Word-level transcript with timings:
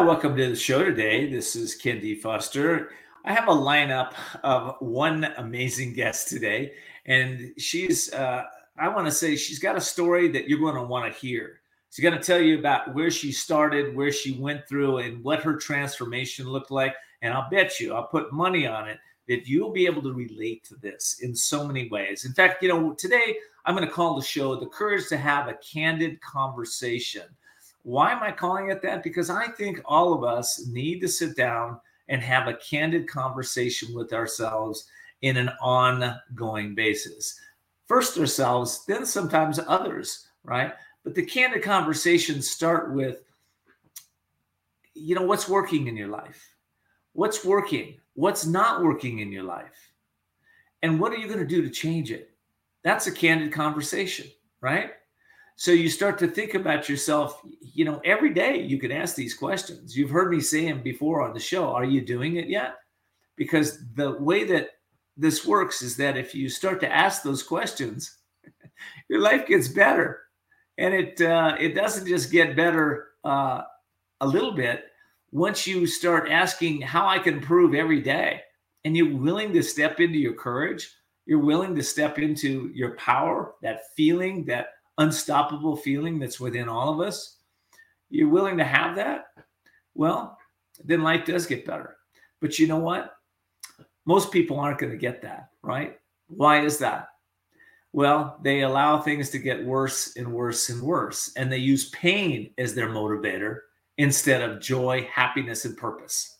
Welcome 0.00 0.34
to 0.38 0.48
the 0.48 0.56
show 0.56 0.82
today. 0.82 1.30
This 1.30 1.54
is 1.54 1.74
Ken 1.74 2.00
D. 2.00 2.14
Foster. 2.14 2.90
I 3.24 3.34
have 3.34 3.48
a 3.48 3.52
lineup 3.52 4.14
of 4.42 4.76
one 4.80 5.24
amazing 5.36 5.92
guest 5.92 6.28
today, 6.28 6.72
and 7.04 7.52
she's, 7.58 8.10
uh, 8.14 8.44
I 8.78 8.88
want 8.88 9.06
to 9.06 9.12
say, 9.12 9.36
she's 9.36 9.58
got 9.58 9.76
a 9.76 9.80
story 9.80 10.28
that 10.28 10.48
you're 10.48 10.58
going 10.58 10.74
to 10.74 10.82
want 10.82 11.12
to 11.12 11.20
hear. 11.20 11.60
She's 11.90 12.02
going 12.02 12.16
to 12.16 12.24
tell 12.24 12.40
you 12.40 12.58
about 12.58 12.94
where 12.94 13.10
she 13.10 13.30
started, 13.30 13.94
where 13.94 14.10
she 14.10 14.32
went 14.32 14.66
through, 14.66 14.98
and 14.98 15.22
what 15.22 15.42
her 15.42 15.56
transformation 15.56 16.48
looked 16.48 16.70
like. 16.70 16.94
And 17.20 17.34
I'll 17.34 17.50
bet 17.50 17.78
you, 17.78 17.94
I'll 17.94 18.06
put 18.06 18.32
money 18.32 18.66
on 18.66 18.88
it, 18.88 18.98
that 19.28 19.46
you'll 19.46 19.70
be 19.70 19.84
able 19.84 20.02
to 20.02 20.14
relate 20.14 20.64
to 20.64 20.76
this 20.76 21.20
in 21.20 21.36
so 21.36 21.66
many 21.66 21.90
ways. 21.90 22.24
In 22.24 22.32
fact, 22.32 22.62
you 22.62 22.70
know, 22.70 22.94
today 22.94 23.36
I'm 23.66 23.76
going 23.76 23.86
to 23.86 23.94
call 23.94 24.16
the 24.16 24.22
show 24.22 24.56
The 24.56 24.66
Courage 24.66 25.08
to 25.10 25.18
Have 25.18 25.46
a 25.46 25.54
Candid 25.54 26.20
Conversation. 26.22 27.24
Why 27.82 28.12
am 28.12 28.22
I 28.22 28.32
calling 28.32 28.70
it 28.70 28.82
that? 28.82 29.02
Because 29.02 29.30
I 29.30 29.48
think 29.48 29.80
all 29.84 30.12
of 30.12 30.24
us 30.24 30.66
need 30.68 31.00
to 31.00 31.08
sit 31.08 31.36
down 31.36 31.80
and 32.08 32.20
have 32.22 32.48
a 32.48 32.54
candid 32.54 33.08
conversation 33.08 33.94
with 33.94 34.12
ourselves 34.12 34.86
in 35.22 35.36
an 35.36 35.50
ongoing 35.60 36.74
basis. 36.74 37.40
First 37.86 38.18
ourselves, 38.18 38.84
then 38.86 39.06
sometimes 39.06 39.58
others, 39.66 40.28
right? 40.44 40.74
But 41.04 41.14
the 41.14 41.24
candid 41.24 41.62
conversations 41.62 42.50
start 42.50 42.92
with, 42.94 43.22
you 44.94 45.14
know, 45.14 45.22
what's 45.22 45.48
working 45.48 45.86
in 45.86 45.96
your 45.96 46.08
life? 46.08 46.54
What's 47.12 47.44
working? 47.44 47.98
What's 48.14 48.46
not 48.46 48.82
working 48.82 49.20
in 49.20 49.32
your 49.32 49.44
life? 49.44 49.92
And 50.82 51.00
what 51.00 51.12
are 51.12 51.16
you 51.16 51.26
going 51.26 51.40
to 51.40 51.46
do 51.46 51.62
to 51.62 51.70
change 51.70 52.10
it? 52.10 52.30
That's 52.82 53.06
a 53.06 53.12
candid 53.12 53.52
conversation, 53.52 54.26
right? 54.60 54.92
So 55.56 55.72
you 55.72 55.88
start 55.88 56.18
to 56.18 56.28
think 56.28 56.54
about 56.54 56.88
yourself, 56.88 57.40
you 57.60 57.84
know, 57.84 58.00
every 58.04 58.32
day 58.32 58.60
you 58.60 58.78
can 58.78 58.92
ask 58.92 59.14
these 59.14 59.34
questions. 59.34 59.96
You've 59.96 60.10
heard 60.10 60.30
me 60.30 60.40
say 60.40 60.64
them 60.66 60.82
before 60.82 61.22
on 61.22 61.34
the 61.34 61.40
show. 61.40 61.68
Are 61.68 61.84
you 61.84 62.00
doing 62.00 62.36
it 62.36 62.48
yet? 62.48 62.76
Because 63.36 63.84
the 63.94 64.12
way 64.12 64.44
that 64.44 64.70
this 65.16 65.46
works 65.46 65.82
is 65.82 65.96
that 65.96 66.16
if 66.16 66.34
you 66.34 66.48
start 66.48 66.80
to 66.80 66.92
ask 66.92 67.22
those 67.22 67.42
questions, 67.42 68.18
your 69.08 69.20
life 69.20 69.46
gets 69.46 69.68
better. 69.68 70.20
And 70.78 70.94
it 70.94 71.20
uh, 71.20 71.56
it 71.60 71.74
doesn't 71.74 72.06
just 72.06 72.32
get 72.32 72.56
better 72.56 73.08
uh, 73.22 73.62
a 74.22 74.26
little 74.26 74.52
bit. 74.52 74.84
Once 75.30 75.66
you 75.66 75.86
start 75.86 76.30
asking 76.30 76.80
how 76.80 77.06
I 77.06 77.18
can 77.18 77.34
improve 77.34 77.74
every 77.74 78.00
day, 78.00 78.40
and 78.84 78.96
you're 78.96 79.16
willing 79.16 79.52
to 79.52 79.62
step 79.62 80.00
into 80.00 80.18
your 80.18 80.32
courage, 80.32 80.90
you're 81.26 81.38
willing 81.38 81.74
to 81.76 81.82
step 81.82 82.18
into 82.18 82.70
your 82.74 82.96
power, 82.96 83.54
that 83.62 83.82
feeling, 83.96 84.44
that 84.46 84.68
unstoppable 85.00 85.76
feeling 85.76 86.18
that's 86.18 86.38
within 86.38 86.68
all 86.68 86.92
of 86.92 87.06
us, 87.06 87.38
you're 88.10 88.28
willing 88.28 88.56
to 88.58 88.64
have 88.64 88.96
that, 88.96 89.26
well, 89.94 90.38
then 90.84 91.02
life 91.02 91.24
does 91.24 91.46
get 91.46 91.66
better. 91.66 91.96
But 92.40 92.58
you 92.58 92.66
know 92.66 92.78
what? 92.78 93.16
Most 94.06 94.30
people 94.30 94.58
aren't 94.60 94.78
going 94.78 94.92
to 94.92 94.98
get 94.98 95.22
that, 95.22 95.50
right? 95.62 95.98
Why 96.28 96.64
is 96.64 96.78
that? 96.78 97.08
Well, 97.92 98.38
they 98.42 98.62
allow 98.62 99.00
things 99.00 99.30
to 99.30 99.38
get 99.38 99.64
worse 99.64 100.16
and 100.16 100.32
worse 100.32 100.68
and 100.68 100.80
worse, 100.80 101.32
and 101.36 101.50
they 101.50 101.58
use 101.58 101.90
pain 101.90 102.52
as 102.56 102.74
their 102.74 102.88
motivator 102.88 103.58
instead 103.98 104.42
of 104.42 104.60
joy, 104.60 105.08
happiness, 105.12 105.64
and 105.64 105.76
purpose. 105.76 106.38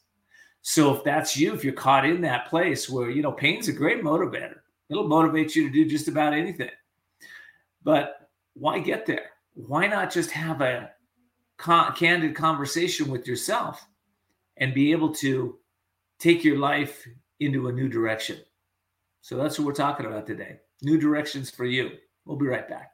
So 0.62 0.94
if 0.94 1.02
that's 1.02 1.36
you, 1.36 1.54
if 1.54 1.64
you're 1.64 1.72
caught 1.72 2.06
in 2.06 2.20
that 2.22 2.48
place 2.48 2.88
where, 2.88 3.10
you 3.10 3.22
know, 3.22 3.32
pain's 3.32 3.68
a 3.68 3.72
great 3.72 4.02
motivator, 4.02 4.58
it'll 4.88 5.08
motivate 5.08 5.56
you 5.56 5.66
to 5.66 5.72
do 5.72 5.88
just 5.88 6.08
about 6.08 6.34
anything. 6.34 6.70
But 7.82 8.19
why 8.54 8.78
get 8.78 9.06
there? 9.06 9.30
Why 9.54 9.86
not 9.86 10.12
just 10.12 10.30
have 10.30 10.60
a 10.60 10.90
con- 11.56 11.94
candid 11.94 12.34
conversation 12.34 13.08
with 13.08 13.26
yourself 13.26 13.86
and 14.56 14.74
be 14.74 14.92
able 14.92 15.14
to 15.14 15.58
take 16.18 16.44
your 16.44 16.58
life 16.58 17.06
into 17.40 17.68
a 17.68 17.72
new 17.72 17.88
direction? 17.88 18.38
So 19.22 19.36
that's 19.36 19.58
what 19.58 19.66
we're 19.66 19.72
talking 19.72 20.06
about 20.06 20.26
today. 20.26 20.60
New 20.82 20.98
directions 20.98 21.50
for 21.50 21.64
you. 21.64 21.90
We'll 22.24 22.38
be 22.38 22.46
right 22.46 22.68
back. 22.68 22.92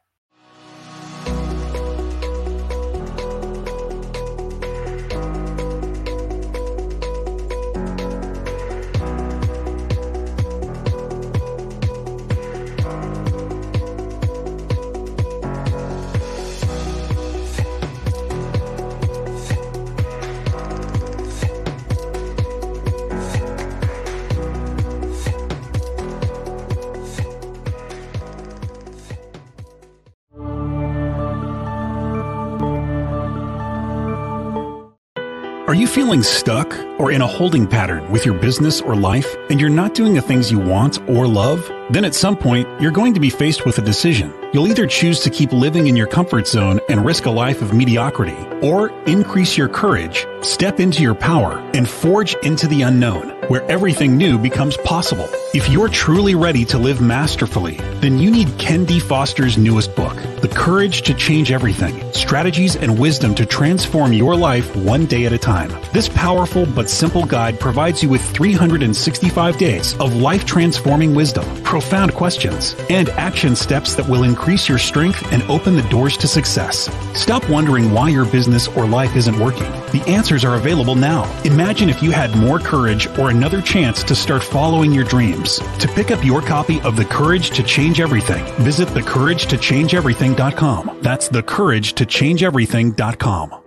Feeling 36.06 36.22
stuck 36.22 36.72
or 37.00 37.10
in 37.10 37.20
a 37.20 37.26
holding 37.26 37.66
pattern 37.66 38.08
with 38.12 38.24
your 38.24 38.38
business 38.38 38.80
or 38.80 38.94
life 38.94 39.26
and 39.50 39.60
you're 39.60 39.68
not 39.68 39.92
doing 39.92 40.14
the 40.14 40.22
things 40.22 40.52
you 40.52 40.58
want 40.60 41.00
or 41.08 41.26
love? 41.26 41.68
Then 41.90 42.04
at 42.04 42.14
some 42.14 42.36
point, 42.36 42.68
you're 42.80 42.92
going 42.92 43.12
to 43.14 43.18
be 43.18 43.28
faced 43.28 43.66
with 43.66 43.78
a 43.78 43.82
decision. 43.82 44.32
You'll 44.52 44.68
either 44.68 44.86
choose 44.86 45.18
to 45.22 45.30
keep 45.30 45.52
living 45.52 45.88
in 45.88 45.96
your 45.96 46.06
comfort 46.06 46.46
zone 46.46 46.78
and 46.88 47.04
risk 47.04 47.26
a 47.26 47.30
life 47.30 47.60
of 47.60 47.72
mediocrity, 47.72 48.36
or 48.62 48.90
increase 49.06 49.56
your 49.56 49.68
courage, 49.68 50.24
step 50.42 50.78
into 50.78 51.02
your 51.02 51.16
power, 51.16 51.58
and 51.74 51.88
forge 51.88 52.36
into 52.44 52.68
the 52.68 52.82
unknown, 52.82 53.30
where 53.48 53.68
everything 53.68 54.16
new 54.16 54.38
becomes 54.38 54.76
possible. 54.78 55.28
If 55.56 55.70
you're 55.70 55.88
truly 55.88 56.34
ready 56.34 56.66
to 56.66 56.76
live 56.76 57.00
masterfully, 57.00 57.76
then 58.02 58.18
you 58.18 58.30
need 58.30 58.58
Ken 58.58 58.84
D. 58.84 59.00
Foster's 59.00 59.56
newest 59.56 59.96
book, 59.96 60.14
The 60.42 60.52
Courage 60.54 61.00
to 61.04 61.14
Change 61.14 61.50
Everything 61.50 62.12
Strategies 62.12 62.76
and 62.76 62.98
Wisdom 62.98 63.34
to 63.36 63.46
Transform 63.46 64.12
Your 64.12 64.36
Life 64.36 64.76
One 64.76 65.06
Day 65.06 65.24
at 65.24 65.32
a 65.32 65.38
Time. 65.38 65.70
This 65.94 66.10
powerful 66.10 66.66
but 66.66 66.90
simple 66.90 67.24
guide 67.24 67.58
provides 67.58 68.02
you 68.02 68.10
with 68.10 68.20
365 68.32 69.56
days 69.56 69.98
of 69.98 70.16
life 70.16 70.44
transforming 70.44 71.14
wisdom, 71.14 71.46
profound 71.62 72.12
questions, 72.12 72.76
and 72.90 73.08
action 73.10 73.56
steps 73.56 73.94
that 73.94 74.06
will 74.06 74.24
increase 74.24 74.68
your 74.68 74.78
strength 74.78 75.32
and 75.32 75.42
open 75.44 75.74
the 75.74 75.88
doors 75.88 76.18
to 76.18 76.28
success. 76.28 76.90
Stop 77.18 77.48
wondering 77.48 77.92
why 77.92 78.10
your 78.10 78.26
business 78.26 78.68
or 78.68 78.86
life 78.86 79.16
isn't 79.16 79.38
working. 79.38 79.72
The 79.92 80.04
answers 80.06 80.44
are 80.44 80.56
available 80.56 80.96
now. 80.96 81.24
Imagine 81.44 81.88
if 81.88 82.02
you 82.02 82.10
had 82.10 82.36
more 82.36 82.58
courage 82.58 83.06
or 83.18 83.30
another 83.30 83.62
chance 83.62 84.02
to 84.02 84.14
start 84.14 84.42
following 84.42 84.92
your 84.92 85.04
dreams. 85.04 85.45
To 85.46 85.88
pick 85.94 86.10
up 86.10 86.24
your 86.24 86.42
copy 86.42 86.80
of 86.80 86.96
The 86.96 87.04
Courage 87.04 87.50
to 87.50 87.62
Change 87.62 88.00
Everything, 88.00 88.44
visit 88.62 88.88
thecouragetochangeeverything.com. 88.88 90.98
That's 91.02 91.28
thecouragetochangeeverything.com. 91.28 93.62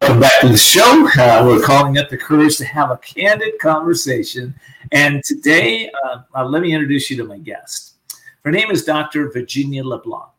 Welcome 0.00 0.20
back 0.20 0.40
to 0.40 0.48
the 0.48 0.56
show. 0.56 1.08
Uh, 1.18 1.42
we're 1.44 1.62
calling 1.62 1.96
it 1.96 2.08
the 2.08 2.16
courage 2.16 2.56
to 2.58 2.64
have 2.64 2.90
a 2.90 2.98
candid 2.98 3.58
conversation. 3.58 4.54
And 4.92 5.24
today, 5.24 5.90
uh, 6.04 6.18
uh, 6.34 6.44
let 6.44 6.62
me 6.62 6.72
introduce 6.72 7.10
you 7.10 7.16
to 7.16 7.24
my 7.24 7.38
guest. 7.38 7.94
Her 8.44 8.52
name 8.52 8.70
is 8.70 8.84
Dr. 8.84 9.30
Virginia 9.30 9.84
LeBlanc, 9.84 10.30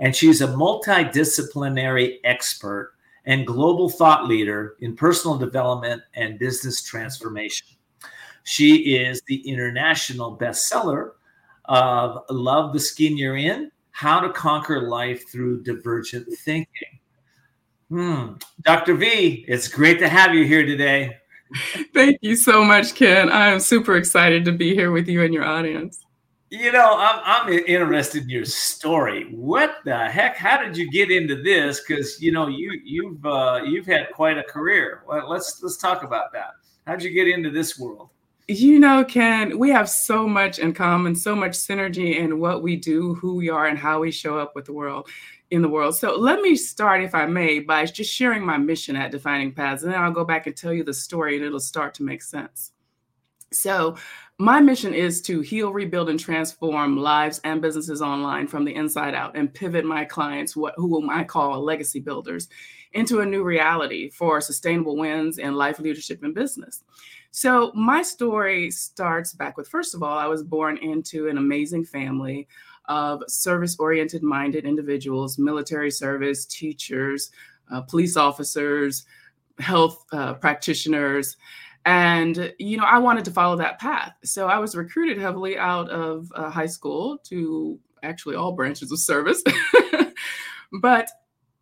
and 0.00 0.16
she's 0.16 0.40
a 0.40 0.48
multidisciplinary 0.48 2.18
expert 2.24 2.94
and 3.26 3.46
global 3.46 3.88
thought 3.88 4.26
leader 4.26 4.76
in 4.80 4.96
personal 4.96 5.36
development 5.36 6.02
and 6.14 6.38
business 6.38 6.82
transformation. 6.82 7.66
She 8.44 8.96
is 8.96 9.20
the 9.26 9.46
international 9.48 10.38
bestseller 10.38 11.12
of 11.64 12.22
Love 12.30 12.72
the 12.72 12.80
Skin 12.80 13.16
You're 13.16 13.36
In 13.36 13.72
How 13.90 14.20
to 14.20 14.30
Conquer 14.30 14.82
Life 14.82 15.28
Through 15.28 15.64
Divergent 15.64 16.28
Thinking. 16.38 17.00
Hmm. 17.88 18.34
Dr. 18.62 18.94
V, 18.94 19.44
it's 19.48 19.68
great 19.68 19.98
to 19.98 20.08
have 20.08 20.34
you 20.34 20.44
here 20.44 20.64
today. 20.64 21.16
Thank 21.94 22.18
you 22.22 22.36
so 22.36 22.64
much, 22.64 22.94
Ken. 22.94 23.30
I 23.30 23.48
am 23.48 23.60
super 23.60 23.96
excited 23.96 24.44
to 24.44 24.52
be 24.52 24.74
here 24.74 24.90
with 24.92 25.08
you 25.08 25.22
and 25.22 25.34
your 25.34 25.44
audience. 25.44 26.05
You 26.48 26.70
know, 26.70 26.96
I'm, 26.96 27.20
I'm 27.24 27.52
interested 27.52 28.22
in 28.22 28.28
your 28.28 28.44
story. 28.44 29.24
What 29.32 29.78
the 29.84 30.08
heck? 30.08 30.36
How 30.36 30.62
did 30.62 30.76
you 30.76 30.88
get 30.90 31.10
into 31.10 31.42
this? 31.42 31.80
Because 31.80 32.22
you 32.22 32.30
know, 32.30 32.46
you 32.46 32.80
you've 32.84 33.26
uh, 33.26 33.62
you've 33.64 33.86
had 33.86 34.12
quite 34.12 34.38
a 34.38 34.44
career. 34.44 35.02
Well, 35.08 35.28
let's 35.28 35.60
let's 35.62 35.76
talk 35.76 36.04
about 36.04 36.32
that. 36.34 36.50
How'd 36.86 37.02
you 37.02 37.10
get 37.10 37.26
into 37.26 37.50
this 37.50 37.78
world? 37.78 38.10
You 38.46 38.78
know, 38.78 39.04
Ken, 39.04 39.58
we 39.58 39.70
have 39.70 39.88
so 39.88 40.28
much 40.28 40.60
in 40.60 40.72
common, 40.72 41.16
so 41.16 41.34
much 41.34 41.52
synergy 41.52 42.16
in 42.16 42.38
what 42.38 42.62
we 42.62 42.76
do, 42.76 43.14
who 43.14 43.34
we 43.34 43.50
are, 43.50 43.66
and 43.66 43.76
how 43.76 43.98
we 43.98 44.12
show 44.12 44.38
up 44.38 44.54
with 44.54 44.66
the 44.66 44.72
world 44.72 45.08
in 45.50 45.62
the 45.62 45.68
world. 45.68 45.96
So 45.96 46.16
let 46.16 46.40
me 46.40 46.54
start, 46.54 47.02
if 47.02 47.12
I 47.12 47.26
may, 47.26 47.58
by 47.58 47.84
just 47.86 48.12
sharing 48.12 48.46
my 48.46 48.56
mission 48.56 48.94
at 48.94 49.10
Defining 49.10 49.52
Paths, 49.52 49.82
and 49.82 49.92
then 49.92 50.00
I'll 50.00 50.12
go 50.12 50.24
back 50.24 50.46
and 50.46 50.56
tell 50.56 50.72
you 50.72 50.84
the 50.84 50.94
story, 50.94 51.36
and 51.36 51.44
it'll 51.44 51.58
start 51.58 51.92
to 51.94 52.04
make 52.04 52.22
sense. 52.22 52.70
So, 53.52 53.96
my 54.38 54.60
mission 54.60 54.92
is 54.92 55.22
to 55.22 55.40
heal, 55.40 55.72
rebuild, 55.72 56.10
and 56.10 56.20
transform 56.20 56.98
lives 56.98 57.40
and 57.44 57.62
businesses 57.62 58.02
online 58.02 58.46
from 58.46 58.64
the 58.64 58.74
inside 58.74 59.14
out 59.14 59.34
and 59.34 59.52
pivot 59.52 59.84
my 59.84 60.04
clients, 60.04 60.54
what, 60.54 60.74
whom 60.76 61.08
I 61.08 61.24
call 61.24 61.62
legacy 61.62 62.00
builders, 62.00 62.48
into 62.92 63.20
a 63.20 63.26
new 63.26 63.42
reality 63.42 64.10
for 64.10 64.40
sustainable 64.42 64.96
wins 64.96 65.38
in 65.38 65.54
life, 65.54 65.78
leadership, 65.78 66.22
and 66.22 66.34
business. 66.34 66.82
So, 67.30 67.72
my 67.74 68.02
story 68.02 68.70
starts 68.70 69.32
back 69.32 69.56
with 69.56 69.68
first 69.68 69.94
of 69.94 70.02
all, 70.02 70.18
I 70.18 70.26
was 70.26 70.42
born 70.42 70.76
into 70.78 71.28
an 71.28 71.38
amazing 71.38 71.84
family 71.84 72.46
of 72.86 73.22
service 73.28 73.76
oriented 73.78 74.22
minded 74.22 74.64
individuals, 74.64 75.38
military 75.38 75.90
service, 75.90 76.44
teachers, 76.44 77.30
uh, 77.70 77.80
police 77.80 78.16
officers, 78.16 79.06
health 79.58 80.04
uh, 80.12 80.34
practitioners. 80.34 81.36
And, 81.86 82.52
you 82.58 82.76
know, 82.76 82.84
I 82.84 82.98
wanted 82.98 83.24
to 83.26 83.30
follow 83.30 83.56
that 83.56 83.78
path. 83.78 84.12
So 84.24 84.48
I 84.48 84.58
was 84.58 84.74
recruited 84.74 85.18
heavily 85.18 85.56
out 85.56 85.88
of 85.88 86.30
uh, 86.34 86.50
high 86.50 86.66
school 86.66 87.18
to 87.24 87.78
actually 88.02 88.34
all 88.34 88.52
branches 88.52 88.90
of 88.90 88.98
service. 88.98 89.42
but 90.80 91.08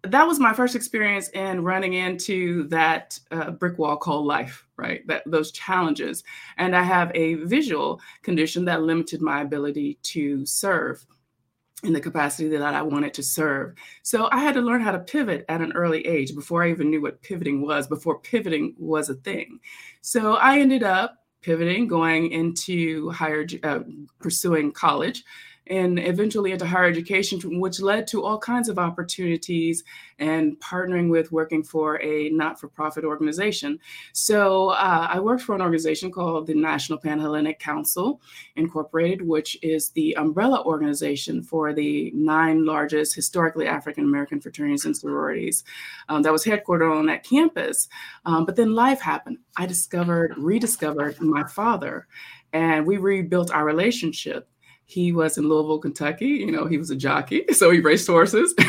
that 0.03 0.27
was 0.27 0.39
my 0.39 0.53
first 0.53 0.75
experience 0.75 1.29
in 1.31 1.63
running 1.63 1.95
into 1.95 2.65
that 2.69 3.19
uh, 3.31 3.51
brick 3.51 3.79
wall 3.79 3.97
called 3.97 4.27
life 4.27 4.67
right 4.77 5.07
that 5.07 5.23
those 5.25 5.51
challenges 5.51 6.23
and 6.59 6.77
i 6.77 6.83
have 6.83 7.11
a 7.15 7.35
visual 7.35 7.99
condition 8.23 8.67
that 8.67 8.83
limited 8.83 9.23
my 9.23 9.41
ability 9.41 9.99
to 10.03 10.45
serve 10.45 11.07
in 11.85 11.93
the 11.93 12.01
capacity 12.01 12.49
that 12.49 12.75
I 12.75 12.83
wanted 12.83 13.15
to 13.15 13.23
serve. 13.23 13.75
So 14.03 14.29
I 14.33 14.39
had 14.39 14.55
to 14.55 14.61
learn 14.61 14.81
how 14.81 14.93
to 14.93 14.99
pivot 14.99 15.45
at 15.49 15.61
an 15.61 15.73
early 15.73 16.07
age 16.07 16.35
before 16.35 16.65
I 16.65 16.71
even 16.71 16.91
knew 16.91 17.03
what 17.03 17.23
pivoting 17.23 17.63
was, 17.63 17.87
before 17.87 18.19
pivoting 18.21 18.75
was 18.79 19.09
a 19.11 19.15
thing. 19.15 19.61
So 20.01 20.35
I 20.35 20.59
ended 20.59 20.83
up 20.83 21.25
pivoting, 21.43 21.87
going 21.87 22.31
into 22.31 23.11
higher, 23.11 23.47
uh, 23.63 23.81
pursuing 24.19 24.73
college 24.73 25.25
and 25.67 25.99
eventually 25.99 26.53
into 26.53 26.67
higher 26.67 26.85
education, 26.85 27.41
which 27.59 27.81
led 27.81 28.07
to 28.09 28.23
all 28.23 28.39
kinds 28.39 28.69
of 28.69 28.79
opportunities 28.79 29.83
and 30.19 30.59
partnering 30.61 31.11
with 31.11 31.33
working 31.33 31.63
for 31.63 32.01
a 32.03 32.29
not 32.31 32.61
for 32.61 32.69
profit 32.69 33.05
organization. 33.05 33.79
So 34.13 34.71
uh, 34.71 35.09
I 35.11 35.21
worked 35.21 35.43
for 35.43 35.55
an 35.55 35.63
organization 35.63 36.11
called 36.13 36.47
the 36.47 36.55
National 36.55 36.99
Panhellenic 36.99 37.59
Council 37.59 38.21
Incorporated, 38.57 39.23
which 39.23 39.57
is 39.63 39.91
the 39.91 40.17
umbrella 40.17 40.63
organization 40.65 41.43
for 41.43 41.73
the 41.73 42.13
nine 42.15 42.65
largest 42.65 43.15
historically 43.15 43.67
African 43.67 44.05
American 44.05 44.41
fraternities 44.41 44.85
and 44.85 44.97
sororities 44.97 45.65
um, 46.09 46.23
that 46.23 46.33
was 46.33 46.45
headquartered 46.45 46.95
on 46.95 47.07
that 47.07 47.25
campus. 47.25 47.89
Um, 48.25 48.45
but 48.45 48.57
then 48.57 48.75
life 48.75 49.01
happened. 49.01 49.39
I 49.57 49.67
discovered, 49.67 50.35
rediscovered 50.37 51.21
my 51.21 51.45
father 51.45 52.07
and 52.53 52.87
we 52.87 52.97
rebuilt 52.99 53.51
our 53.51 53.65
relationship 53.65 54.49
he 54.87 55.13
was 55.13 55.39
in 55.39 55.49
Louisville, 55.49 55.79
Kentucky. 55.79 56.27
You 56.27 56.53
know, 56.53 56.67
he 56.67 56.79
was 56.79 56.91
a 56.91 56.97
jockey, 56.97 57.45
so 57.53 57.71
he 57.71 57.81
raced 57.81 58.07
horses. 58.07 58.55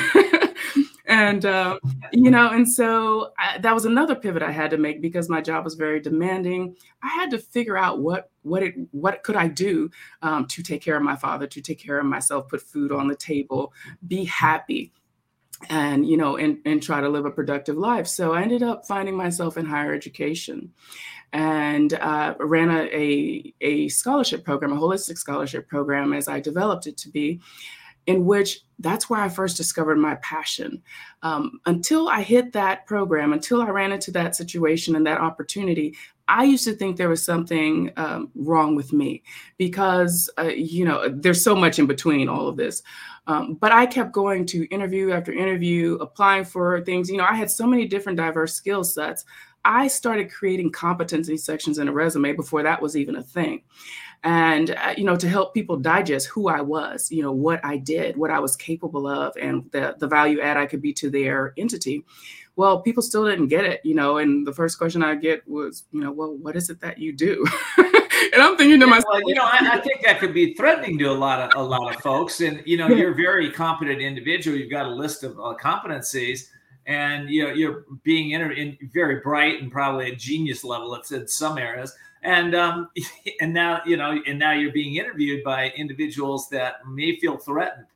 and 1.07 1.45
um, 1.45 1.79
you 2.11 2.31
know 2.31 2.49
and 2.49 2.67
so 2.71 3.31
I, 3.37 3.59
that 3.59 3.73
was 3.73 3.85
another 3.85 4.15
pivot 4.15 4.41
i 4.41 4.51
had 4.51 4.71
to 4.71 4.77
make 4.77 5.01
because 5.01 5.29
my 5.29 5.41
job 5.41 5.63
was 5.63 5.75
very 5.75 5.99
demanding 5.99 6.75
i 7.03 7.07
had 7.07 7.29
to 7.31 7.37
figure 7.37 7.77
out 7.77 7.99
what 7.99 8.31
what 8.41 8.63
it 8.63 8.73
what 8.91 9.21
could 9.23 9.35
i 9.35 9.47
do 9.47 9.89
um, 10.21 10.47
to 10.47 10.63
take 10.63 10.81
care 10.81 10.97
of 10.97 11.03
my 11.03 11.15
father 11.15 11.47
to 11.47 11.61
take 11.61 11.79
care 11.79 11.99
of 11.99 12.05
myself 12.05 12.47
put 12.49 12.61
food 12.61 12.91
on 12.91 13.07
the 13.07 13.15
table 13.15 13.71
be 14.07 14.23
happy 14.23 14.91
and 15.69 16.07
you 16.07 16.17
know 16.17 16.37
and, 16.37 16.57
and 16.65 16.83
try 16.83 16.99
to 16.99 17.09
live 17.09 17.25
a 17.25 17.31
productive 17.31 17.77
life 17.77 18.07
so 18.07 18.33
i 18.33 18.41
ended 18.41 18.61
up 18.61 18.85
finding 18.85 19.15
myself 19.15 19.57
in 19.57 19.65
higher 19.65 19.93
education 19.93 20.71
and 21.35 21.93
uh, 21.95 22.33
ran 22.39 22.69
a, 22.69 22.83
a, 22.93 23.53
a 23.59 23.87
scholarship 23.89 24.45
program, 24.45 24.71
a 24.71 24.79
holistic 24.79 25.17
scholarship 25.17 25.67
program, 25.67 26.13
as 26.13 26.29
I 26.29 26.39
developed 26.39 26.87
it 26.87 26.95
to 26.99 27.09
be, 27.09 27.41
in 28.07 28.23
which 28.23 28.61
that's 28.79 29.09
where 29.09 29.19
I 29.19 29.27
first 29.27 29.57
discovered 29.57 29.97
my 29.97 30.15
passion. 30.15 30.81
Um, 31.23 31.59
until 31.65 32.07
I 32.07 32.21
hit 32.21 32.53
that 32.53 32.85
program, 32.85 33.33
until 33.33 33.61
I 33.61 33.69
ran 33.69 33.91
into 33.91 34.11
that 34.11 34.35
situation 34.35 34.95
and 34.95 35.05
that 35.07 35.19
opportunity, 35.19 35.97
I 36.27 36.43
used 36.43 36.65
to 36.65 36.73
think 36.73 36.97
there 36.97 37.09
was 37.09 37.23
something 37.23 37.91
um, 37.97 38.31
wrong 38.35 38.75
with 38.75 38.93
me 38.93 39.23
because, 39.57 40.29
uh, 40.37 40.43
you 40.43 40.85
know, 40.85 41.07
there's 41.09 41.43
so 41.43 41.55
much 41.55 41.77
in 41.77 41.85
between 41.85 42.27
all 42.27 42.47
of 42.47 42.57
this. 42.57 42.81
Um, 43.27 43.55
but 43.55 43.71
I 43.71 43.85
kept 43.85 44.11
going 44.11 44.45
to 44.47 44.65
interview 44.65 45.11
after 45.11 45.31
interview, 45.31 45.95
applying 45.95 46.45
for 46.45 46.81
things. 46.81 47.09
You 47.09 47.17
know, 47.17 47.25
I 47.29 47.35
had 47.35 47.49
so 47.51 47.67
many 47.67 47.85
different 47.87 48.17
diverse 48.17 48.53
skill 48.53 48.83
sets. 48.83 49.25
I 49.63 49.87
started 49.87 50.31
creating 50.31 50.71
competency 50.71 51.37
sections 51.37 51.79
in 51.79 51.87
a 51.87 51.91
resume 51.91 52.33
before 52.33 52.61
that 52.63 52.81
was 52.81 52.95
even 52.95 53.15
a 53.15 53.23
thing. 53.23 53.63
And, 54.23 54.71
uh, 54.71 54.93
you 54.97 55.03
know, 55.03 55.15
to 55.15 55.29
help 55.29 55.53
people 55.53 55.77
digest 55.77 56.27
who 56.27 56.47
I 56.47 56.61
was, 56.61 57.11
you 57.11 57.21
know, 57.21 57.31
what 57.31 57.63
I 57.63 57.77
did, 57.77 58.17
what 58.17 58.31
I 58.31 58.39
was 58.39 58.55
capable 58.55 59.07
of, 59.07 59.35
and 59.37 59.69
the, 59.71 59.95
the 59.99 60.07
value 60.07 60.39
add 60.39 60.57
I 60.57 60.65
could 60.65 60.81
be 60.81 60.93
to 60.93 61.09
their 61.09 61.53
entity. 61.57 62.03
Well, 62.55 62.81
people 62.81 63.03
still 63.03 63.25
didn't 63.25 63.47
get 63.47 63.65
it, 63.65 63.81
you 63.83 63.95
know, 63.95 64.17
and 64.17 64.47
the 64.47 64.53
first 64.53 64.77
question 64.77 65.03
I 65.03 65.15
get 65.15 65.45
was, 65.47 65.83
you 65.91 65.99
know, 65.99 66.11
well, 66.11 66.37
what 66.37 66.55
is 66.55 66.69
it 66.69 66.79
that 66.79 66.97
you 66.97 67.11
do? 67.11 67.45
and 67.77 68.41
I'm 68.41 68.55
thinking 68.55 68.79
to 68.79 68.87
myself, 68.87 69.05
well, 69.09 69.21
you 69.27 69.35
know, 69.35 69.43
I, 69.43 69.71
I, 69.73 69.81
think 69.81 70.03
that 70.03 70.19
could 70.19 70.33
be 70.33 70.53
threatening 70.53 70.97
to 70.99 71.05
a 71.05 71.13
lot 71.13 71.41
of 71.41 71.59
a 71.59 71.63
lot 71.63 71.93
of 71.93 72.01
folks. 72.01 72.39
And 72.39 72.61
you 72.65 72.77
know, 72.77 72.87
you're 72.87 73.11
a 73.11 73.15
very 73.15 73.51
competent 73.51 74.01
individual. 74.01 74.57
You've 74.57 74.71
got 74.71 74.85
a 74.85 74.89
list 74.89 75.23
of 75.23 75.37
uh, 75.37 75.55
competencies, 75.61 76.47
and 76.85 77.29
you 77.29 77.43
know 77.43 77.51
you're 77.51 77.85
being 78.03 78.31
inter- 78.31 78.51
in 78.51 78.77
very 78.93 79.19
bright 79.19 79.61
and 79.61 79.71
probably 79.71 80.11
a 80.11 80.15
genius 80.15 80.63
level 80.63 80.93
it's 80.95 81.11
in 81.11 81.27
some 81.27 81.57
areas 81.57 81.95
and 82.23 82.55
um 82.55 82.89
and 83.41 83.53
now 83.53 83.81
you 83.85 83.97
know 83.97 84.19
and 84.27 84.37
now 84.37 84.51
you're 84.51 84.71
being 84.71 84.95
interviewed 84.95 85.43
by 85.43 85.69
individuals 85.71 86.49
that 86.49 86.75
may 86.87 87.17
feel 87.19 87.37
threatened 87.37 87.87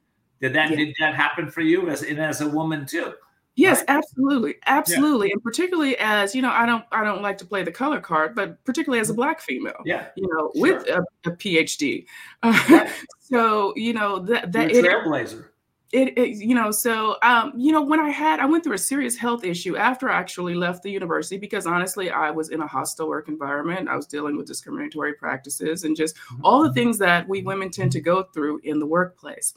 did 0.42 0.54
that 0.54 0.72
yeah. 0.72 0.78
did 0.78 0.96
that 1.00 1.14
happen 1.14 1.50
for 1.50 1.62
you 1.62 1.90
as 1.90 2.04
and 2.04 2.20
as 2.20 2.42
a 2.42 2.48
woman 2.48 2.86
too 2.86 3.14
yes 3.60 3.80
right? 3.80 3.90
absolutely 3.90 4.56
absolutely 4.66 5.28
yeah. 5.28 5.34
and 5.34 5.44
particularly 5.44 5.98
as 5.98 6.34
you 6.34 6.42
know 6.42 6.52
i 6.52 6.66
don't 6.66 6.84
i 6.92 7.04
don't 7.04 7.22
like 7.22 7.38
to 7.38 7.46
play 7.46 7.64
the 7.64 7.72
color 7.72 8.00
card 8.00 8.34
but 8.36 8.64
particularly 8.66 9.00
as 9.00 9.10
a 9.10 9.12
mm-hmm. 9.12 9.22
black 9.22 9.42
female 9.42 9.82
yeah 9.86 10.08
you 10.16 10.28
know 10.28 10.52
sure. 10.56 10.62
with 10.62 10.88
a, 10.88 11.04
a 11.26 11.32
phd 11.32 12.06
uh, 12.44 12.90
so 13.20 13.74
you 13.76 13.94
know 13.94 14.20
that 14.20 14.52
that 14.52 14.72
You're 14.74 14.86
a 14.86 15.04
trailblazer 15.04 15.46
it, 15.92 16.16
it, 16.20 16.38
you 16.38 16.54
know 16.54 16.70
so 16.70 17.18
um, 17.24 17.52
you 17.58 17.72
know 17.72 17.82
when 17.82 18.00
i 18.00 18.10
had 18.10 18.40
i 18.40 18.46
went 18.46 18.64
through 18.64 18.76
a 18.76 18.80
serious 18.80 19.18
health 19.18 19.44
issue 19.44 19.76
after 19.76 20.10
i 20.10 20.18
actually 20.18 20.54
left 20.54 20.84
the 20.84 20.92
university 20.92 21.38
because 21.38 21.66
honestly 21.66 22.12
i 22.12 22.30
was 22.30 22.50
in 22.50 22.62
a 22.62 22.68
hostile 22.68 23.08
work 23.08 23.28
environment 23.28 23.90
i 23.90 23.96
was 23.96 24.06
dealing 24.06 24.38
with 24.38 24.46
discriminatory 24.46 25.14
practices 25.14 25.86
and 25.86 25.96
just 25.96 26.16
all 26.44 26.62
the 26.62 26.68
mm-hmm. 26.68 26.76
things 26.76 26.98
that 27.00 27.28
we 27.28 27.42
women 27.42 27.72
tend 27.72 27.92
to 27.92 28.02
go 28.02 28.22
through 28.22 28.60
in 28.64 28.78
the 28.78 28.86
workplace 28.86 29.56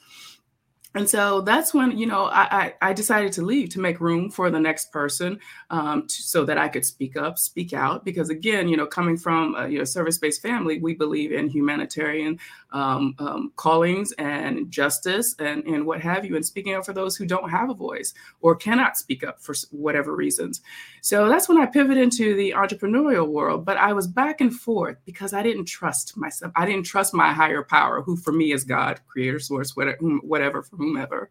and 0.94 1.08
so 1.08 1.40
that's 1.40 1.72
when 1.72 1.96
you 1.96 2.06
know 2.06 2.24
I, 2.24 2.42
I, 2.42 2.74
I 2.90 2.92
decided 2.92 3.32
to 3.34 3.42
leave 3.42 3.70
to 3.70 3.80
make 3.80 4.00
room 4.00 4.30
for 4.30 4.50
the 4.50 4.60
next 4.60 4.92
person 4.92 5.40
um, 5.72 6.06
to, 6.06 6.22
so 6.22 6.44
that 6.44 6.58
I 6.58 6.68
could 6.68 6.84
speak 6.84 7.16
up, 7.16 7.38
speak 7.38 7.72
out. 7.72 8.04
Because 8.04 8.30
again, 8.30 8.68
you 8.68 8.76
know, 8.76 8.86
coming 8.86 9.16
from 9.16 9.56
a 9.56 9.68
you 9.68 9.78
know 9.78 9.84
service-based 9.84 10.40
family, 10.40 10.78
we 10.78 10.94
believe 10.94 11.32
in 11.32 11.48
humanitarian 11.48 12.38
um, 12.70 13.16
um, 13.18 13.52
callings 13.56 14.12
and 14.12 14.70
justice 14.70 15.34
and 15.38 15.64
and 15.64 15.84
what 15.84 16.00
have 16.00 16.24
you, 16.24 16.36
and 16.36 16.46
speaking 16.46 16.74
up 16.74 16.84
for 16.84 16.92
those 16.92 17.16
who 17.16 17.26
don't 17.26 17.48
have 17.50 17.70
a 17.70 17.74
voice 17.74 18.14
or 18.42 18.54
cannot 18.54 18.96
speak 18.96 19.24
up 19.24 19.40
for 19.40 19.54
whatever 19.70 20.14
reasons. 20.14 20.60
So 21.00 21.28
that's 21.28 21.48
when 21.48 21.58
I 21.58 21.66
pivoted 21.66 21.96
into 21.96 22.36
the 22.36 22.52
entrepreneurial 22.56 23.26
world. 23.26 23.64
But 23.64 23.78
I 23.78 23.92
was 23.94 24.06
back 24.06 24.40
and 24.42 24.54
forth 24.54 24.98
because 25.06 25.32
I 25.32 25.42
didn't 25.42 25.64
trust 25.64 26.16
myself. 26.16 26.52
I 26.54 26.66
didn't 26.66 26.84
trust 26.84 27.14
my 27.14 27.32
higher 27.32 27.62
power, 27.62 28.02
who 28.02 28.16
for 28.16 28.32
me 28.32 28.52
is 28.52 28.62
God, 28.64 29.00
Creator, 29.08 29.40
Source, 29.40 29.74
whatever, 29.74 29.98
whatever 30.22 30.62
for 30.62 30.76
whomever. 30.76 31.30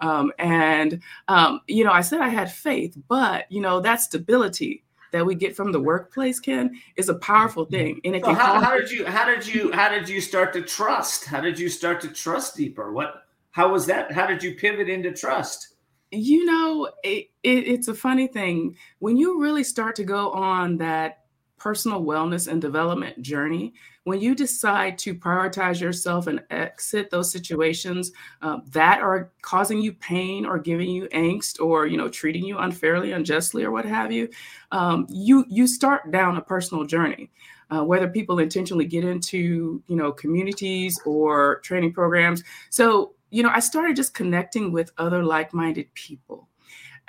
Um, 0.00 0.32
and, 0.38 1.00
um, 1.28 1.60
you 1.66 1.84
know, 1.84 1.92
I 1.92 2.00
said 2.00 2.20
I 2.20 2.28
had 2.28 2.50
faith, 2.50 2.96
but, 3.08 3.50
you 3.50 3.60
know, 3.60 3.80
that 3.80 4.00
stability 4.00 4.84
that 5.12 5.26
we 5.26 5.34
get 5.34 5.56
from 5.56 5.72
the 5.72 5.80
workplace, 5.80 6.38
Ken, 6.40 6.80
is 6.96 7.08
a 7.08 7.14
powerful 7.14 7.64
mm-hmm. 7.64 7.74
thing. 7.74 8.00
And 8.04 8.16
it 8.16 8.24
so 8.24 8.32
how, 8.32 8.60
how 8.60 8.78
did 8.78 8.90
you, 8.90 9.04
how 9.06 9.26
did 9.26 9.46
you, 9.46 9.72
how 9.72 9.88
did 9.88 10.08
you 10.08 10.20
start 10.20 10.52
to 10.54 10.62
trust? 10.62 11.24
How 11.24 11.40
did 11.40 11.58
you 11.58 11.68
start 11.68 12.00
to 12.02 12.08
trust 12.08 12.56
deeper? 12.56 12.92
What, 12.92 13.24
how 13.50 13.72
was 13.72 13.86
that? 13.86 14.12
How 14.12 14.26
did 14.26 14.42
you 14.42 14.54
pivot 14.54 14.88
into 14.88 15.12
trust? 15.12 15.74
You 16.12 16.44
know, 16.44 16.90
it, 17.04 17.30
it, 17.42 17.68
it's 17.68 17.88
a 17.88 17.94
funny 17.94 18.26
thing. 18.26 18.76
When 18.98 19.16
you 19.16 19.40
really 19.40 19.64
start 19.64 19.96
to 19.96 20.04
go 20.04 20.30
on 20.30 20.78
that 20.78 21.19
personal 21.60 22.02
wellness 22.02 22.48
and 22.48 22.60
development 22.60 23.20
journey, 23.22 23.72
when 24.04 24.20
you 24.20 24.34
decide 24.34 24.98
to 24.98 25.14
prioritize 25.14 25.80
yourself 25.80 26.26
and 26.26 26.42
exit 26.50 27.10
those 27.10 27.30
situations 27.30 28.10
uh, 28.42 28.58
that 28.70 29.00
are 29.00 29.30
causing 29.42 29.80
you 29.80 29.92
pain 29.92 30.46
or 30.46 30.58
giving 30.58 30.90
you 30.90 31.06
angst 31.08 31.60
or 31.60 31.86
you 31.86 31.96
know 31.96 32.08
treating 32.08 32.44
you 32.44 32.58
unfairly, 32.58 33.12
unjustly, 33.12 33.62
or 33.62 33.70
what 33.70 33.84
have 33.84 34.10
you, 34.10 34.28
um, 34.72 35.06
you 35.10 35.44
you 35.48 35.66
start 35.68 36.10
down 36.10 36.36
a 36.36 36.42
personal 36.42 36.84
journey. 36.84 37.30
Uh, 37.70 37.84
whether 37.84 38.08
people 38.08 38.40
intentionally 38.40 38.86
get 38.86 39.04
into 39.04 39.80
you 39.86 39.94
know 39.94 40.10
communities 40.10 40.98
or 41.04 41.60
training 41.60 41.92
programs, 41.92 42.42
so 42.70 43.12
you 43.30 43.44
know 43.44 43.50
I 43.54 43.60
started 43.60 43.94
just 43.94 44.14
connecting 44.14 44.72
with 44.72 44.90
other 44.98 45.22
like-minded 45.22 45.92
people 45.94 46.48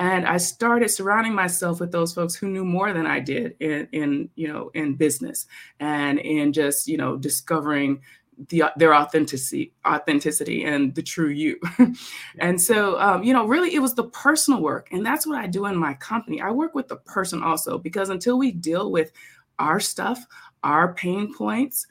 and 0.01 0.25
I 0.25 0.37
started 0.37 0.89
surrounding 0.89 1.35
myself 1.35 1.79
with 1.79 1.91
those 1.91 2.11
folks 2.11 2.33
who 2.33 2.47
knew 2.47 2.65
more 2.65 2.91
than 2.91 3.05
I 3.05 3.19
did 3.19 3.55
in, 3.59 3.87
in 3.91 4.29
you 4.33 4.47
know 4.47 4.71
in 4.73 4.95
business 4.95 5.45
and 5.79 6.17
in 6.17 6.53
just 6.53 6.87
you 6.87 6.97
know 6.97 7.17
discovering 7.17 8.01
the, 8.49 8.63
their 8.77 8.95
authenticity 8.95 9.73
authenticity 9.85 10.63
and 10.65 10.95
the 10.95 11.03
true 11.03 11.29
you. 11.29 11.59
And 12.39 12.59
so 12.59 12.99
um, 12.99 13.23
you 13.23 13.31
know 13.31 13.45
really 13.45 13.75
it 13.75 13.79
was 13.79 13.93
the 13.93 14.05
personal 14.05 14.59
work. 14.59 14.89
And 14.91 15.05
that's 15.05 15.27
what 15.27 15.37
i 15.37 15.45
do 15.45 15.67
in 15.67 15.77
my 15.77 15.93
company. 15.93 16.41
I 16.41 16.49
work 16.49 16.73
with 16.73 16.87
the 16.87 16.95
person 16.95 17.43
also 17.43 17.77
because 17.77 18.09
until 18.09 18.39
we 18.39 18.51
deal 18.51 18.91
with 18.91 19.11
our 19.59 19.79
stuff 19.79 20.25
our 20.63 20.95
pain 20.95 21.31
points 21.31 21.85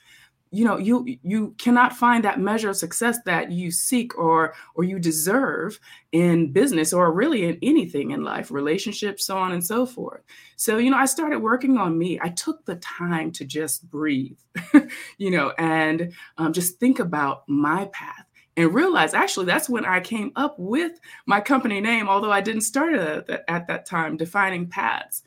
you 0.51 0.65
know 0.65 0.77
you 0.79 1.07
you 1.23 1.55
cannot 1.59 1.97
find 1.97 2.25
that 2.25 2.41
measure 2.41 2.71
of 2.71 2.77
success 2.77 3.19
that 3.25 3.53
you 3.53 3.71
seek 3.71 4.17
or 4.19 4.55
or 4.75 4.85
you 4.85 4.99
deserve 4.99 5.79
in 6.13 6.53
business 6.53 6.93
or 6.93 7.13
really 7.13 7.45
in 7.45 7.59
anything 7.63 8.11
in 8.11 8.25
life 8.25 8.51
relationships 8.51 9.27
so 9.27 9.37
on 9.39 9.53
and 9.53 9.65
so 9.65 9.87
forth. 9.87 10.23
So 10.57 10.79
you 10.79 10.91
know 10.91 10.97
i 10.97 11.07
started 11.07 11.39
working 11.39 11.79
on 11.79 11.97
me. 11.97 12.19
I 12.21 12.31
took 12.31 12.65
the 12.65 12.77
time 12.77 13.31
to 13.33 13.45
just 13.45 13.89
breathe 13.91 14.39
you 15.19 15.31
know 15.31 15.53
and 15.59 16.13
um, 16.39 16.53
just 16.53 16.79
think 16.81 16.99
about 16.99 17.49
my 17.49 17.87
path 17.93 18.27
and 18.57 18.75
realize 18.75 19.15
actually 19.15 19.47
that's 19.47 19.69
when 19.69 19.85
i 19.85 20.01
came 20.01 20.33
up 20.37 20.59
with 20.59 20.99
my 21.27 21.41
company 21.41 21.81
name 21.81 22.09
although 22.09 22.33
i 22.33 22.41
didn't 22.41 22.63
start 22.63 22.95
at 22.95 23.27
that, 23.27 23.45
at 23.49 23.67
that 23.69 23.87
time 23.87 24.17
defining 24.17 24.67
paths 24.67 25.23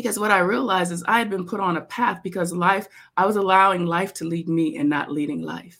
because 0.00 0.18
what 0.18 0.30
I 0.30 0.38
realized 0.38 0.92
is 0.92 1.04
I 1.06 1.18
had 1.18 1.28
been 1.28 1.44
put 1.44 1.60
on 1.60 1.76
a 1.76 1.82
path 1.82 2.22
because 2.22 2.54
life, 2.54 2.88
I 3.18 3.26
was 3.26 3.36
allowing 3.36 3.84
life 3.84 4.14
to 4.14 4.24
lead 4.24 4.48
me 4.48 4.78
and 4.78 4.88
not 4.88 5.12
leading 5.12 5.42
life. 5.42 5.78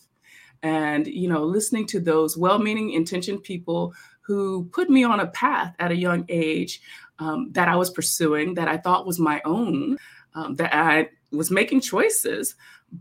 And, 0.62 1.06
you 1.06 1.26
know, 1.26 1.42
listening 1.42 1.86
to 1.86 2.00
those 2.00 2.36
well 2.36 2.58
meaning, 2.58 2.92
intentioned 2.92 3.42
people 3.44 3.94
who 4.20 4.68
put 4.72 4.90
me 4.90 5.04
on 5.04 5.20
a 5.20 5.28
path 5.28 5.74
at 5.78 5.90
a 5.90 5.96
young 5.96 6.26
age 6.28 6.82
um, 7.18 7.50
that 7.52 7.66
I 7.66 7.76
was 7.76 7.88
pursuing, 7.88 8.52
that 8.54 8.68
I 8.68 8.76
thought 8.76 9.06
was 9.06 9.18
my 9.18 9.40
own, 9.46 9.96
um, 10.34 10.54
that 10.56 10.74
I 10.74 11.08
was 11.32 11.50
making 11.50 11.80
choices, 11.80 12.56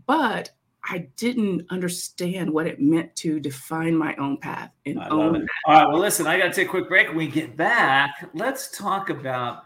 but 0.06 0.50
I 0.82 1.08
didn't 1.16 1.66
understand 1.68 2.50
what 2.50 2.66
it 2.66 2.80
meant 2.80 3.14
to 3.16 3.40
define 3.40 3.94
my 3.94 4.16
own 4.16 4.38
path 4.38 4.70
and 4.86 4.98
own. 5.10 5.36
It. 5.36 5.48
All 5.66 5.74
right. 5.74 5.86
Well, 5.86 6.00
listen, 6.00 6.26
I 6.26 6.38
got 6.38 6.46
to 6.46 6.54
take 6.54 6.68
a 6.68 6.70
quick 6.70 6.88
break. 6.88 7.08
When 7.08 7.18
we 7.18 7.26
get 7.26 7.58
back, 7.58 8.30
let's 8.32 8.76
talk 8.76 9.10
about 9.10 9.64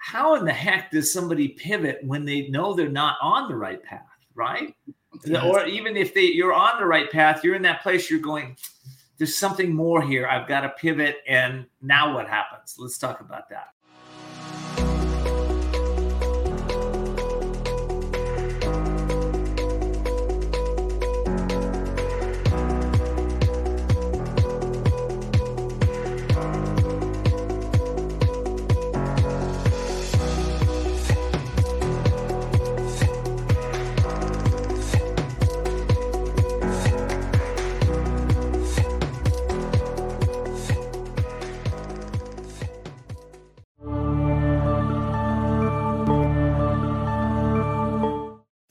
how 0.00 0.34
in 0.34 0.46
the 0.46 0.52
heck 0.52 0.90
does 0.90 1.12
somebody 1.12 1.48
pivot 1.48 2.00
when 2.02 2.24
they 2.24 2.48
know 2.48 2.72
they're 2.72 2.88
not 2.88 3.18
on 3.20 3.48
the 3.48 3.54
right 3.54 3.82
path, 3.82 4.06
right? 4.34 4.74
Yes. 5.24 5.44
Or 5.44 5.66
even 5.66 5.96
if 5.96 6.14
they 6.14 6.22
you're 6.22 6.54
on 6.54 6.80
the 6.80 6.86
right 6.86 7.10
path, 7.10 7.44
you're 7.44 7.54
in 7.54 7.62
that 7.62 7.82
place, 7.82 8.10
you're 8.10 8.18
going, 8.20 8.56
there's 9.18 9.36
something 9.36 9.74
more 9.74 10.00
here. 10.00 10.26
I've 10.26 10.48
got 10.48 10.62
to 10.62 10.70
pivot. 10.70 11.18
And 11.28 11.66
now 11.82 12.14
what 12.14 12.26
happens? 12.28 12.76
Let's 12.78 12.96
talk 12.96 13.20
about 13.20 13.50
that. 13.50 13.74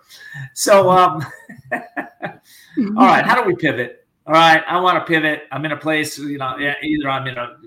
So, 0.54 0.90
um, 0.92 1.26
all 1.72 3.06
right, 3.06 3.26
how 3.26 3.42
do 3.42 3.48
we 3.48 3.56
pivot? 3.56 4.06
All 4.28 4.34
right, 4.34 4.64
I 4.68 4.80
want 4.80 5.00
to 5.00 5.06
pivot. 5.06 5.44
I'm 5.52 5.64
in 5.66 5.72
a 5.72 5.78
place, 5.78 6.18
you 6.20 6.38
know, 6.38 6.58
either 6.60 7.10
I'm 7.10 7.28
in 7.28 7.38
a 7.38 7.58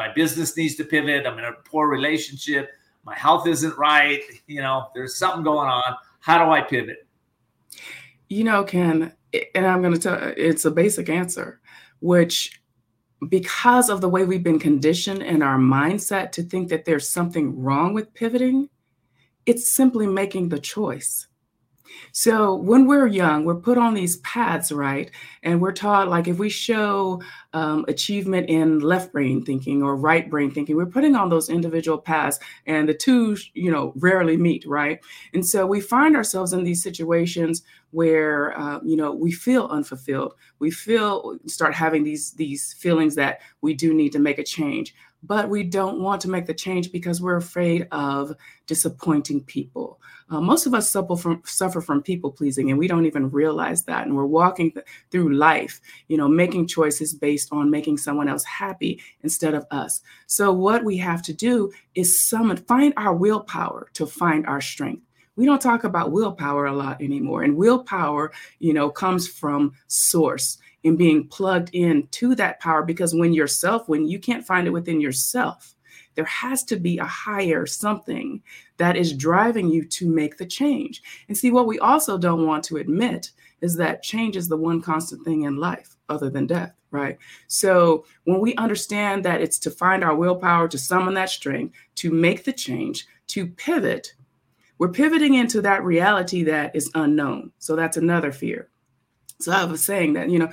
my 0.00 0.10
business 0.14 0.56
needs 0.56 0.76
to 0.76 0.84
pivot. 0.84 1.26
I'm 1.26 1.38
in 1.38 1.44
a 1.44 1.52
poor 1.52 1.86
relationship. 1.86 2.70
My 3.04 3.14
health 3.14 3.46
isn't 3.46 3.76
right. 3.76 4.22
You 4.46 4.62
know, 4.62 4.88
there's 4.94 5.16
something 5.16 5.42
going 5.42 5.68
on. 5.68 5.94
How 6.20 6.44
do 6.44 6.50
I 6.50 6.60
pivot? 6.60 7.06
You 8.28 8.44
know, 8.44 8.64
Ken, 8.64 9.12
and 9.54 9.66
I'm 9.66 9.82
going 9.82 9.94
to 9.94 10.00
tell 10.00 10.32
it's 10.36 10.64
a 10.64 10.70
basic 10.70 11.08
answer, 11.08 11.60
which 12.00 12.60
because 13.28 13.90
of 13.90 14.00
the 14.00 14.08
way 14.08 14.24
we've 14.24 14.42
been 14.42 14.58
conditioned 14.58 15.22
in 15.22 15.42
our 15.42 15.58
mindset 15.58 16.32
to 16.32 16.42
think 16.42 16.68
that 16.68 16.84
there's 16.84 17.08
something 17.08 17.60
wrong 17.60 17.92
with 17.92 18.14
pivoting, 18.14 18.68
it's 19.46 19.74
simply 19.74 20.06
making 20.06 20.48
the 20.48 20.58
choice. 20.58 21.26
So 22.12 22.54
when 22.54 22.86
we're 22.86 23.06
young, 23.06 23.44
we're 23.44 23.56
put 23.56 23.78
on 23.78 23.94
these 23.94 24.18
paths, 24.18 24.72
right? 24.72 25.10
And 25.42 25.60
we're 25.60 25.72
taught 25.72 26.08
like 26.08 26.28
if 26.28 26.38
we 26.38 26.48
show 26.48 27.22
um, 27.52 27.84
achievement 27.88 28.48
in 28.48 28.80
left 28.80 29.12
brain 29.12 29.44
thinking 29.44 29.82
or 29.82 29.96
right 29.96 30.28
brain 30.28 30.50
thinking, 30.50 30.76
we're 30.76 30.86
putting 30.86 31.14
on 31.14 31.28
those 31.28 31.48
individual 31.48 31.98
paths, 31.98 32.38
and 32.66 32.88
the 32.88 32.94
two, 32.94 33.36
you 33.54 33.70
know, 33.70 33.92
rarely 33.96 34.36
meet, 34.36 34.66
right? 34.66 35.00
And 35.34 35.46
so 35.46 35.66
we 35.66 35.80
find 35.80 36.16
ourselves 36.16 36.52
in 36.52 36.64
these 36.64 36.82
situations 36.82 37.62
where 37.92 38.56
uh, 38.58 38.80
you 38.84 38.96
know 38.96 39.12
we 39.12 39.32
feel 39.32 39.66
unfulfilled. 39.66 40.34
We 40.58 40.70
feel 40.70 41.38
start 41.46 41.74
having 41.74 42.04
these 42.04 42.32
these 42.32 42.72
feelings 42.74 43.14
that 43.16 43.40
we 43.60 43.74
do 43.74 43.92
need 43.94 44.12
to 44.12 44.18
make 44.18 44.38
a 44.38 44.44
change 44.44 44.94
but 45.22 45.48
we 45.48 45.62
don't 45.62 46.00
want 46.00 46.20
to 46.22 46.30
make 46.30 46.46
the 46.46 46.54
change 46.54 46.92
because 46.92 47.20
we're 47.20 47.36
afraid 47.36 47.86
of 47.92 48.32
disappointing 48.66 49.44
people. 49.44 50.00
Uh, 50.30 50.40
most 50.40 50.64
of 50.64 50.74
us 50.74 50.88
suffer 50.88 51.16
from 51.16 51.42
suffer 51.44 51.80
from 51.80 52.02
people 52.02 52.30
pleasing, 52.30 52.70
and 52.70 52.78
we 52.78 52.86
don't 52.86 53.06
even 53.06 53.30
realize 53.30 53.82
that. 53.82 54.06
And 54.06 54.14
we're 54.14 54.26
walking 54.26 54.70
th- 54.70 54.86
through 55.10 55.34
life, 55.34 55.80
you 56.06 56.16
know, 56.16 56.28
making 56.28 56.68
choices 56.68 57.12
based 57.12 57.48
on 57.52 57.70
making 57.70 57.98
someone 57.98 58.28
else 58.28 58.44
happy 58.44 59.02
instead 59.22 59.54
of 59.54 59.66
us. 59.72 60.02
So 60.26 60.52
what 60.52 60.84
we 60.84 60.96
have 60.98 61.22
to 61.22 61.32
do 61.32 61.72
is 61.96 62.22
summon, 62.22 62.58
find 62.58 62.94
our 62.96 63.14
willpower 63.14 63.88
to 63.94 64.06
find 64.06 64.46
our 64.46 64.60
strength. 64.60 65.02
We 65.34 65.46
don't 65.46 65.60
talk 65.60 65.82
about 65.82 66.12
willpower 66.12 66.66
a 66.66 66.72
lot 66.72 67.02
anymore, 67.02 67.42
and 67.42 67.56
willpower, 67.56 68.30
you 68.60 68.72
know, 68.72 68.88
comes 68.88 69.26
from 69.26 69.72
source 69.88 70.58
and 70.84 70.96
being 70.96 71.26
plugged 71.26 71.70
in 71.72 72.06
to 72.12 72.36
that 72.36 72.60
power. 72.60 72.84
Because 72.84 73.14
when 73.14 73.32
yourself, 73.32 73.88
when 73.88 74.06
you 74.06 74.20
can't 74.20 74.46
find 74.46 74.68
it 74.68 74.70
within 74.70 75.00
yourself, 75.00 75.74
there 76.14 76.24
has 76.24 76.64
to 76.64 76.76
be 76.76 76.98
a 76.98 77.04
higher 77.04 77.66
something 77.66 78.42
that 78.80 78.96
is 78.96 79.12
driving 79.12 79.68
you 79.68 79.84
to 79.84 80.08
make 80.08 80.38
the 80.38 80.46
change. 80.46 81.02
And 81.28 81.36
see, 81.36 81.50
what 81.50 81.66
we 81.66 81.78
also 81.78 82.16
don't 82.16 82.46
want 82.46 82.64
to 82.64 82.78
admit 82.78 83.30
is 83.60 83.76
that 83.76 84.02
change 84.02 84.38
is 84.38 84.48
the 84.48 84.56
one 84.56 84.80
constant 84.80 85.22
thing 85.22 85.42
in 85.42 85.58
life 85.58 85.96
other 86.08 86.30
than 86.30 86.46
death, 86.46 86.72
right? 86.90 87.18
So 87.46 88.06
when 88.24 88.40
we 88.40 88.54
understand 88.54 89.22
that 89.26 89.42
it's 89.42 89.58
to 89.60 89.70
find 89.70 90.02
our 90.02 90.14
willpower, 90.14 90.66
to 90.68 90.78
summon 90.78 91.12
that 91.12 91.28
strength, 91.28 91.74
to 91.96 92.10
make 92.10 92.44
the 92.44 92.54
change, 92.54 93.06
to 93.28 93.48
pivot, 93.48 94.14
we're 94.78 94.88
pivoting 94.88 95.34
into 95.34 95.60
that 95.60 95.84
reality 95.84 96.42
that 96.44 96.74
is 96.74 96.90
unknown. 96.94 97.52
So 97.58 97.76
that's 97.76 97.98
another 97.98 98.32
fear. 98.32 98.70
So 99.40 99.52
I 99.52 99.64
was 99.64 99.84
saying 99.84 100.14
that, 100.14 100.30
you 100.30 100.38
know, 100.38 100.50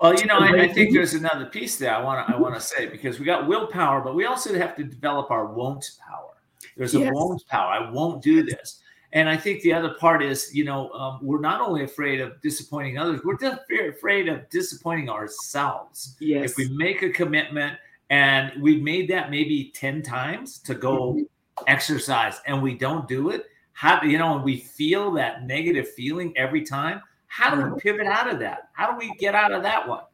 well, 0.00 0.14
you 0.14 0.26
know, 0.26 0.36
I, 0.38 0.64
I, 0.64 0.68
think 0.68 0.92
there's 0.94 1.14
another 1.14 1.46
piece 1.46 1.76
there 1.76 1.94
I 1.94 2.02
want 2.02 2.26
to 2.26 2.34
I 2.34 2.38
want 2.38 2.54
to 2.54 2.60
say 2.60 2.86
because 2.86 3.18
we 3.18 3.24
got 3.24 3.48
willpower, 3.48 4.02
but 4.02 4.14
we 4.14 4.26
also 4.26 4.54
have 4.54 4.76
to 4.76 4.84
develop 4.84 5.30
our 5.30 5.46
won't 5.46 5.90
power. 6.06 6.31
There's 6.76 6.94
a 6.94 7.10
won't 7.10 7.46
power. 7.46 7.70
I 7.70 7.90
won't 7.90 8.22
do 8.22 8.42
this. 8.42 8.80
And 9.14 9.28
I 9.28 9.36
think 9.36 9.60
the 9.60 9.74
other 9.74 9.94
part 9.94 10.22
is, 10.22 10.54
you 10.54 10.64
know, 10.64 10.90
um, 10.92 11.18
we're 11.20 11.40
not 11.40 11.60
only 11.60 11.84
afraid 11.84 12.20
of 12.20 12.40
disappointing 12.40 12.96
others, 12.96 13.20
we're 13.24 13.38
just 13.38 13.60
afraid 13.70 14.28
of 14.28 14.48
disappointing 14.48 15.10
ourselves. 15.10 16.16
Yes. 16.18 16.50
If 16.50 16.56
we 16.56 16.70
make 16.70 17.02
a 17.02 17.10
commitment 17.10 17.76
and 18.08 18.52
we've 18.62 18.82
made 18.82 19.08
that 19.10 19.30
maybe 19.30 19.70
10 19.74 20.02
times 20.02 20.58
to 20.60 20.74
go 20.74 21.12
mm-hmm. 21.12 21.22
exercise 21.66 22.40
and 22.46 22.62
we 22.62 22.74
don't 22.74 23.06
do 23.06 23.28
it, 23.30 23.46
how, 23.74 24.02
you 24.02 24.18
know, 24.18 24.34
and 24.36 24.44
we 24.44 24.56
feel 24.56 25.10
that 25.12 25.44
negative 25.44 25.90
feeling 25.90 26.32
every 26.36 26.62
time, 26.62 27.02
how 27.26 27.54
do 27.54 27.62
we 27.62 27.80
pivot 27.80 28.06
out 28.06 28.28
of 28.28 28.38
that? 28.40 28.68
How 28.72 28.90
do 28.90 28.96
we 28.96 29.12
get 29.18 29.34
out 29.34 29.52
of 29.52 29.62
that 29.62 29.86
one? 29.86 30.04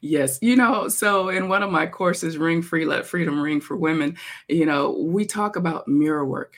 Yes, 0.00 0.38
you 0.42 0.56
know, 0.56 0.88
so 0.88 1.28
in 1.28 1.48
one 1.48 1.62
of 1.62 1.70
my 1.70 1.86
courses, 1.86 2.38
Ring 2.38 2.62
Free, 2.62 2.84
Let 2.84 3.06
Freedom 3.06 3.40
Ring 3.40 3.60
for 3.60 3.76
Women, 3.76 4.16
you 4.48 4.66
know, 4.66 4.92
we 4.92 5.24
talk 5.24 5.56
about 5.56 5.88
mirror 5.88 6.24
work, 6.24 6.56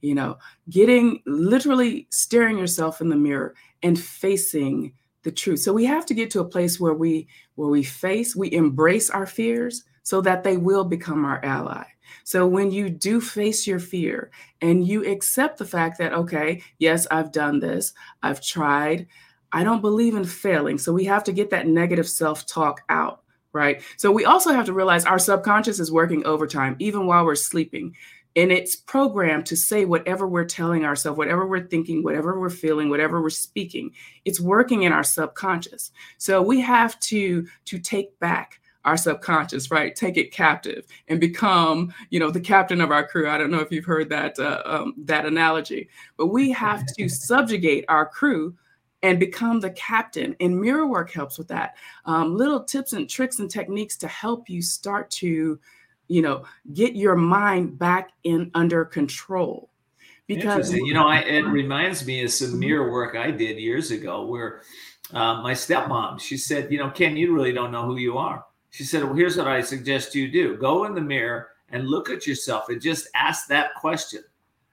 you 0.00 0.14
know, 0.14 0.38
getting 0.68 1.22
literally 1.26 2.06
staring 2.10 2.58
yourself 2.58 3.00
in 3.00 3.08
the 3.08 3.16
mirror 3.16 3.54
and 3.82 3.98
facing 3.98 4.92
the 5.22 5.32
truth. 5.32 5.60
So 5.60 5.72
we 5.72 5.84
have 5.84 6.06
to 6.06 6.14
get 6.14 6.30
to 6.30 6.40
a 6.40 6.48
place 6.48 6.80
where 6.80 6.94
we 6.94 7.28
where 7.54 7.68
we 7.68 7.82
face, 7.82 8.34
we 8.34 8.52
embrace 8.52 9.10
our 9.10 9.26
fears 9.26 9.84
so 10.02 10.20
that 10.22 10.42
they 10.44 10.56
will 10.56 10.84
become 10.84 11.24
our 11.24 11.44
ally. 11.44 11.84
So 12.24 12.46
when 12.46 12.70
you 12.70 12.88
do 12.90 13.20
face 13.20 13.66
your 13.66 13.78
fear 13.78 14.30
and 14.60 14.86
you 14.86 15.04
accept 15.04 15.58
the 15.58 15.64
fact 15.64 15.98
that, 15.98 16.12
okay, 16.12 16.62
yes, 16.78 17.06
I've 17.10 17.32
done 17.32 17.60
this, 17.60 17.92
I've 18.22 18.40
tried, 18.40 19.06
I 19.52 19.64
don't 19.64 19.80
believe 19.80 20.14
in 20.14 20.24
failing. 20.24 20.78
So 20.78 20.92
we 20.92 21.04
have 21.04 21.24
to 21.24 21.32
get 21.32 21.50
that 21.50 21.66
negative 21.66 22.08
self 22.08 22.46
talk 22.46 22.82
out, 22.88 23.22
right? 23.52 23.82
So 23.96 24.12
we 24.12 24.24
also 24.24 24.52
have 24.52 24.66
to 24.66 24.72
realize 24.72 25.04
our 25.04 25.18
subconscious 25.18 25.80
is 25.80 25.90
working 25.90 26.24
overtime, 26.24 26.76
even 26.78 27.06
while 27.06 27.24
we're 27.24 27.34
sleeping. 27.34 27.94
And 28.36 28.52
it's 28.52 28.76
programmed 28.76 29.46
to 29.46 29.56
say 29.56 29.84
whatever 29.84 30.28
we're 30.28 30.44
telling 30.44 30.84
ourselves, 30.84 31.18
whatever 31.18 31.46
we're 31.46 31.66
thinking, 31.66 32.04
whatever 32.04 32.38
we're 32.38 32.48
feeling, 32.48 32.88
whatever 32.88 33.20
we're 33.20 33.30
speaking. 33.30 33.90
It's 34.24 34.40
working 34.40 34.84
in 34.84 34.92
our 34.92 35.02
subconscious. 35.02 35.90
So 36.18 36.40
we 36.40 36.60
have 36.60 36.98
to 37.00 37.46
to 37.64 37.78
take 37.80 38.16
back 38.20 38.60
our 38.84 38.96
subconscious, 38.96 39.70
right? 39.70 39.94
Take 39.94 40.16
it 40.16 40.32
captive 40.32 40.86
and 41.08 41.20
become, 41.20 41.92
you 42.10 42.18
know, 42.18 42.30
the 42.30 42.40
captain 42.40 42.80
of 42.80 42.90
our 42.90 43.06
crew. 43.06 43.28
I 43.28 43.36
don't 43.36 43.50
know 43.50 43.60
if 43.60 43.70
you've 43.70 43.84
heard 43.84 44.08
that 44.10 44.38
uh, 44.38 44.62
um, 44.64 44.94
that 44.98 45.26
analogy, 45.26 45.88
but 46.16 46.28
we 46.28 46.50
have 46.52 46.86
to 46.98 47.08
subjugate 47.08 47.84
our 47.88 48.06
crew 48.06 48.54
and 49.02 49.18
become 49.18 49.60
the 49.60 49.70
captain. 49.70 50.36
And 50.40 50.60
mirror 50.60 50.86
work 50.86 51.10
helps 51.10 51.38
with 51.38 51.48
that. 51.48 51.76
Um, 52.04 52.36
little 52.36 52.62
tips 52.62 52.92
and 52.92 53.08
tricks 53.08 53.38
and 53.38 53.50
techniques 53.50 53.96
to 53.98 54.08
help 54.08 54.48
you 54.48 54.62
start 54.62 55.10
to, 55.12 55.58
you 56.08 56.22
know, 56.22 56.44
get 56.74 56.94
your 56.94 57.16
mind 57.16 57.78
back 57.78 58.10
in 58.24 58.50
under 58.54 58.84
control. 58.84 59.70
Because 60.26 60.72
you 60.72 60.94
know, 60.94 61.08
I, 61.08 61.18
it 61.20 61.44
reminds 61.46 62.06
me 62.06 62.22
of 62.22 62.30
some 62.30 62.56
mirror 62.56 62.92
work 62.92 63.16
I 63.16 63.30
did 63.30 63.58
years 63.58 63.90
ago 63.90 64.26
where. 64.26 64.62
Uh, 65.12 65.42
my 65.42 65.52
stepmom, 65.52 66.20
she 66.20 66.36
said, 66.36 66.70
you 66.70 66.78
know, 66.78 66.88
Ken, 66.88 67.16
you 67.16 67.34
really 67.34 67.52
don't 67.52 67.72
know 67.72 67.84
who 67.84 67.96
you 67.96 68.16
are 68.16 68.44
she 68.70 68.84
said, 68.84 69.04
Well, 69.04 69.14
here's 69.14 69.36
what 69.36 69.48
I 69.48 69.60
suggest 69.60 70.14
you 70.14 70.30
do 70.30 70.56
go 70.56 70.84
in 70.84 70.94
the 70.94 71.00
mirror 71.00 71.48
and 71.68 71.86
look 71.86 72.08
at 72.08 72.26
yourself 72.26 72.68
and 72.68 72.80
just 72.80 73.08
ask 73.14 73.46
that 73.48 73.74
question 73.74 74.22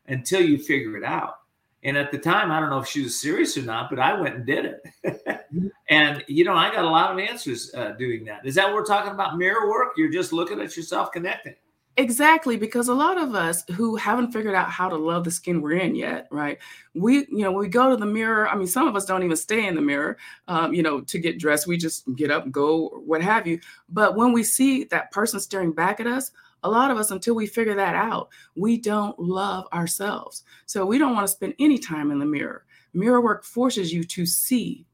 until 0.07 0.41
you 0.41 0.57
figure 0.57 0.95
it 0.97 1.03
out. 1.03 1.39
And 1.87 1.95
at 1.95 2.11
the 2.11 2.17
time, 2.17 2.51
I 2.51 2.59
don't 2.59 2.69
know 2.69 2.79
if 2.79 2.87
she 2.87 3.01
was 3.01 3.17
serious 3.17 3.57
or 3.57 3.61
not, 3.61 3.89
but 3.89 3.97
I 3.97 4.19
went 4.19 4.35
and 4.35 4.45
did 4.45 4.65
it. 4.65 5.41
and, 5.89 6.21
you 6.27 6.43
know, 6.43 6.53
I 6.53 6.69
got 6.69 6.83
a 6.83 6.89
lot 6.89 7.13
of 7.13 7.17
answers 7.17 7.73
uh, 7.73 7.91
doing 7.91 8.25
that. 8.25 8.45
Is 8.45 8.55
that 8.55 8.65
what 8.65 8.75
we're 8.75 8.85
talking 8.85 9.13
about? 9.13 9.37
Mirror 9.37 9.69
work? 9.69 9.93
You're 9.95 10.11
just 10.11 10.33
looking 10.33 10.59
at 10.59 10.75
yourself 10.75 11.13
connecting. 11.13 11.55
Exactly, 11.95 12.57
because 12.57 12.89
a 12.89 12.93
lot 12.93 13.17
of 13.17 13.35
us 13.35 13.63
who 13.71 13.95
haven't 13.95 14.33
figured 14.33 14.53
out 14.53 14.69
how 14.69 14.89
to 14.89 14.97
love 14.97 15.23
the 15.23 15.31
skin 15.31 15.61
we're 15.61 15.77
in 15.77 15.95
yet, 15.95 16.27
right? 16.29 16.59
We, 16.93 17.19
you 17.19 17.43
know, 17.43 17.53
we 17.53 17.69
go 17.69 17.89
to 17.89 17.95
the 17.95 18.05
mirror, 18.05 18.49
I 18.49 18.55
mean, 18.55 18.67
some 18.67 18.85
of 18.85 18.97
us 18.97 19.05
don't 19.05 19.23
even 19.23 19.37
stay 19.37 19.65
in 19.65 19.73
the 19.73 19.81
mirror, 19.81 20.17
um, 20.49 20.73
you 20.73 20.83
know, 20.83 20.99
to 20.99 21.19
get 21.19 21.39
dressed. 21.39 21.67
We 21.67 21.77
just 21.77 22.03
get 22.17 22.31
up, 22.31 22.51
go, 22.51 23.01
what 23.05 23.21
have 23.21 23.47
you. 23.47 23.61
But 23.87 24.17
when 24.17 24.33
we 24.33 24.43
see 24.43 24.83
that 24.85 25.11
person 25.11 25.39
staring 25.39 25.71
back 25.71 26.01
at 26.01 26.05
us, 26.05 26.31
a 26.63 26.69
lot 26.69 26.91
of 26.91 26.97
us, 26.97 27.11
until 27.11 27.35
we 27.35 27.45
figure 27.45 27.75
that 27.75 27.95
out, 27.95 28.29
we 28.55 28.77
don't 28.77 29.17
love 29.19 29.65
ourselves. 29.73 30.43
So 30.65 30.85
we 30.85 30.97
don't 30.97 31.13
want 31.13 31.27
to 31.27 31.31
spend 31.31 31.53
any 31.59 31.77
time 31.77 32.11
in 32.11 32.19
the 32.19 32.25
mirror. 32.25 32.65
Mirror 32.93 33.21
work 33.21 33.43
forces 33.43 33.93
you 33.93 34.03
to 34.05 34.25
see 34.25 34.85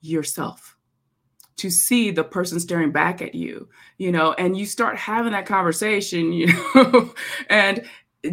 yourself 0.00 0.76
to 1.60 1.70
see 1.70 2.10
the 2.10 2.24
person 2.24 2.58
staring 2.58 2.90
back 2.90 3.20
at 3.20 3.34
you, 3.34 3.68
you 3.98 4.10
know, 4.10 4.32
and 4.38 4.56
you 4.56 4.64
start 4.64 4.96
having 4.96 5.32
that 5.32 5.44
conversation, 5.44 6.32
you 6.32 6.46
know, 6.74 7.12
and 7.50 7.84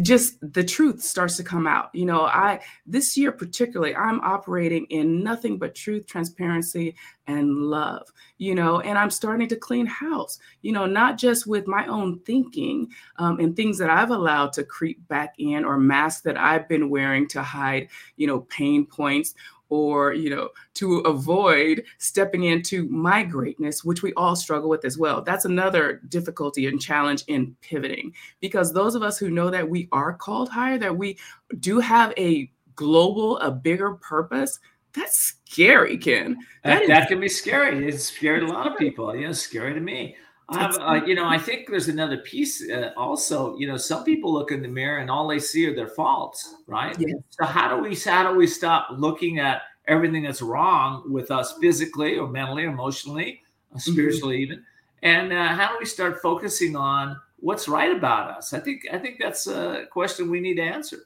just 0.02 0.36
the 0.40 0.64
truth 0.64 1.02
starts 1.02 1.36
to 1.36 1.44
come 1.44 1.66
out. 1.66 1.90
You 1.94 2.06
know, 2.06 2.22
I 2.22 2.60
this 2.86 3.16
year 3.16 3.32
particularly, 3.32 3.94
I'm 3.94 4.20
operating 4.20 4.86
in 4.86 5.22
nothing 5.22 5.58
but 5.58 5.74
truth, 5.74 6.06
transparency, 6.06 6.96
and 7.28 7.54
love. 7.54 8.08
You 8.38 8.54
know, 8.54 8.80
and 8.80 8.98
I'm 8.98 9.10
starting 9.10 9.48
to 9.48 9.56
clean 9.56 9.86
house. 9.86 10.38
You 10.62 10.72
know, 10.72 10.86
not 10.86 11.18
just 11.18 11.46
with 11.46 11.68
my 11.68 11.86
own 11.86 12.18
thinking 12.20 12.88
um, 13.18 13.38
and 13.38 13.54
things 13.54 13.78
that 13.78 13.90
I've 13.90 14.10
allowed 14.10 14.52
to 14.54 14.64
creep 14.64 15.06
back 15.06 15.34
in 15.38 15.64
or 15.64 15.78
masks 15.78 16.22
that 16.22 16.36
I've 16.36 16.68
been 16.68 16.90
wearing 16.90 17.28
to 17.28 17.42
hide, 17.42 17.88
you 18.16 18.26
know, 18.26 18.40
pain 18.40 18.86
points 18.86 19.34
or 19.70 20.14
you 20.14 20.30
know 20.30 20.48
to 20.74 21.00
avoid 21.00 21.84
stepping 21.98 22.44
into 22.44 22.88
my 22.88 23.22
greatness 23.22 23.84
which 23.84 24.02
we 24.02 24.12
all 24.14 24.34
struggle 24.34 24.68
with 24.68 24.84
as 24.84 24.96
well 24.96 25.20
that's 25.20 25.44
another 25.44 26.00
difficulty 26.08 26.66
and 26.66 26.80
challenge 26.80 27.22
in 27.28 27.54
pivoting 27.60 28.12
because 28.40 28.72
those 28.72 28.94
of 28.94 29.02
us 29.02 29.18
who 29.18 29.30
know 29.30 29.50
that 29.50 29.68
we 29.68 29.86
are 29.92 30.14
called 30.14 30.48
higher 30.48 30.78
that 30.78 30.96
we 30.96 31.18
do 31.60 31.80
have 31.80 32.14
a 32.16 32.50
global 32.76 33.38
a 33.38 33.50
bigger 33.50 33.94
purpose 33.94 34.58
that's 34.98 35.34
scary 35.46 35.96
ken 35.96 36.36
that, 36.64 36.70
that, 36.74 36.82
is, 36.82 36.88
that 36.88 37.08
can 37.08 37.20
be 37.20 37.28
scary 37.28 37.88
it's 37.88 38.04
scary 38.04 38.40
to 38.40 38.46
a 38.46 38.48
lot 38.48 38.66
of 38.66 38.76
people 38.78 39.14
you 39.14 39.26
know 39.26 39.32
scary 39.32 39.74
to 39.74 39.80
me 39.80 40.16
uh, 40.50 41.00
you 41.06 41.14
know, 41.14 41.26
I 41.26 41.38
think 41.38 41.68
there's 41.68 41.88
another 41.88 42.18
piece 42.18 42.68
uh, 42.70 42.92
also. 42.96 43.56
You 43.58 43.66
know, 43.66 43.76
some 43.76 44.04
people 44.04 44.32
look 44.32 44.50
in 44.50 44.62
the 44.62 44.68
mirror 44.68 44.98
and 44.98 45.10
all 45.10 45.28
they 45.28 45.38
see 45.38 45.66
are 45.66 45.74
their 45.74 45.88
faults, 45.88 46.54
right? 46.66 46.96
Yes. 46.98 47.16
So 47.30 47.44
how 47.44 47.76
do 47.76 47.82
we 47.82 47.94
how 47.94 48.30
do 48.30 48.36
we 48.36 48.46
stop 48.46 48.88
looking 48.92 49.38
at 49.38 49.62
everything 49.86 50.22
that's 50.22 50.40
wrong 50.40 51.02
with 51.10 51.30
us 51.30 51.54
physically 51.60 52.16
or 52.16 52.28
mentally, 52.28 52.64
or 52.64 52.70
emotionally, 52.70 53.42
or 53.72 53.76
mm-hmm. 53.78 53.92
spiritually, 53.92 54.36
mm-hmm. 54.36 54.52
even, 54.52 54.64
and 55.02 55.32
uh, 55.32 55.48
how 55.48 55.68
do 55.68 55.76
we 55.78 55.84
start 55.84 56.22
focusing 56.22 56.76
on 56.76 57.20
what's 57.40 57.68
right 57.68 57.94
about 57.94 58.30
us? 58.30 58.54
I 58.54 58.60
think 58.60 58.86
I 58.90 58.96
think 58.96 59.18
that's 59.20 59.48
a 59.48 59.84
question 59.90 60.30
we 60.30 60.40
need 60.40 60.56
to 60.56 60.62
answer. 60.62 60.98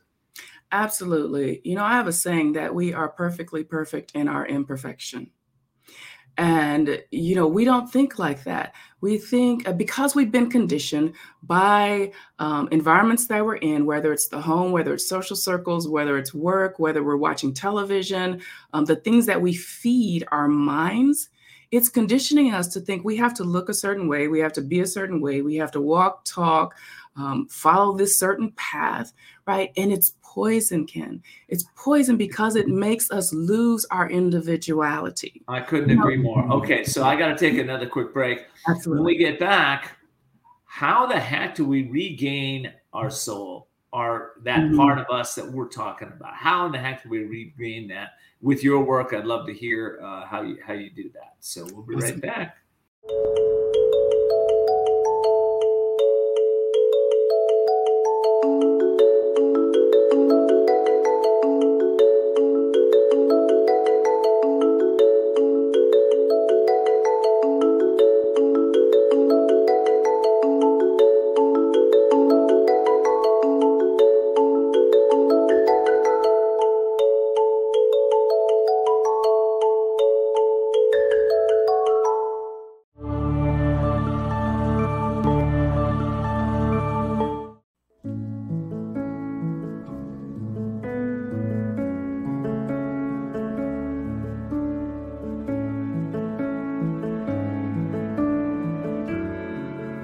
Absolutely. 0.73 1.61
You 1.65 1.77
know, 1.77 1.85
I 1.85 1.93
have 1.93 2.07
a 2.09 2.13
saying 2.13 2.55
that 2.55 2.75
we 2.75 2.93
are 2.95 3.09
perfectly 3.11 3.63
perfect 3.63 4.13
in 4.15 4.27
our 4.27 4.47
imperfection. 4.47 5.31
And, 6.39 7.03
you 7.11 7.35
know, 7.35 7.47
we 7.47 7.67
don't 7.67 7.93
think 7.93 8.19
like 8.19 8.45
that. 8.45 8.75
We 9.03 9.19
think 9.19 9.69
uh, 9.69 9.73
because 9.75 10.15
we've 10.15 10.33
been 10.33 10.49
conditioned 10.49 11.13
by 11.43 12.13
um, 12.39 12.69
environments 12.73 13.27
that 13.27 13.45
we're 13.45 13.57
in, 13.57 13.85
whether 13.85 14.15
it's 14.15 14.29
the 14.29 14.41
home, 14.41 14.73
whether 14.73 14.95
it's 14.95 15.07
social 15.07 15.37
circles, 15.37 15.89
whether 15.89 16.17
it's 16.17 16.33
work, 16.33 16.79
whether 16.79 17.03
we're 17.05 17.17
watching 17.19 17.53
television, 17.53 18.41
um, 18.73 18.87
the 18.87 18.97
things 18.97 19.27
that 19.27 19.43
we 19.43 19.53
feed 19.53 20.27
our 20.33 20.49
minds, 20.49 21.29
it's 21.71 21.91
conditioning 21.91 22.55
us 22.55 22.69
to 22.69 22.81
think 22.81 23.05
we 23.05 23.17
have 23.19 23.35
to 23.35 23.45
look 23.45 23.69
a 23.69 23.75
certain 23.75 24.09
way, 24.09 24.29
we 24.29 24.41
have 24.41 24.53
to 24.55 24.63
be 24.63 24.81
a 24.81 24.87
certain 24.87 25.21
way, 25.21 25.43
we 25.43 25.57
have 25.57 25.73
to 25.73 25.81
walk, 25.83 26.25
talk, 26.25 26.75
um, 27.17 27.47
follow 27.49 27.95
this 27.97 28.19
certain 28.19 28.53
path, 28.53 29.13
right? 29.47 29.71
And 29.77 29.93
it's 29.93 30.15
poison, 30.33 30.87
Ken. 30.87 31.23
It's 31.49 31.64
poison 31.77 32.16
because 32.16 32.57
it 32.57 32.68
makes 32.68 33.11
us 33.11 33.33
lose 33.35 33.85
our 33.90 34.09
individuality. 34.09 35.42
I 35.47 35.61
couldn't 35.61 35.90
agree 35.90 36.16
more. 36.16 36.51
Okay, 36.51 36.85
so 36.85 37.05
I 37.05 37.16
got 37.16 37.29
to 37.29 37.37
take 37.37 37.59
another 37.59 37.87
quick 37.87 38.14
break. 38.14 38.47
Absolutely. 38.66 39.01
When 39.01 39.05
we 39.05 39.16
get 39.18 39.38
back, 39.38 39.99
how 40.64 41.07
the 41.07 41.21
heck 41.21 41.55
do 41.55 41.66
we 41.66 41.90
regain 41.90 42.73
our 42.95 43.11
soul, 43.11 43.68
our 43.92 44.33
that 44.42 44.61
mm-hmm. 44.61 44.77
part 44.77 44.99
of 44.99 45.07
us 45.11 45.35
that 45.35 45.51
we're 45.51 45.68
talking 45.68 46.09
about? 46.09 46.35
How 46.35 46.64
in 46.66 46.73
the 46.73 46.79
heck 46.79 47.03
do 47.03 47.11
we 47.11 47.25
regain 47.25 47.88
that? 47.88 48.12
With 48.40 48.64
your 48.64 48.83
work, 48.83 49.12
I'd 49.12 49.27
love 49.27 49.47
to 49.47 49.53
hear 49.53 50.01
uh, 50.03 50.27
how 50.27 50.42
you 50.42 50.59
how 50.66 50.73
you 50.73 50.90
do 50.90 51.11
that. 51.14 51.35
So 51.40 51.66
we'll 51.73 51.83
be 51.83 51.95
right 51.95 52.21
back. 52.21 52.57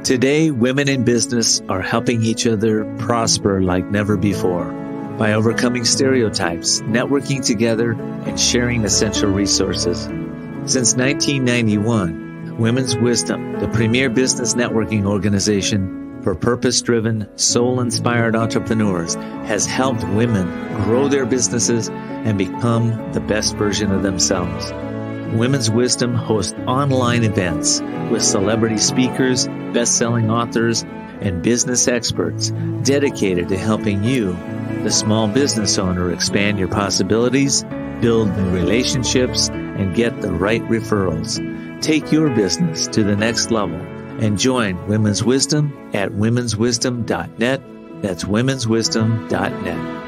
Today, 0.09 0.51
women 0.51 0.89
in 0.89 1.05
business 1.05 1.61
are 1.69 1.83
helping 1.83 2.23
each 2.23 2.47
other 2.47 2.87
prosper 2.97 3.61
like 3.61 3.91
never 3.91 4.17
before 4.17 4.65
by 5.19 5.35
overcoming 5.35 5.85
stereotypes, 5.85 6.81
networking 6.81 7.45
together, 7.45 7.93
and 7.93 8.41
sharing 8.41 8.87
essential 8.87 9.31
resources. 9.31 10.05
Since 10.65 10.97
1991, 10.97 12.57
Women's 12.57 12.97
Wisdom, 12.97 13.61
the 13.61 13.69
premier 13.69 14.09
business 14.09 14.55
networking 14.55 15.05
organization 15.05 16.23
for 16.23 16.35
purpose 16.35 16.81
driven, 16.81 17.29
soul 17.37 17.81
inspired 17.81 18.35
entrepreneurs, 18.35 19.15
has 19.45 19.67
helped 19.67 20.05
women 20.05 20.47
grow 20.85 21.09
their 21.09 21.27
businesses 21.27 21.89
and 21.91 22.39
become 22.39 23.13
the 23.13 23.21
best 23.21 23.57
version 23.57 23.93
of 23.93 24.03
themselves. 24.03 24.73
Women's 25.37 25.71
Wisdom 25.71 26.15
hosts 26.15 26.55
online 26.67 27.23
events 27.23 27.81
with 28.11 28.23
celebrity 28.23 28.79
speakers, 28.79 29.47
best 29.73 29.97
selling 29.97 30.31
authors, 30.31 30.85
and 31.21 31.43
business 31.43 31.89
experts 31.89 32.51
dedicated 32.83 33.49
to 33.49 33.59
helping 33.59 34.05
you, 34.05 34.33
the 34.83 34.91
small 34.91 35.29
business 35.29 35.79
owner, 35.79 36.13
expand 36.13 36.59
your 36.59 36.69
possibilities, 36.69 37.65
build 38.01 38.35
new 38.37 38.51
relationships, 38.51 39.49
and 39.49 39.95
get 39.95 40.21
the 40.23 40.33
right 40.33 40.63
referrals. 40.63 41.43
Take 41.83 42.11
your 42.11 42.31
business 42.31 42.87
to 42.89 43.05
the 43.05 43.17
next 43.17 43.51
level 43.51 43.77
and 44.21 44.39
join 44.39 44.87
Women's 44.89 45.23
Wisdom 45.23 45.91
at 45.95 46.11
womenswisdom.net. 46.11 47.63
That's 48.03 48.25
womenswisdom.net. 48.25 50.08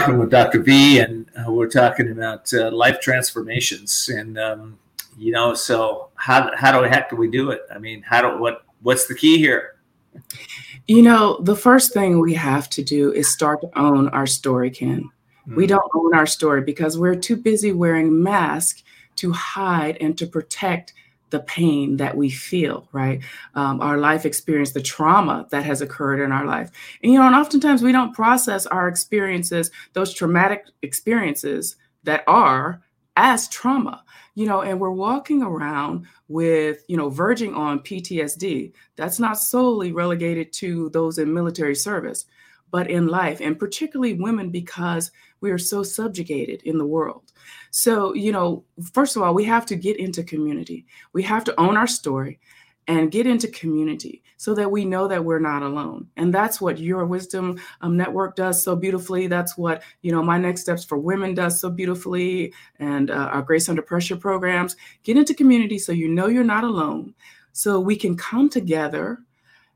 talking 0.00 0.18
with 0.18 0.30
Dr. 0.30 0.60
V, 0.60 0.98
and 0.98 1.30
uh, 1.36 1.50
we're 1.50 1.68
talking 1.68 2.10
about 2.10 2.52
uh, 2.54 2.70
life 2.70 3.00
transformations, 3.00 4.08
and 4.08 4.38
um, 4.38 4.78
you 5.18 5.32
know, 5.32 5.54
so 5.54 6.08
how 6.14 6.50
how 6.56 6.80
the 6.80 6.88
heck 6.88 7.10
do 7.10 7.16
we 7.16 7.30
do 7.30 7.50
it? 7.50 7.62
I 7.74 7.78
mean, 7.78 8.02
how 8.02 8.22
do 8.22 8.40
what 8.40 8.64
what's 8.82 9.06
the 9.06 9.14
key 9.14 9.38
here? 9.38 9.76
You 10.86 11.02
know, 11.02 11.38
the 11.42 11.56
first 11.56 11.92
thing 11.92 12.18
we 12.18 12.34
have 12.34 12.68
to 12.70 12.82
do 12.82 13.12
is 13.12 13.32
start 13.32 13.60
to 13.60 13.78
own 13.78 14.08
our 14.08 14.26
story, 14.26 14.70
Ken. 14.70 15.10
Mm-hmm. 15.42 15.54
We 15.54 15.66
don't 15.66 15.90
own 15.94 16.14
our 16.14 16.26
story 16.26 16.62
because 16.62 16.98
we're 16.98 17.14
too 17.14 17.36
busy 17.36 17.72
wearing 17.72 18.22
masks 18.22 18.82
to 19.16 19.32
hide 19.32 19.98
and 20.00 20.16
to 20.18 20.26
protect 20.26 20.94
the 21.30 21.40
pain 21.40 21.96
that 21.96 22.16
we 22.16 22.30
feel, 22.30 22.88
right? 22.92 23.22
Um, 23.54 23.80
our 23.80 23.98
life 23.98 24.26
experience, 24.26 24.72
the 24.72 24.82
trauma 24.82 25.46
that 25.50 25.64
has 25.64 25.80
occurred 25.80 26.20
in 26.20 26.32
our 26.32 26.44
life. 26.44 26.70
And, 27.02 27.12
you 27.12 27.18
know, 27.18 27.26
and 27.26 27.36
oftentimes 27.36 27.82
we 27.82 27.92
don't 27.92 28.14
process 28.14 28.66
our 28.66 28.88
experiences, 28.88 29.70
those 29.92 30.12
traumatic 30.12 30.66
experiences 30.82 31.76
that 32.04 32.24
are 32.26 32.82
as 33.16 33.48
trauma, 33.48 34.02
you 34.34 34.46
know, 34.46 34.62
and 34.62 34.80
we're 34.80 34.90
walking 34.90 35.42
around 35.42 36.06
with, 36.28 36.84
you 36.88 36.96
know, 36.96 37.10
verging 37.10 37.54
on 37.54 37.80
PTSD. 37.80 38.72
That's 38.96 39.18
not 39.18 39.38
solely 39.38 39.92
relegated 39.92 40.52
to 40.54 40.90
those 40.90 41.18
in 41.18 41.34
military 41.34 41.74
service, 41.74 42.26
but 42.70 42.88
in 42.88 43.08
life, 43.08 43.40
and 43.40 43.58
particularly 43.58 44.14
women 44.14 44.50
because 44.50 45.10
we 45.40 45.50
are 45.50 45.58
so 45.58 45.82
subjugated 45.82 46.62
in 46.64 46.78
the 46.78 46.86
world. 46.86 47.32
So, 47.70 48.14
you 48.14 48.32
know, 48.32 48.64
first 48.92 49.16
of 49.16 49.22
all, 49.22 49.34
we 49.34 49.44
have 49.44 49.66
to 49.66 49.76
get 49.76 49.96
into 49.98 50.22
community. 50.22 50.86
We 51.12 51.22
have 51.24 51.44
to 51.44 51.60
own 51.60 51.76
our 51.76 51.86
story 51.86 52.40
and 52.88 53.12
get 53.12 53.26
into 53.26 53.46
community 53.48 54.22
so 54.36 54.54
that 54.54 54.70
we 54.70 54.84
know 54.84 55.06
that 55.06 55.24
we're 55.24 55.38
not 55.38 55.62
alone. 55.62 56.08
And 56.16 56.34
that's 56.34 56.60
what 56.60 56.78
your 56.78 57.04
wisdom 57.06 57.60
um, 57.82 57.96
network 57.96 58.36
does 58.36 58.64
so 58.64 58.74
beautifully. 58.74 59.26
That's 59.26 59.56
what, 59.56 59.82
you 60.02 60.10
know, 60.10 60.22
my 60.22 60.38
next 60.38 60.62
steps 60.62 60.84
for 60.84 60.98
women 60.98 61.34
does 61.34 61.60
so 61.60 61.70
beautifully 61.70 62.52
and 62.78 63.10
uh, 63.10 63.14
our 63.32 63.42
Grace 63.42 63.68
Under 63.68 63.82
Pressure 63.82 64.16
programs. 64.16 64.76
Get 65.04 65.16
into 65.16 65.34
community 65.34 65.78
so 65.78 65.92
you 65.92 66.08
know 66.08 66.26
you're 66.26 66.42
not 66.42 66.64
alone. 66.64 67.14
So 67.52 67.78
we 67.78 67.96
can 67.96 68.16
come 68.16 68.48
together 68.48 69.20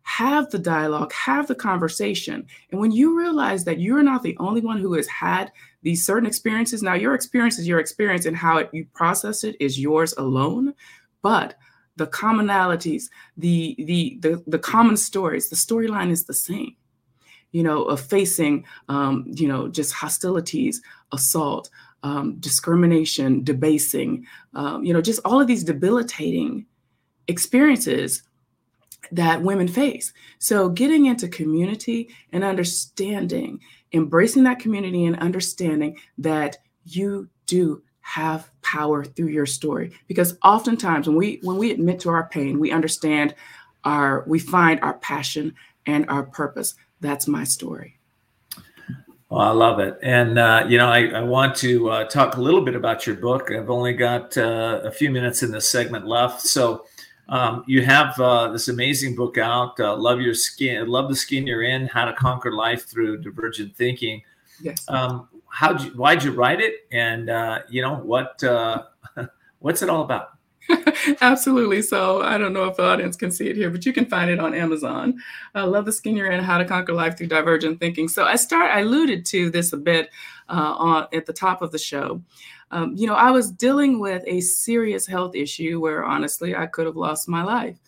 have 0.05 0.51
the 0.51 0.59
dialogue, 0.59 1.13
have 1.13 1.47
the 1.47 1.55
conversation. 1.55 2.47
And 2.71 2.79
when 2.79 2.93
you 2.93 3.19
realize 3.19 3.65
that 3.65 3.81
you're 3.81 4.03
not 4.03 4.23
the 4.23 4.37
only 4.39 4.61
one 4.61 4.79
who 4.79 4.93
has 4.95 5.09
had 5.09 5.51
these 5.83 6.05
certain 6.05 6.27
experiences, 6.27 6.83
now 6.83 6.95
your 6.95 7.15
experience 7.15 7.59
is 7.59 7.67
your 7.67 7.81
experience 7.81 8.27
and 8.27 8.37
how 8.37 8.59
it, 8.59 8.71
you 8.73 8.87
process 8.93 9.45
it 9.45 9.57
is 9.61 9.81
yours 9.81 10.15
alone. 10.19 10.75
But 11.23 11.57
the 11.97 12.07
commonalities, 12.07 13.05
the 13.39 13.75
the 13.79 14.19
the, 14.21 14.43
the 14.47 14.59
common 14.59 14.99
stories, 14.99 15.49
the 15.49 15.57
storyline 15.57 16.11
is 16.11 16.25
the 16.25 16.35
same. 16.35 16.77
You 17.53 17.63
know, 17.63 17.85
of 17.85 18.01
facing, 18.01 18.67
um, 18.89 19.25
you 19.29 19.49
know, 19.49 19.69
just 19.69 19.95
hostilities, 19.95 20.83
assault, 21.13 21.71
um, 22.03 22.35
discrimination, 22.41 23.45
debasing, 23.45 24.27
um, 24.55 24.85
you 24.85 24.93
know, 24.93 25.01
just 25.01 25.21
all 25.25 25.41
of 25.41 25.47
these 25.47 25.65
debilitating 25.65 26.67
experiences 27.29 28.23
that 29.15 29.43
women 29.43 29.69
face. 29.69 30.13
So, 30.39 30.69
getting 30.69 31.07
into 31.07 31.29
community 31.29 32.09
and 32.33 32.45
understanding, 32.45 33.61
embracing 33.93 34.45
that 34.45 34.59
community 34.59 35.05
and 35.07 35.19
understanding 35.19 35.99
that 36.19 36.59
you 36.85 37.29
do 37.47 37.83
have 38.01 38.51
power 38.61 39.03
through 39.03 39.29
your 39.29 39.47
story 39.47 39.91
because 40.09 40.37
oftentimes 40.45 41.07
when 41.09 41.17
we 41.17 41.39
when 41.43 41.57
we 41.57 41.71
admit 41.71 41.99
to 41.99 42.11
our 42.11 42.29
pain 42.29 42.61
we 42.61 42.71
understand 42.71 43.35
our 43.85 44.25
we 44.27 44.39
find 44.39 44.79
our 44.81 44.93
passion 44.99 45.55
and 45.87 46.05
our 46.11 46.23
purpose 46.23 46.75
that's 47.01 47.27
my 47.27 47.45
story 47.45 47.99
well, 49.31 49.41
I 49.41 49.51
love 49.51 49.81
it. 49.81 49.99
And, 50.01 50.39
uh, 50.39 50.65
you 50.69 50.79
know, 50.79 50.89
I, 50.89 51.07
I 51.07 51.23
want 51.23 51.57
to 51.57 51.91
uh, 51.91 52.05
talk 52.05 52.37
a 52.37 52.41
little 52.41 52.61
bit 52.61 52.77
about 52.77 53.05
your 53.05 53.17
book. 53.17 53.51
I've 53.51 53.69
only 53.69 53.93
got 53.93 54.37
uh, 54.39 54.83
a 54.85 54.93
few 54.93 55.11
minutes 55.11 55.43
in 55.43 55.51
this 55.51 55.69
segment 55.69 56.07
left. 56.07 56.43
So, 56.43 56.87
um, 57.29 57.65
you 57.67 57.83
have 57.83 58.19
uh, 58.21 58.49
this 58.49 58.69
amazing 58.69 59.15
book 59.15 59.39
out, 59.39 59.79
uh, 59.81 59.97
"Love 59.97 60.21
Your 60.21 60.35
Skin," 60.35 60.89
"Love 60.89 61.09
the 61.09 61.17
Skin 61.17 61.47
You're 61.47 61.63
In: 61.63 61.87
How 61.87 62.05
to 62.05 62.13
Conquer 62.13 62.53
Life 62.53 62.87
Through 62.87 63.19
Divergent 63.19 63.77
Thinking." 63.77 64.23
Yes. 64.61 64.85
Um, 64.89 65.29
how 65.49 65.79
you? 65.79 65.91
Why'd 65.91 66.23
you 66.23 66.33
write 66.33 66.61
it? 66.61 66.87
And 66.93 67.31
uh, 67.31 67.61
you 67.69 67.81
know 67.81 67.97
what? 67.97 68.43
Uh, 68.43 68.85
what's 69.61 69.83
it 69.83 69.89
all 69.89 70.03
about? 70.03 70.31
Absolutely. 71.21 71.83
So 71.83 72.23
I 72.23 72.39
don't 72.39 72.53
know 72.53 72.65
if 72.65 72.77
the 72.77 72.85
audience 72.85 73.17
can 73.17 73.31
see 73.31 73.49
it 73.49 73.57
here, 73.57 73.71
but 73.71 73.85
you 73.85 73.93
can 73.93 74.07
find 74.07 74.31
it 74.31 74.41
on 74.41 74.55
Amazon. 74.55 75.21
Uh, 75.55 75.67
Love 75.67 75.85
the 75.85 75.93
Skin 75.93 76.17
You're 76.17 76.31
In: 76.31 76.43
How 76.43 76.59
to 76.59 76.65
Conquer 76.65 76.93
Life 76.93 77.17
Through 77.17 77.29
Divergent 77.29 77.81
Thinking. 77.81 78.09
So 78.09 78.25
I 78.25 78.37
start. 78.37 78.71
I 78.71 78.81
alluded 78.81 79.25
to 79.27 79.51
this 79.51 79.73
a 79.73 79.77
bit 79.77 80.11
uh, 80.49 80.75
on 80.77 81.07
at 81.13 81.27
the 81.27 81.33
top 81.33 81.63
of 81.63 81.73
the 81.73 81.79
show. 81.79 82.23
Um, 82.71 82.95
you 82.97 83.07
know, 83.07 83.15
I 83.15 83.31
was 83.31 83.51
dealing 83.51 84.01
with 84.01 84.23
a 84.27 84.41
serious 84.41 85.07
health 85.07 85.35
issue 85.35 85.81
where 85.81 86.05
honestly 86.05 86.57
I 86.57 86.67
could 86.67 86.87
have 86.87 86.97
lost 86.97 87.29
my 87.29 87.43
life. 87.43 87.79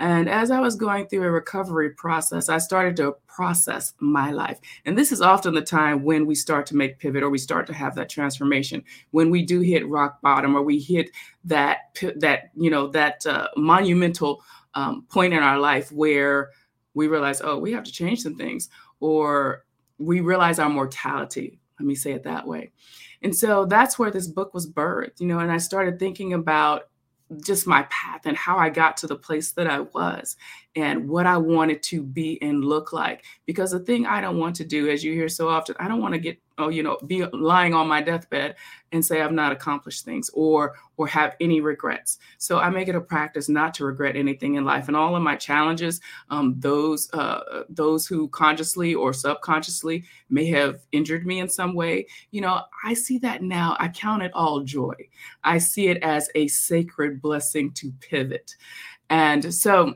And 0.00 0.28
as 0.28 0.52
I 0.52 0.60
was 0.60 0.76
going 0.76 1.08
through 1.08 1.24
a 1.24 1.30
recovery 1.30 1.90
process, 1.90 2.48
I 2.48 2.58
started 2.58 2.96
to 2.98 3.16
process 3.26 3.94
my 3.98 4.30
life. 4.30 4.60
And 4.84 4.96
this 4.96 5.10
is 5.10 5.20
often 5.20 5.54
the 5.54 5.62
time 5.62 6.04
when 6.04 6.24
we 6.24 6.36
start 6.36 6.66
to 6.66 6.76
make 6.76 7.00
pivot 7.00 7.24
or 7.24 7.30
we 7.30 7.38
start 7.38 7.66
to 7.66 7.74
have 7.74 7.96
that 7.96 8.08
transformation. 8.08 8.84
When 9.10 9.28
we 9.30 9.42
do 9.42 9.60
hit 9.60 9.88
rock 9.88 10.20
bottom 10.20 10.54
or 10.54 10.62
we 10.62 10.78
hit 10.78 11.10
that 11.44 11.98
that 12.16 12.50
you 12.56 12.70
know 12.70 12.86
that 12.88 13.26
uh, 13.26 13.48
monumental 13.56 14.42
um, 14.74 15.04
point 15.08 15.34
in 15.34 15.42
our 15.42 15.58
life 15.58 15.90
where 15.90 16.50
we 16.94 17.08
realize, 17.08 17.40
oh, 17.42 17.58
we 17.58 17.72
have 17.72 17.84
to 17.84 17.92
change 17.92 18.22
some 18.22 18.36
things, 18.36 18.68
or 19.00 19.64
we 19.98 20.20
realize 20.20 20.60
our 20.60 20.70
mortality. 20.70 21.58
Let 21.78 21.86
me 21.86 21.96
say 21.96 22.12
it 22.12 22.22
that 22.24 22.46
way. 22.46 22.70
And 23.22 23.36
so 23.36 23.64
that's 23.64 23.98
where 23.98 24.10
this 24.10 24.28
book 24.28 24.54
was 24.54 24.70
birthed, 24.70 25.20
you 25.20 25.26
know, 25.26 25.38
and 25.38 25.50
I 25.50 25.58
started 25.58 25.98
thinking 25.98 26.32
about 26.32 26.88
just 27.44 27.66
my 27.66 27.82
path 27.90 28.22
and 28.24 28.36
how 28.36 28.56
I 28.56 28.70
got 28.70 28.96
to 28.98 29.06
the 29.06 29.16
place 29.16 29.52
that 29.52 29.66
I 29.66 29.80
was 29.80 30.36
and 30.78 31.08
what 31.08 31.26
I 31.26 31.36
wanted 31.36 31.82
to 31.82 32.04
be 32.04 32.40
and 32.40 32.64
look 32.64 32.92
like. 32.92 33.24
Because 33.46 33.72
the 33.72 33.80
thing 33.80 34.06
I 34.06 34.20
don't 34.20 34.38
want 34.38 34.54
to 34.56 34.64
do, 34.64 34.88
as 34.88 35.02
you 35.02 35.12
hear 35.12 35.28
so 35.28 35.48
often, 35.48 35.74
I 35.80 35.88
don't 35.88 36.00
want 36.00 36.14
to 36.14 36.20
get, 36.20 36.40
oh, 36.56 36.68
you 36.68 36.84
know, 36.84 36.98
be 37.04 37.24
lying 37.26 37.74
on 37.74 37.88
my 37.88 38.00
deathbed 38.00 38.54
and 38.92 39.04
say 39.04 39.20
I've 39.20 39.32
not 39.32 39.50
accomplished 39.50 40.04
things 40.04 40.30
or 40.34 40.76
or 40.96 41.08
have 41.08 41.34
any 41.40 41.60
regrets. 41.60 42.18
So 42.38 42.60
I 42.60 42.70
make 42.70 42.86
it 42.86 42.94
a 42.94 43.00
practice 43.00 43.48
not 43.48 43.74
to 43.74 43.84
regret 43.84 44.14
anything 44.14 44.54
in 44.54 44.64
life. 44.64 44.86
And 44.86 44.96
all 44.96 45.16
of 45.16 45.22
my 45.22 45.34
challenges, 45.34 46.00
um, 46.30 46.54
those 46.58 47.12
uh, 47.12 47.64
those 47.68 48.06
who 48.06 48.28
consciously 48.28 48.94
or 48.94 49.12
subconsciously 49.12 50.04
may 50.30 50.46
have 50.46 50.78
injured 50.92 51.26
me 51.26 51.40
in 51.40 51.48
some 51.48 51.74
way, 51.74 52.06
you 52.30 52.40
know, 52.40 52.62
I 52.84 52.94
see 52.94 53.18
that 53.18 53.42
now. 53.42 53.76
I 53.80 53.88
count 53.88 54.22
it 54.22 54.30
all 54.32 54.60
joy. 54.60 54.94
I 55.42 55.58
see 55.58 55.88
it 55.88 56.00
as 56.04 56.30
a 56.36 56.46
sacred 56.46 57.20
blessing 57.20 57.72
to 57.72 57.92
pivot. 57.98 58.54
And 59.10 59.52
so 59.52 59.94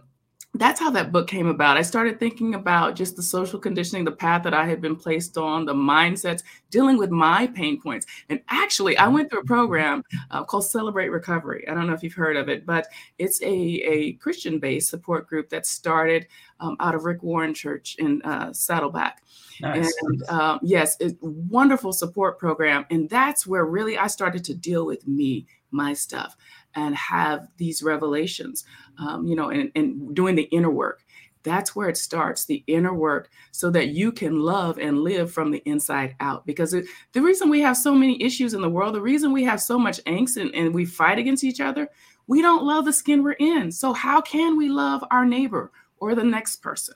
that's 0.54 0.78
how 0.78 0.90
that 0.90 1.12
book 1.12 1.28
came 1.28 1.46
about. 1.46 1.78
I 1.78 1.82
started 1.82 2.20
thinking 2.20 2.54
about 2.54 2.94
just 2.94 3.16
the 3.16 3.22
social 3.22 3.58
conditioning, 3.58 4.04
the 4.04 4.12
path 4.12 4.42
that 4.42 4.52
I 4.52 4.66
had 4.66 4.82
been 4.82 4.96
placed 4.96 5.38
on, 5.38 5.64
the 5.64 5.72
mindsets, 5.72 6.42
dealing 6.70 6.98
with 6.98 7.10
my 7.10 7.46
pain 7.46 7.80
points. 7.80 8.06
And 8.28 8.38
actually, 8.50 8.98
I 8.98 9.08
went 9.08 9.30
through 9.30 9.40
a 9.40 9.44
program 9.44 10.04
uh, 10.30 10.44
called 10.44 10.66
Celebrate 10.66 11.08
Recovery. 11.08 11.66
I 11.68 11.74
don't 11.74 11.86
know 11.86 11.94
if 11.94 12.02
you've 12.02 12.12
heard 12.12 12.36
of 12.36 12.50
it, 12.50 12.66
but 12.66 12.86
it's 13.18 13.40
a, 13.42 13.46
a 13.48 14.12
Christian 14.14 14.58
based 14.58 14.90
support 14.90 15.26
group 15.26 15.48
that 15.48 15.66
started 15.66 16.26
um, 16.60 16.76
out 16.80 16.94
of 16.94 17.04
Rick 17.04 17.22
Warren 17.22 17.54
Church 17.54 17.96
in 17.98 18.20
uh, 18.22 18.52
Saddleback. 18.52 19.22
Nice. 19.62 19.92
And 20.02 20.22
um, 20.28 20.60
yes, 20.62 20.96
it's 21.00 21.14
a 21.22 21.26
wonderful 21.26 21.94
support 21.94 22.38
program. 22.38 22.84
And 22.90 23.08
that's 23.08 23.46
where 23.46 23.64
really 23.64 23.96
I 23.96 24.06
started 24.06 24.44
to 24.44 24.54
deal 24.54 24.84
with 24.84 25.06
me, 25.08 25.46
my 25.72 25.92
stuff 25.92 26.36
and 26.74 26.94
have 26.94 27.48
these 27.56 27.82
revelations, 27.82 28.64
um, 28.98 29.26
you 29.26 29.34
know, 29.34 29.50
and, 29.50 29.70
and 29.74 30.14
doing 30.14 30.34
the 30.34 30.44
inner 30.44 30.70
work. 30.70 31.04
That's 31.42 31.74
where 31.74 31.88
it 31.88 31.96
starts, 31.96 32.44
the 32.44 32.62
inner 32.66 32.94
work, 32.94 33.28
so 33.50 33.70
that 33.70 33.88
you 33.88 34.12
can 34.12 34.38
love 34.38 34.78
and 34.78 35.00
live 35.00 35.32
from 35.32 35.50
the 35.50 35.62
inside 35.64 36.14
out. 36.20 36.46
Because 36.46 36.72
it, 36.72 36.84
the 37.12 37.22
reason 37.22 37.50
we 37.50 37.60
have 37.60 37.76
so 37.76 37.94
many 37.94 38.22
issues 38.22 38.54
in 38.54 38.60
the 38.60 38.70
world, 38.70 38.94
the 38.94 39.00
reason 39.00 39.32
we 39.32 39.44
have 39.44 39.60
so 39.60 39.78
much 39.78 40.02
angst 40.04 40.36
and, 40.40 40.54
and 40.54 40.72
we 40.72 40.84
fight 40.84 41.18
against 41.18 41.42
each 41.42 41.60
other, 41.60 41.88
we 42.28 42.42
don't 42.42 42.64
love 42.64 42.84
the 42.84 42.92
skin 42.92 43.22
we're 43.22 43.32
in. 43.32 43.72
So, 43.72 43.92
how 43.92 44.20
can 44.20 44.56
we 44.56 44.68
love 44.68 45.04
our 45.10 45.24
neighbor 45.24 45.72
or 45.98 46.14
the 46.14 46.24
next 46.24 46.56
person? 46.56 46.94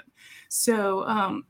So, 0.49 1.05
um, 1.07 1.45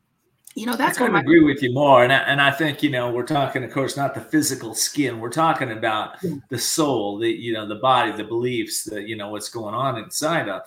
you 0.57 0.66
know 0.66 0.75
that's 0.75 1.01
I 1.01 1.07
agree 1.19 1.45
with 1.45 1.62
you 1.62 1.73
more 1.73 2.03
and 2.03 2.12
I, 2.12 2.16
and 2.16 2.40
I 2.40 2.51
think 2.51 2.83
you 2.83 2.90
know 2.90 3.12
we're 3.12 3.27
talking 3.27 3.62
of 3.62 3.71
course 3.71 3.97
not 3.97 4.14
the 4.14 4.21
physical 4.21 4.75
skin. 4.75 5.21
We're 5.21 5.31
talking 5.31 5.71
about 5.71 6.16
yeah. 6.23 6.37
the 6.49 6.59
soul 6.59 7.19
the 7.19 7.29
you 7.29 7.53
know 7.53 7.69
the 7.69 7.77
body 7.77 8.11
the 8.11 8.25
beliefs 8.25 8.85
the 8.85 9.01
you 9.01 9.16
know 9.16 9.29
what's 9.29 9.51
going 9.51 9.75
on 9.75 9.99
inside 9.99 10.49
of 10.49 10.62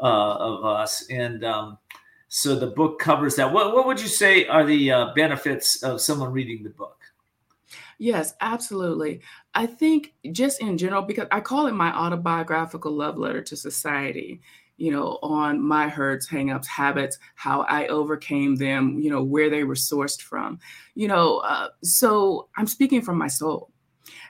uh, 0.00 0.34
of 0.34 0.64
us. 0.64 1.06
And 1.10 1.44
um, 1.44 1.78
so 2.28 2.54
the 2.54 2.68
book 2.68 2.98
covers 2.98 3.36
that. 3.36 3.52
What, 3.52 3.74
what 3.74 3.86
would 3.86 4.00
you 4.00 4.08
say 4.08 4.46
are 4.46 4.64
the 4.64 4.90
uh, 4.90 5.14
benefits 5.14 5.82
of 5.82 6.00
someone 6.00 6.32
reading 6.32 6.62
the 6.62 6.70
book? 6.70 6.96
Yes, 7.98 8.34
absolutely. 8.40 9.22
I 9.54 9.66
think 9.66 10.12
just 10.32 10.60
in 10.60 10.76
general, 10.76 11.02
because 11.02 11.28
I 11.30 11.40
call 11.40 11.66
it 11.66 11.72
my 11.72 11.90
autobiographical 11.96 12.92
love 12.92 13.16
letter 13.16 13.40
to 13.42 13.56
society 13.56 14.42
you 14.76 14.92
know, 14.92 15.18
on 15.22 15.60
my 15.60 15.88
hurts, 15.88 16.28
hangups, 16.28 16.66
habits, 16.66 17.18
how 17.34 17.62
I 17.62 17.86
overcame 17.86 18.56
them, 18.56 18.98
you 19.00 19.10
know, 19.10 19.22
where 19.22 19.50
they 19.50 19.64
were 19.64 19.74
sourced 19.74 20.20
from, 20.20 20.58
you 20.94 21.08
know. 21.08 21.38
Uh, 21.38 21.68
so 21.82 22.48
I'm 22.56 22.66
speaking 22.66 23.02
from 23.02 23.18
my 23.18 23.28
soul. 23.28 23.70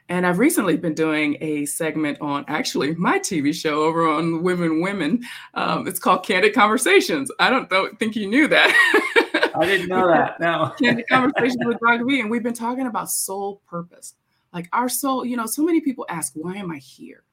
And 0.08 0.24
I've 0.24 0.38
recently 0.38 0.76
been 0.76 0.94
doing 0.94 1.36
a 1.40 1.66
segment 1.66 2.18
on 2.20 2.44
actually 2.46 2.94
my 2.94 3.18
TV 3.18 3.52
show 3.52 3.82
over 3.82 4.08
on 4.08 4.42
Women 4.42 4.80
Women. 4.80 5.24
Um, 5.54 5.88
it's 5.88 5.98
called 5.98 6.24
Candid 6.24 6.54
Conversations. 6.54 7.30
I 7.40 7.50
don't 7.50 7.68
think 7.98 8.14
you 8.14 8.28
knew 8.28 8.46
that. 8.46 9.52
I 9.56 9.66
didn't 9.66 9.88
know 9.88 10.06
that. 10.06 10.36
No. 10.40 10.72
Candid 10.80 11.08
Conversations 11.08 11.64
with 11.64 11.78
Dr. 11.80 12.04
V. 12.04 12.20
And 12.20 12.30
we've 12.30 12.42
been 12.42 12.54
talking 12.54 12.86
about 12.86 13.10
soul 13.10 13.62
purpose. 13.66 14.14
Like 14.52 14.68
our 14.72 14.88
soul, 14.88 15.24
you 15.24 15.36
know, 15.36 15.46
so 15.46 15.64
many 15.64 15.80
people 15.80 16.06
ask, 16.08 16.32
why 16.36 16.54
am 16.56 16.70
I 16.70 16.78
here? 16.78 17.24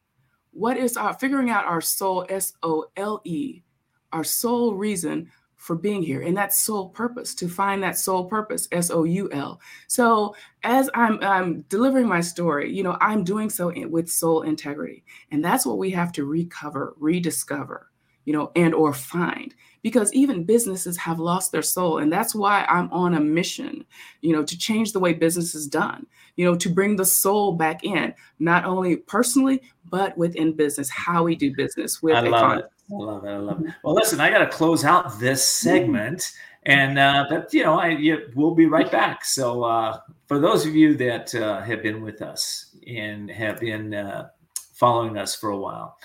What 0.53 0.77
is 0.77 0.97
our 0.97 1.13
figuring 1.13 1.49
out 1.49 1.65
our 1.65 1.81
soul, 1.81 2.25
S 2.29 2.53
O 2.63 2.85
L 2.95 3.21
E, 3.25 3.63
our 4.11 4.23
soul 4.23 4.75
reason 4.75 5.29
for 5.63 5.77
being 5.77 6.03
here 6.03 6.21
and 6.21 6.35
that 6.35 6.53
soul 6.53 6.89
purpose 6.89 7.33
to 7.33 7.47
find 7.47 7.81
that 7.81 7.97
soul 7.97 8.25
purpose 8.25 8.67
s-o-u-l 8.73 9.61
so 9.87 10.35
as 10.63 10.89
i'm, 10.93 11.17
I'm 11.21 11.61
delivering 11.69 12.05
my 12.05 12.19
story 12.19 12.69
you 12.69 12.83
know 12.83 12.97
i'm 12.99 13.23
doing 13.23 13.49
so 13.49 13.69
in, 13.69 13.89
with 13.89 14.11
soul 14.11 14.41
integrity 14.41 15.05
and 15.31 15.43
that's 15.43 15.65
what 15.65 15.77
we 15.77 15.89
have 15.91 16.11
to 16.13 16.25
recover 16.25 16.95
rediscover 16.97 17.89
you 18.25 18.33
know 18.33 18.51
and 18.57 18.73
or 18.73 18.91
find 18.91 19.55
because 19.83 20.11
even 20.13 20.43
businesses 20.43 20.97
have 20.97 21.19
lost 21.19 21.51
their 21.51 21.61
soul 21.61 21.99
and 21.99 22.11
that's 22.11 22.33
why 22.33 22.65
i'm 22.69 22.91
on 22.91 23.13
a 23.13 23.19
mission 23.19 23.85
you 24.21 24.33
know 24.33 24.43
to 24.43 24.57
change 24.57 24.91
the 24.91 24.99
way 24.99 25.13
business 25.13 25.53
is 25.53 25.67
done 25.67 26.05
you 26.35 26.43
know 26.43 26.55
to 26.55 26.69
bring 26.69 26.95
the 26.95 27.05
soul 27.05 27.51
back 27.51 27.83
in 27.83 28.13
not 28.39 28.65
only 28.65 28.95
personally 28.95 29.61
but 29.93 30.17
within 30.17 30.53
business, 30.53 30.89
how 30.89 31.23
we 31.23 31.35
do 31.35 31.55
business 31.55 32.01
with 32.01 32.15
I 32.15 32.21
love 32.21 32.57
it. 32.57 32.65
I 32.91 32.95
love 32.95 33.25
it. 33.25 33.29
I 33.29 33.37
love 33.37 33.63
it. 33.63 33.73
Well, 33.83 33.93
listen, 33.93 34.19
I 34.19 34.31
got 34.31 34.39
to 34.39 34.47
close 34.47 34.83
out 34.83 35.19
this 35.19 35.47
segment, 35.47 36.31
and 36.63 36.97
uh, 36.97 37.27
but 37.29 37.53
you 37.53 37.63
know, 37.63 37.77
I 37.77 37.89
you, 37.89 38.31
we'll 38.33 38.55
be 38.55 38.65
right 38.65 38.91
back. 38.91 39.23
So 39.23 39.63
uh, 39.63 39.99
for 40.27 40.39
those 40.39 40.65
of 40.65 40.75
you 40.75 40.97
that 40.97 41.35
uh, 41.35 41.61
have 41.61 41.83
been 41.83 42.01
with 42.01 42.23
us 42.23 42.75
and 42.87 43.29
have 43.29 43.59
been 43.59 43.93
uh, 43.93 44.29
following 44.73 45.15
us 45.19 45.35
for 45.35 45.51
a 45.51 45.57
while. 45.57 45.97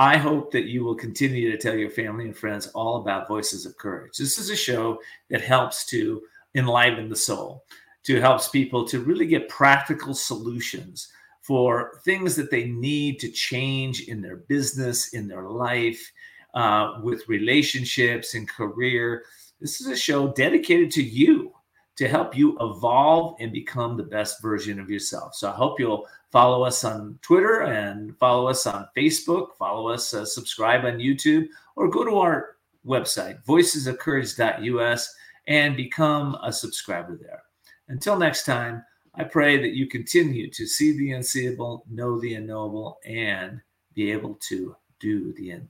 I 0.00 0.16
hope 0.16 0.50
that 0.52 0.64
you 0.64 0.82
will 0.82 0.94
continue 0.94 1.52
to 1.52 1.58
tell 1.58 1.76
your 1.76 1.90
family 1.90 2.24
and 2.24 2.34
friends 2.34 2.68
all 2.68 3.02
about 3.02 3.28
Voices 3.28 3.66
of 3.66 3.76
Courage. 3.76 4.16
This 4.16 4.38
is 4.38 4.48
a 4.48 4.56
show 4.56 4.98
that 5.28 5.42
helps 5.42 5.84
to 5.90 6.22
enliven 6.54 7.10
the 7.10 7.16
soul, 7.16 7.66
to 8.04 8.18
helps 8.18 8.48
people 8.48 8.86
to 8.86 9.00
really 9.00 9.26
get 9.26 9.50
practical 9.50 10.14
solutions 10.14 11.12
for 11.42 12.00
things 12.02 12.34
that 12.36 12.50
they 12.50 12.64
need 12.64 13.20
to 13.20 13.30
change 13.30 14.08
in 14.08 14.22
their 14.22 14.36
business, 14.36 15.12
in 15.12 15.28
their 15.28 15.42
life, 15.42 16.10
uh, 16.54 16.94
with 17.02 17.28
relationships 17.28 18.32
and 18.32 18.48
career. 18.48 19.24
This 19.60 19.82
is 19.82 19.88
a 19.88 19.96
show 19.98 20.32
dedicated 20.32 20.90
to 20.92 21.02
you 21.02 21.52
to 22.00 22.08
help 22.08 22.34
you 22.34 22.56
evolve 22.60 23.36
and 23.40 23.52
become 23.52 23.94
the 23.94 24.02
best 24.02 24.40
version 24.40 24.80
of 24.80 24.88
yourself. 24.88 25.34
So 25.34 25.50
I 25.50 25.52
hope 25.52 25.78
you'll 25.78 26.08
follow 26.30 26.62
us 26.62 26.82
on 26.82 27.18
Twitter 27.20 27.64
and 27.64 28.16
follow 28.16 28.48
us 28.48 28.66
on 28.66 28.88
Facebook, 28.96 29.54
follow 29.58 29.88
us, 29.88 30.14
uh, 30.14 30.24
subscribe 30.24 30.86
on 30.86 30.94
YouTube, 30.94 31.48
or 31.76 31.90
go 31.90 32.02
to 32.02 32.16
our 32.16 32.56
website, 32.86 33.44
voicesofcourage.us, 33.44 35.14
and 35.46 35.76
become 35.76 36.38
a 36.42 36.50
subscriber 36.50 37.18
there. 37.20 37.42
Until 37.88 38.16
next 38.16 38.46
time, 38.46 38.82
I 39.14 39.24
pray 39.24 39.58
that 39.58 39.74
you 39.74 39.86
continue 39.86 40.48
to 40.52 40.66
see 40.66 40.96
the 40.96 41.12
unseeable, 41.12 41.84
know 41.90 42.18
the 42.18 42.32
unknowable, 42.32 42.98
and 43.04 43.60
be 43.92 44.10
able 44.10 44.38
to 44.48 44.74
do 45.00 45.34
the 45.34 45.50
in, 45.50 45.68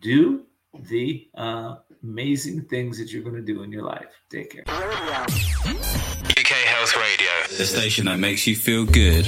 do 0.00 0.44
the 0.84 1.28
uh, 1.36 1.76
amazing 2.02 2.62
things 2.64 2.98
that 2.98 3.12
you're 3.12 3.22
going 3.22 3.36
to 3.36 3.42
do 3.42 3.62
in 3.62 3.72
your 3.72 3.82
life. 3.82 4.06
Take 4.30 4.50
care. 4.50 4.64
UK 6.38 6.52
Health 6.66 6.96
Radio, 6.96 7.56
the 7.56 7.64
station 7.64 8.06
that 8.06 8.18
makes 8.18 8.46
you 8.46 8.56
feel 8.56 8.84
good. 8.84 9.26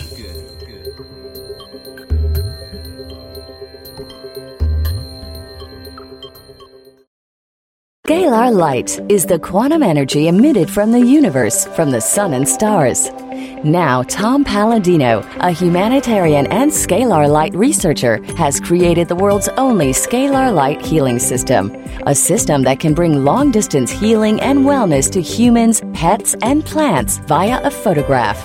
Scalar 8.07 8.55
light 8.55 8.99
is 9.11 9.27
the 9.27 9.39
quantum 9.39 9.83
energy 9.83 10.29
emitted 10.29 10.71
from 10.71 10.93
the 10.93 11.01
universe, 11.01 11.67
from 11.67 11.91
the 11.91 12.01
sun 12.01 12.33
and 12.33 12.49
stars. 12.49 13.11
Now, 13.65 14.03
Tom 14.05 14.45
Paladino, 14.45 15.25
a 15.41 15.51
humanitarian 15.51 16.47
and 16.49 16.71
scalar 16.71 17.29
light 17.29 17.55
researcher, 17.55 18.23
has 18.35 18.61
created 18.61 19.09
the 19.09 19.17
world's 19.17 19.49
only 19.57 19.91
scalar 19.91 20.55
light 20.55 20.81
healing 20.81 21.19
system. 21.19 21.73
A 22.07 22.15
system 22.15 22.63
that 22.63 22.79
can 22.79 22.95
bring 22.95 23.25
long 23.25 23.51
distance 23.51 23.91
healing 23.91 24.41
and 24.41 24.61
wellness 24.61 25.11
to 25.13 25.21
humans, 25.21 25.83
pets, 25.93 26.37
and 26.43 26.65
plants 26.65 27.19
via 27.27 27.61
a 27.63 27.71
photograph. 27.71 28.45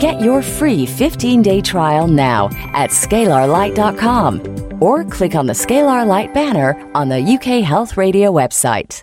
Get 0.00 0.20
your 0.20 0.42
free 0.42 0.86
15 0.86 1.42
day 1.42 1.60
trial 1.60 2.06
now 2.06 2.46
at 2.74 2.90
scalarlight.com 2.90 4.80
or 4.80 5.04
click 5.04 5.34
on 5.34 5.46
the 5.46 5.52
Scalar 5.52 6.06
Light 6.06 6.34
banner 6.34 6.74
on 6.94 7.08
the 7.08 7.20
UK 7.20 7.64
Health 7.64 7.96
Radio 7.96 8.32
website. 8.32 9.02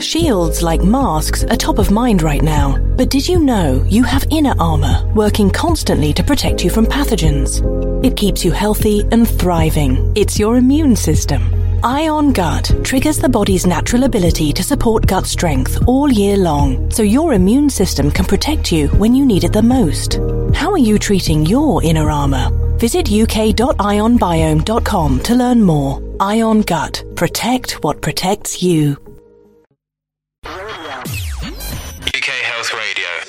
Shields 0.00 0.62
like 0.62 0.82
masks 0.82 1.44
are 1.44 1.56
top 1.56 1.78
of 1.78 1.90
mind 1.90 2.22
right 2.22 2.42
now, 2.42 2.78
but 2.96 3.10
did 3.10 3.28
you 3.28 3.38
know 3.38 3.84
you 3.88 4.02
have 4.02 4.26
inner 4.30 4.54
armor 4.58 5.04
working 5.14 5.50
constantly 5.50 6.12
to 6.12 6.22
protect 6.22 6.62
you 6.64 6.70
from 6.70 6.86
pathogens? 6.86 7.62
It 8.04 8.16
keeps 8.16 8.44
you 8.44 8.52
healthy 8.52 9.02
and 9.12 9.28
thriving. 9.28 10.12
It's 10.14 10.38
your 10.38 10.56
immune 10.56 10.96
system. 10.96 11.42
Ion 11.84 12.32
Gut 12.32 12.72
triggers 12.82 13.18
the 13.18 13.28
body's 13.28 13.66
natural 13.66 14.04
ability 14.04 14.52
to 14.52 14.62
support 14.62 15.06
gut 15.06 15.26
strength 15.26 15.78
all 15.86 16.10
year 16.10 16.36
long, 16.36 16.90
so 16.90 17.02
your 17.02 17.34
immune 17.34 17.70
system 17.70 18.10
can 18.10 18.24
protect 18.24 18.72
you 18.72 18.88
when 18.88 19.14
you 19.14 19.24
need 19.24 19.44
it 19.44 19.52
the 19.52 19.62
most. 19.62 20.14
How 20.54 20.72
are 20.72 20.78
you 20.78 20.98
treating 20.98 21.46
your 21.46 21.82
inner 21.82 22.10
armor? 22.10 22.50
Visit 22.78 23.10
uk.ionbiome.com 23.10 25.20
to 25.20 25.34
learn 25.34 25.62
more. 25.62 26.02
Ion 26.20 26.60
Gut. 26.62 27.02
Protect 27.16 27.82
what 27.82 28.00
protects 28.00 28.62
you. 28.62 28.96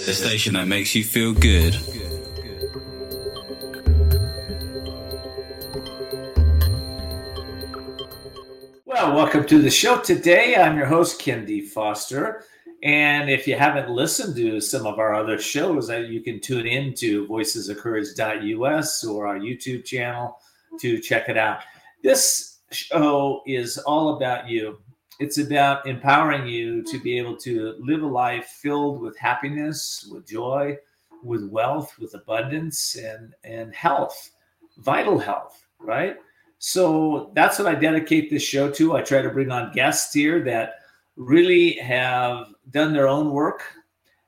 The 0.06 0.14
station 0.14 0.54
that 0.54 0.68
makes 0.68 0.94
you 0.94 1.04
feel 1.04 1.34
good. 1.34 1.76
Well, 8.86 9.16
welcome 9.16 9.48
to 9.48 9.60
the 9.60 9.72
show 9.72 10.00
today. 10.00 10.56
I'm 10.58 10.78
your 10.78 10.86
host, 10.86 11.20
Ken 11.20 11.44
D. 11.44 11.62
Foster. 11.62 12.44
And 12.84 13.32
if 13.32 13.48
you 13.48 13.56
haven't 13.56 13.90
listened 13.90 14.36
to 14.36 14.62
some 14.62 14.86
of 14.86 15.00
our 15.00 15.16
other 15.16 15.40
shows, 15.40 15.90
uh, 15.90 15.98
you 15.98 16.22
can 16.22 16.40
tune 16.40 16.68
in 16.68 16.94
to 16.96 17.26
voicesofcourage.us 17.28 19.04
or 19.06 19.26
our 19.26 19.40
YouTube 19.40 19.86
channel 19.86 20.38
to 20.82 21.00
check 21.00 21.30
it 21.30 21.38
out. 21.38 21.62
This 22.04 22.60
show 22.70 23.42
is 23.48 23.80
all 23.80 24.18
about 24.18 24.48
you. 24.50 24.78
It's 25.20 25.38
about 25.38 25.88
empowering 25.88 26.46
you 26.48 26.84
to 26.84 27.00
be 27.00 27.18
able 27.18 27.38
to 27.38 27.76
live 27.80 28.04
a 28.04 28.08
life 28.08 28.48
filled 28.62 29.02
with 29.02 29.18
happiness, 29.18 30.08
with 30.12 30.28
joy, 30.28 30.78
with 31.24 31.48
wealth, 31.50 31.94
with 32.00 32.14
abundance, 32.16 32.96
and, 32.96 33.34
and 33.44 33.74
health, 33.74 34.32
vital 34.78 35.18
health, 35.18 35.66
right? 35.80 36.18
So 36.60 37.32
that's 37.34 37.60
what 37.60 37.68
I 37.68 37.76
dedicate 37.76 38.30
this 38.30 38.44
show 38.44 38.70
to. 38.72 38.96
I 38.96 39.02
try 39.02 39.22
to 39.22 39.30
bring 39.30 39.52
on 39.52 39.72
guests 39.72 40.14
here 40.14 40.42
that 40.44 40.76
really 41.16 41.74
have 41.74 42.48
done 42.72 42.92
their 42.92 43.08
own 43.08 43.32
work, 43.32 43.64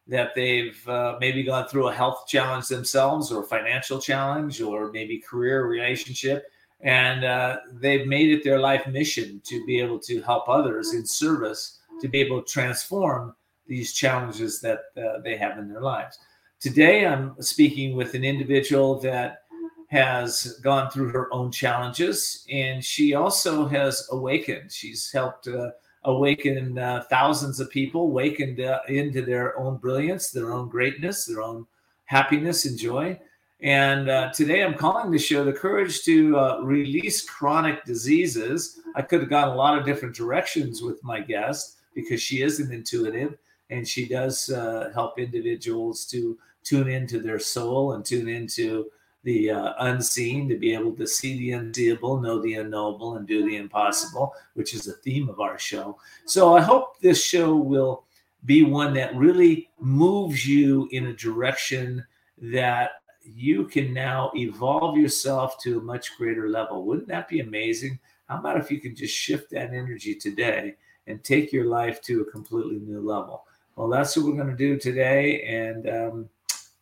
that 0.07 0.33
they've 0.35 0.87
uh, 0.87 1.17
maybe 1.19 1.43
gone 1.43 1.67
through 1.67 1.89
a 1.89 1.93
health 1.93 2.25
challenge 2.27 2.69
themselves, 2.69 3.31
or 3.31 3.43
financial 3.43 3.99
challenge, 3.99 4.61
or 4.61 4.91
maybe 4.91 5.19
career 5.19 5.67
relationship, 5.67 6.45
and 6.81 7.23
uh, 7.23 7.57
they've 7.73 8.07
made 8.07 8.29
it 8.29 8.43
their 8.43 8.59
life 8.59 8.85
mission 8.87 9.41
to 9.45 9.65
be 9.65 9.79
able 9.79 9.99
to 9.99 10.21
help 10.21 10.47
others 10.47 10.93
in 10.93 11.05
service 11.05 11.79
to 12.01 12.07
be 12.07 12.19
able 12.19 12.41
to 12.41 12.51
transform 12.51 13.35
these 13.67 13.93
challenges 13.93 14.61
that 14.61 14.79
uh, 14.95 15.19
they 15.23 15.35
have 15.35 15.57
in 15.57 15.67
their 15.67 15.81
lives. 15.81 16.19
Today, 16.59 17.05
I'm 17.05 17.35
speaking 17.41 17.95
with 17.95 18.13
an 18.13 18.23
individual 18.23 18.99
that 18.99 19.43
has 19.89 20.59
gone 20.63 20.89
through 20.89 21.09
her 21.09 21.33
own 21.33 21.51
challenges 21.51 22.45
and 22.51 22.83
she 22.83 23.13
also 23.13 23.65
has 23.67 24.07
awakened. 24.11 24.71
She's 24.71 25.11
helped 25.11 25.47
uh, 25.47 25.71
awaken 26.03 26.77
uh, 26.77 27.03
thousands 27.09 27.59
of 27.59 27.69
people, 27.69 28.01
awakened 28.01 28.59
uh, 28.59 28.79
into 28.87 29.21
their 29.21 29.57
own 29.57 29.77
brilliance, 29.77 30.31
their 30.31 30.51
own 30.51 30.67
greatness, 30.67 31.25
their 31.25 31.41
own 31.41 31.65
happiness 32.05 32.65
and 32.65 32.77
joy. 32.77 33.19
And 33.61 34.07
uh, 34.07 34.31
today 34.33 34.63
I'm 34.63 34.75
calling 34.75 35.09
the 35.09 35.17
show 35.17 35.43
The 35.43 35.51
Courage 35.51 36.03
to 36.03 36.37
uh, 36.37 36.59
Release 36.61 37.27
Chronic 37.27 37.83
Diseases. 37.85 38.81
I 38.95 39.01
could 39.01 39.21
have 39.21 39.31
gone 39.31 39.47
a 39.47 39.55
lot 39.55 39.77
of 39.77 39.85
different 39.85 40.15
directions 40.15 40.83
with 40.83 41.03
my 41.03 41.21
guest 41.21 41.77
because 41.95 42.21
she 42.21 42.43
is 42.43 42.59
an 42.59 42.71
intuitive 42.71 43.35
and 43.71 43.87
she 43.87 44.07
does 44.07 44.51
uh, 44.51 44.91
help 44.93 45.17
individuals 45.17 46.05
to 46.05 46.37
tune 46.63 46.87
into 46.87 47.19
their 47.19 47.39
soul 47.39 47.93
and 47.93 48.05
tune 48.05 48.27
into 48.27 48.91
the 49.23 49.49
uh, 49.49 49.73
unseen, 49.79 50.47
to 50.47 50.55
be 50.55 50.73
able 50.73 50.93
to 50.93 51.07
see 51.07 51.37
the 51.39 51.51
unseeable, 51.53 52.21
know 52.21 52.39
the 52.39 52.53
unknowable, 52.53 53.17
and 53.17 53.27
do 53.27 53.43
the 53.45 53.57
impossible, 53.57 54.33
which 54.53 54.73
is 54.73 54.83
the 54.83 54.93
theme 54.93 55.27
of 55.27 55.39
our 55.39 55.57
show. 55.57 55.97
So 56.25 56.55
I 56.55 56.61
hope 56.61 56.99
this 57.01 57.25
show 57.25 57.55
will 57.55 58.03
be 58.45 58.63
one 58.63 58.93
that 58.93 59.15
really 59.15 59.69
moves 59.79 60.47
you 60.47 60.87
in 60.91 61.07
a 61.07 61.13
direction 61.13 62.05
that 62.37 62.91
you 63.35 63.65
can 63.65 63.93
now 63.93 64.31
evolve 64.35 64.97
yourself 64.97 65.61
to 65.63 65.79
a 65.79 65.83
much 65.83 66.17
greater 66.17 66.49
level. 66.49 66.85
Wouldn't 66.85 67.07
that 67.09 67.27
be 67.27 67.39
amazing? 67.39 67.99
How 68.27 68.39
about 68.39 68.57
if 68.57 68.71
you 68.71 68.79
can 68.79 68.95
just 68.95 69.15
shift 69.15 69.51
that 69.51 69.73
energy 69.73 70.15
today 70.15 70.75
and 71.07 71.23
take 71.23 71.51
your 71.51 71.65
life 71.65 72.01
to 72.03 72.21
a 72.21 72.31
completely 72.31 72.79
new 72.79 73.01
level? 73.01 73.45
Well, 73.75 73.89
that's 73.89 74.15
what 74.15 74.25
we're 74.25 74.35
going 74.35 74.49
to 74.49 74.55
do 74.55 74.77
today. 74.77 75.43
And 75.43 75.89
um, 75.89 76.29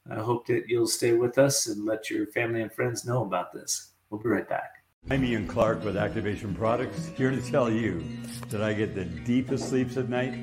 I 0.10 0.16
hope 0.16 0.46
that 0.48 0.68
you'll 0.68 0.88
stay 0.88 1.14
with 1.14 1.38
us 1.38 1.68
and 1.68 1.86
let 1.86 2.10
your 2.10 2.28
family 2.28 2.62
and 2.62 2.72
friends 2.72 3.06
know 3.06 3.24
about 3.24 3.54
this. 3.54 3.92
We'll 4.10 4.22
be 4.22 4.30
right 4.30 4.48
back. 4.48 4.84
I'm 5.10 5.24
Ian 5.24 5.48
Clark 5.48 5.84
with 5.84 5.98
Activation 5.98 6.56
Products, 6.56 7.12
here 7.16 7.30
to 7.30 7.52
tell 7.52 7.72
you 7.72 8.04
that 8.50 8.64
I 8.64 8.74
get 8.74 8.96
the 8.96 9.06
deepest 9.06 9.70
sleeps 9.70 9.98
at 9.98 10.10
night 10.10 10.34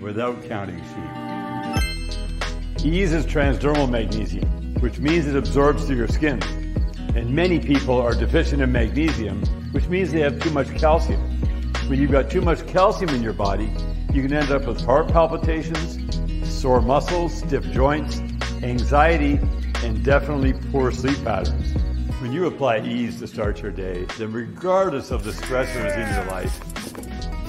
without 0.00 0.42
counting 0.48 0.78
sheep. 0.78 2.84
Ease 2.84 3.12
is 3.12 3.26
transdermal 3.26 3.88
magnesium 3.88 4.67
which 4.80 4.98
means 4.98 5.26
it 5.26 5.36
absorbs 5.36 5.84
through 5.84 5.96
your 5.96 6.08
skin. 6.08 6.42
And 7.14 7.30
many 7.30 7.58
people 7.58 8.00
are 8.00 8.14
deficient 8.14 8.62
in 8.62 8.70
magnesium, 8.70 9.44
which 9.72 9.88
means 9.88 10.12
they 10.12 10.20
have 10.20 10.40
too 10.40 10.50
much 10.50 10.68
calcium. 10.76 11.20
When 11.88 12.00
you've 12.00 12.12
got 12.12 12.30
too 12.30 12.40
much 12.40 12.66
calcium 12.66 13.10
in 13.10 13.22
your 13.22 13.32
body, 13.32 13.72
you 14.12 14.22
can 14.22 14.32
end 14.32 14.50
up 14.50 14.66
with 14.66 14.80
heart 14.80 15.08
palpitations, 15.08 15.98
sore 16.48 16.80
muscles, 16.80 17.34
stiff 17.34 17.64
joints, 17.70 18.20
anxiety, 18.62 19.40
and 19.84 20.04
definitely 20.04 20.54
poor 20.70 20.92
sleep 20.92 21.22
patterns. 21.24 21.74
When 22.20 22.32
you 22.32 22.46
apply 22.46 22.80
ease 22.80 23.18
to 23.20 23.26
start 23.26 23.62
your 23.62 23.70
day, 23.70 24.06
then 24.18 24.32
regardless 24.32 25.10
of 25.10 25.24
the 25.24 25.30
stressors 25.30 25.94
in 25.96 26.14
your 26.14 26.24
life, 26.26 26.60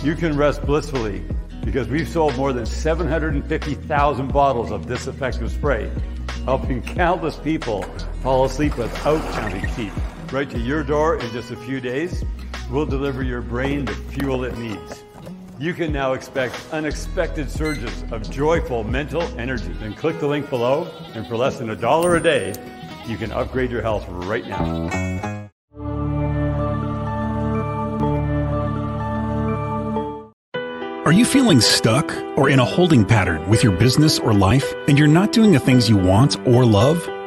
you 0.03 0.15
can 0.15 0.37
rest 0.37 0.63
blissfully 0.65 1.23
because 1.65 1.87
we've 1.87 2.07
sold 2.07 2.35
more 2.37 2.53
than 2.53 2.65
750,000 2.65 4.31
bottles 4.31 4.71
of 4.71 4.87
this 4.87 5.07
effective 5.07 5.51
spray 5.51 5.91
helping 6.45 6.81
countless 6.81 7.37
people 7.37 7.83
fall 8.21 8.45
asleep 8.45 8.77
without 8.77 9.21
counting 9.33 9.67
sheep. 9.73 9.93
Right 10.31 10.49
to 10.49 10.59
your 10.59 10.83
door 10.83 11.19
in 11.19 11.29
just 11.31 11.51
a 11.51 11.55
few 11.55 11.79
days, 11.79 12.23
we'll 12.69 12.85
deliver 12.85 13.23
your 13.23 13.41
brain 13.41 13.85
the 13.85 13.93
fuel 13.93 14.43
it 14.43 14.57
needs. 14.57 15.03
You 15.57 15.73
can 15.73 15.91
now 15.91 16.13
expect 16.13 16.55
unexpected 16.71 17.51
surges 17.51 18.03
of 18.11 18.29
joyful 18.31 18.83
mental 18.83 19.23
energy. 19.37 19.73
Then 19.73 19.93
click 19.93 20.19
the 20.19 20.27
link 20.27 20.49
below, 20.49 20.89
and 21.13 21.27
for 21.27 21.35
less 21.35 21.57
than 21.57 21.71
a 21.71 21.75
dollar 21.75 22.15
a 22.15 22.23
day, 22.23 22.53
you 23.07 23.17
can 23.17 23.31
upgrade 23.31 23.71
your 23.71 23.81
health 23.81 24.05
right 24.07 24.47
now. 24.47 25.38
Are 31.09 31.21
you 31.21 31.25
feeling 31.25 31.59
stuck 31.59 32.15
or 32.37 32.51
in 32.51 32.59
a 32.59 32.63
holding 32.63 33.03
pattern 33.03 33.49
with 33.49 33.63
your 33.63 33.75
business 33.75 34.19
or 34.19 34.31
life 34.31 34.75
and 34.87 34.95
you're 34.95 35.07
not 35.07 35.31
doing 35.31 35.51
the 35.51 35.59
things 35.59 35.89
you 35.89 35.97
want 35.97 36.37
or 36.45 36.67
love? 36.67 37.03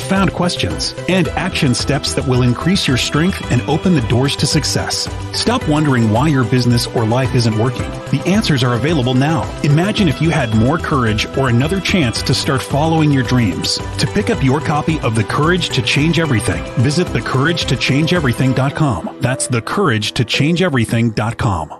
profound 0.00 0.32
questions, 0.32 0.94
and 1.08 1.28
action 1.28 1.72
steps 1.74 2.14
that 2.14 2.26
will 2.26 2.42
increase 2.42 2.88
your 2.88 2.96
strength 2.96 3.40
and 3.52 3.60
open 3.62 3.94
the 3.94 4.00
doors 4.02 4.36
to 4.36 4.46
success. 4.46 5.08
Stop 5.38 5.68
wondering 5.68 6.10
why 6.10 6.28
your 6.28 6.44
business 6.44 6.86
or 6.88 7.04
life 7.04 7.34
isn't 7.34 7.58
working. 7.58 7.90
The 8.10 8.22
answers 8.26 8.62
are 8.64 8.74
available 8.74 9.14
now. 9.14 9.42
Imagine 9.62 10.08
if 10.08 10.22
you 10.22 10.30
had 10.30 10.56
more 10.56 10.78
courage 10.78 11.26
or 11.36 11.50
another 11.50 11.80
chance 11.80 12.22
to 12.22 12.34
start 12.34 12.62
following 12.62 13.12
your 13.12 13.24
dreams. 13.24 13.78
To 13.98 14.06
pick 14.06 14.30
up 14.30 14.42
your 14.42 14.60
copy 14.60 14.98
of 15.00 15.14
The 15.14 15.24
Courage 15.24 15.68
to 15.70 15.82
Change 15.82 16.18
Everything, 16.18 16.64
visit 16.82 17.06
thecouragetochangeeverything.com. 17.08 19.18
That's 19.20 19.48
thecouragetochangeeverything.com. 19.48 21.79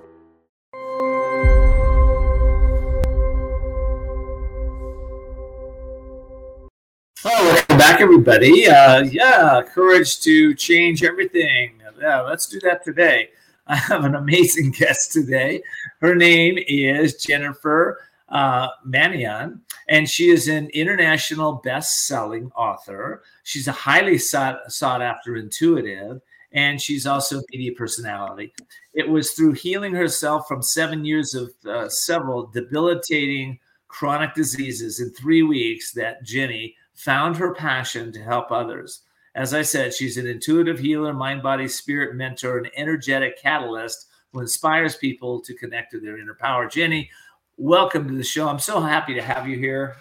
everybody. 8.00 8.66
Uh, 8.66 9.02
yeah, 9.02 9.60
courage 9.62 10.20
to 10.20 10.54
change 10.54 11.04
everything. 11.04 11.74
Yeah, 12.00 12.22
let's 12.22 12.46
do 12.46 12.58
that 12.60 12.82
today. 12.82 13.28
I 13.66 13.76
have 13.76 14.04
an 14.04 14.14
amazing 14.14 14.70
guest 14.78 15.12
today. 15.12 15.62
Her 16.00 16.14
name 16.14 16.58
is 16.66 17.16
Jennifer 17.16 18.00
uh, 18.30 18.68
Mannion, 18.86 19.60
and 19.90 20.08
she 20.08 20.30
is 20.30 20.48
an 20.48 20.70
international 20.70 21.60
best-selling 21.62 22.50
author. 22.56 23.22
She's 23.42 23.68
a 23.68 23.72
highly 23.72 24.16
sought, 24.16 24.72
sought 24.72 25.02
after 25.02 25.36
intuitive, 25.36 26.22
and 26.52 26.80
she's 26.80 27.06
also 27.06 27.40
a 27.40 27.42
media 27.52 27.72
personality. 27.76 28.54
It 28.94 29.06
was 29.06 29.32
through 29.32 29.52
healing 29.52 29.92
herself 29.92 30.48
from 30.48 30.62
seven 30.62 31.04
years 31.04 31.34
of 31.34 31.50
uh, 31.68 31.90
several 31.90 32.46
debilitating 32.46 33.58
chronic 33.88 34.32
diseases 34.34 35.00
in 35.00 35.10
three 35.10 35.42
weeks 35.42 35.92
that 35.92 36.24
Jenny 36.24 36.76
found 37.00 37.36
her 37.36 37.54
passion 37.54 38.12
to 38.12 38.22
help 38.22 38.50
others. 38.50 39.00
As 39.34 39.54
I 39.54 39.62
said, 39.62 39.94
she's 39.94 40.18
an 40.18 40.26
intuitive 40.26 40.78
healer, 40.78 41.14
mind, 41.14 41.42
body, 41.42 41.66
spirit 41.66 42.14
mentor, 42.14 42.58
an 42.58 42.68
energetic 42.76 43.40
catalyst 43.40 44.08
who 44.32 44.40
inspires 44.40 44.96
people 44.96 45.40
to 45.40 45.54
connect 45.54 45.92
to 45.92 46.00
their 46.00 46.18
inner 46.18 46.34
power. 46.34 46.68
Jenny, 46.68 47.10
welcome 47.56 48.06
to 48.08 48.14
the 48.14 48.22
show. 48.22 48.48
I'm 48.48 48.58
so 48.58 48.80
happy 48.80 49.14
to 49.14 49.22
have 49.22 49.48
you 49.48 49.56
here. 49.56 49.96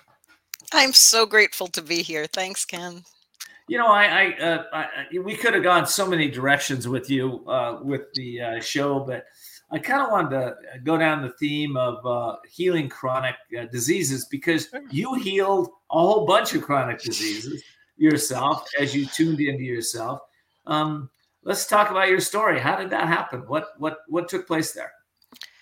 I'm 0.74 0.94
so 0.94 1.26
grateful 1.26 1.68
to 1.68 1.82
be 1.82 2.02
here. 2.02 2.28
Thanks, 2.28 2.66
Ken. 2.66 3.04
You 3.70 3.78
know, 3.78 3.88
I, 3.88 4.06
I, 4.06 4.40
uh, 4.40 4.64
I 4.74 4.88
we 5.20 5.36
could 5.36 5.54
have 5.54 5.64
gone 5.64 5.86
so 5.86 6.06
many 6.08 6.30
directions 6.30 6.88
with 6.88 7.10
you 7.10 7.48
uh, 7.48 7.80
with 7.82 8.12
the 8.14 8.42
uh, 8.42 8.60
show, 8.60 9.00
but 9.00 9.26
I 9.72 9.78
kind 9.78 10.02
of 10.02 10.12
wanted 10.12 10.32
to 10.32 10.56
go 10.84 10.98
down 10.98 11.22
the 11.22 11.34
theme 11.34 11.78
of 11.78 12.06
uh, 12.06 12.38
healing 12.50 12.90
chronic 12.90 13.36
uh, 13.58 13.66
diseases 13.66 14.26
because 14.26 14.68
you 14.90 15.14
healed 15.16 15.70
a 15.92 16.00
whole 16.00 16.26
bunch 16.26 16.56
of 16.56 16.64
chronic 16.64 17.00
diseases 17.02 17.64
yourself 17.98 18.66
as 18.80 18.96
you 18.96 19.06
tuned 19.06 19.40
into 19.40 19.64
yourself. 19.64 20.22
Um, 20.66 21.10
let's 21.44 21.68
talk 21.68 21.92
about 21.92 22.10
your 22.10 22.20
story. 22.20 22.60
How 22.60 22.78
did 22.78 22.90
that 22.90 23.08
happen? 23.08 23.42
What 23.42 23.70
what 23.78 24.00
what 24.08 24.28
took 24.28 24.48
place 24.48 24.72
there? 24.72 24.92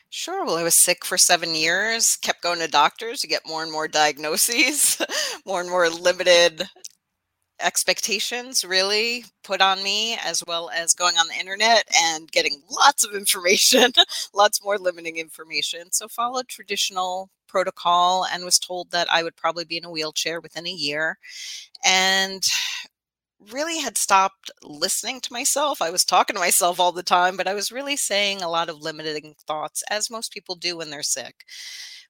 Sure. 0.09 0.45
Well, 0.45 0.55
I 0.55 0.63
was 0.63 0.75
sick 0.75 1.03
for 1.03 1.17
seven 1.17 1.53
years, 1.53 2.15
kept 2.15 2.41
going 2.41 2.59
to 2.59 2.67
doctors 2.69 3.19
to 3.21 3.27
get 3.27 3.45
more 3.45 3.61
and 3.61 3.71
more 3.71 3.89
diagnoses, 3.89 5.01
more 5.45 5.59
and 5.59 5.69
more 5.69 5.89
limited 5.89 6.67
expectations 7.61 8.63
really 8.65 9.25
put 9.43 9.61
on 9.61 9.83
me, 9.83 10.17
as 10.23 10.43
well 10.47 10.69
as 10.73 10.93
going 10.93 11.17
on 11.17 11.27
the 11.27 11.35
internet 11.39 11.83
and 12.03 12.31
getting 12.31 12.61
lots 12.71 13.05
of 13.05 13.13
information, 13.15 13.91
lots 14.33 14.63
more 14.63 14.77
limiting 14.77 15.17
information. 15.17 15.91
So, 15.91 16.07
followed 16.07 16.47
traditional 16.47 17.29
protocol 17.47 18.25
and 18.25 18.43
was 18.45 18.59
told 18.59 18.91
that 18.91 19.07
I 19.11 19.23
would 19.23 19.35
probably 19.35 19.65
be 19.65 19.77
in 19.77 19.85
a 19.85 19.91
wheelchair 19.91 20.41
within 20.41 20.67
a 20.67 20.71
year. 20.71 21.17
And 21.85 22.43
really 23.51 23.79
had 23.79 23.97
stopped 23.97 24.49
listening 24.63 25.21
to 25.21 25.33
myself. 25.33 25.81
I 25.81 25.91
was 25.91 26.03
talking 26.03 26.35
to 26.35 26.39
myself 26.39 26.79
all 26.79 26.91
the 26.91 27.03
time, 27.03 27.37
but 27.37 27.47
I 27.47 27.53
was 27.53 27.71
really 27.71 27.95
saying 27.95 28.41
a 28.41 28.49
lot 28.49 28.69
of 28.69 28.81
limiting 28.81 29.35
thoughts, 29.45 29.83
as 29.89 30.09
most 30.09 30.31
people 30.33 30.55
do 30.55 30.77
when 30.77 30.89
they're 30.89 31.03
sick. 31.03 31.45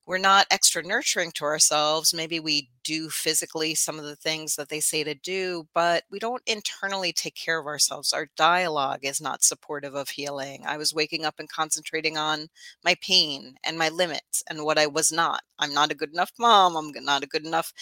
We're 0.08 0.20
not 0.20 0.48
extra 0.50 0.82
nurturing 0.82 1.34
to 1.34 1.44
ourselves. 1.44 2.14
Maybe 2.14 2.40
we 2.40 2.70
do 2.86 3.10
physically 3.10 3.76
some 3.76 4.00
of 4.00 4.06
the 4.06 4.16
things 4.16 4.56
that 4.56 4.70
they 4.70 4.80
say 4.80 5.04
to 5.04 5.14
do, 5.14 5.68
but 5.76 6.06
we 6.10 6.18
don't 6.18 6.42
internally 6.48 7.12
take 7.12 7.36
care 7.36 7.60
of 7.60 7.66
ourselves. 7.66 8.14
Our 8.14 8.30
dialogue 8.38 9.02
is 9.04 9.20
not 9.20 9.44
supportive 9.44 9.96
of 9.96 10.08
healing. 10.08 10.64
I 10.66 10.78
was 10.78 10.94
waking 10.94 11.26
up 11.26 11.36
and 11.40 11.50
concentrating 11.50 12.18
on 12.18 12.48
my 12.86 12.96
pain 13.02 13.56
and 13.66 13.78
my 13.78 13.90
limits 13.90 14.44
and 14.50 14.64
what 14.64 14.78
I 14.80 14.88
was 14.88 15.12
not. 15.12 15.42
I'm 15.60 15.74
not 15.74 15.92
a 15.92 15.96
good 15.96 16.14
enough 16.14 16.32
mom. 16.40 16.78
I'm 16.78 16.94
not 17.04 17.24
a 17.24 17.28
good 17.28 17.46
enough 17.46 17.74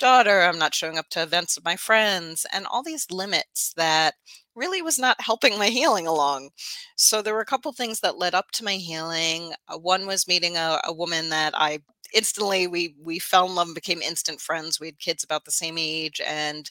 daughter. 0.00 0.42
I'm 0.42 0.58
not 0.58 0.74
showing 0.74 0.98
up 0.98 1.08
to 1.10 1.22
events 1.22 1.56
with 1.56 1.64
my 1.64 1.76
friends 1.76 2.44
and 2.52 2.66
all 2.66 2.82
these 2.82 3.10
limits 3.12 3.72
that 3.76 4.14
really 4.58 4.82
was 4.82 4.98
not 4.98 5.20
helping 5.20 5.58
my 5.58 5.68
healing 5.68 6.06
along. 6.06 6.50
So 6.96 7.22
there 7.22 7.34
were 7.34 7.40
a 7.40 7.46
couple 7.46 7.72
things 7.72 8.00
that 8.00 8.18
led 8.18 8.34
up 8.34 8.50
to 8.52 8.64
my 8.64 8.74
healing. 8.74 9.54
Uh, 9.68 9.78
one 9.78 10.06
was 10.06 10.28
meeting 10.28 10.56
a, 10.56 10.80
a 10.84 10.92
woman 10.92 11.30
that 11.30 11.54
I 11.56 11.80
instantly 12.14 12.66
we 12.66 12.94
we 13.02 13.18
fell 13.18 13.46
in 13.46 13.54
love 13.54 13.68
and 13.68 13.74
became 13.74 14.02
instant 14.02 14.40
friends. 14.40 14.80
We 14.80 14.88
had 14.88 14.98
kids 14.98 15.24
about 15.24 15.44
the 15.44 15.50
same 15.50 15.76
age, 15.78 16.20
and 16.26 16.70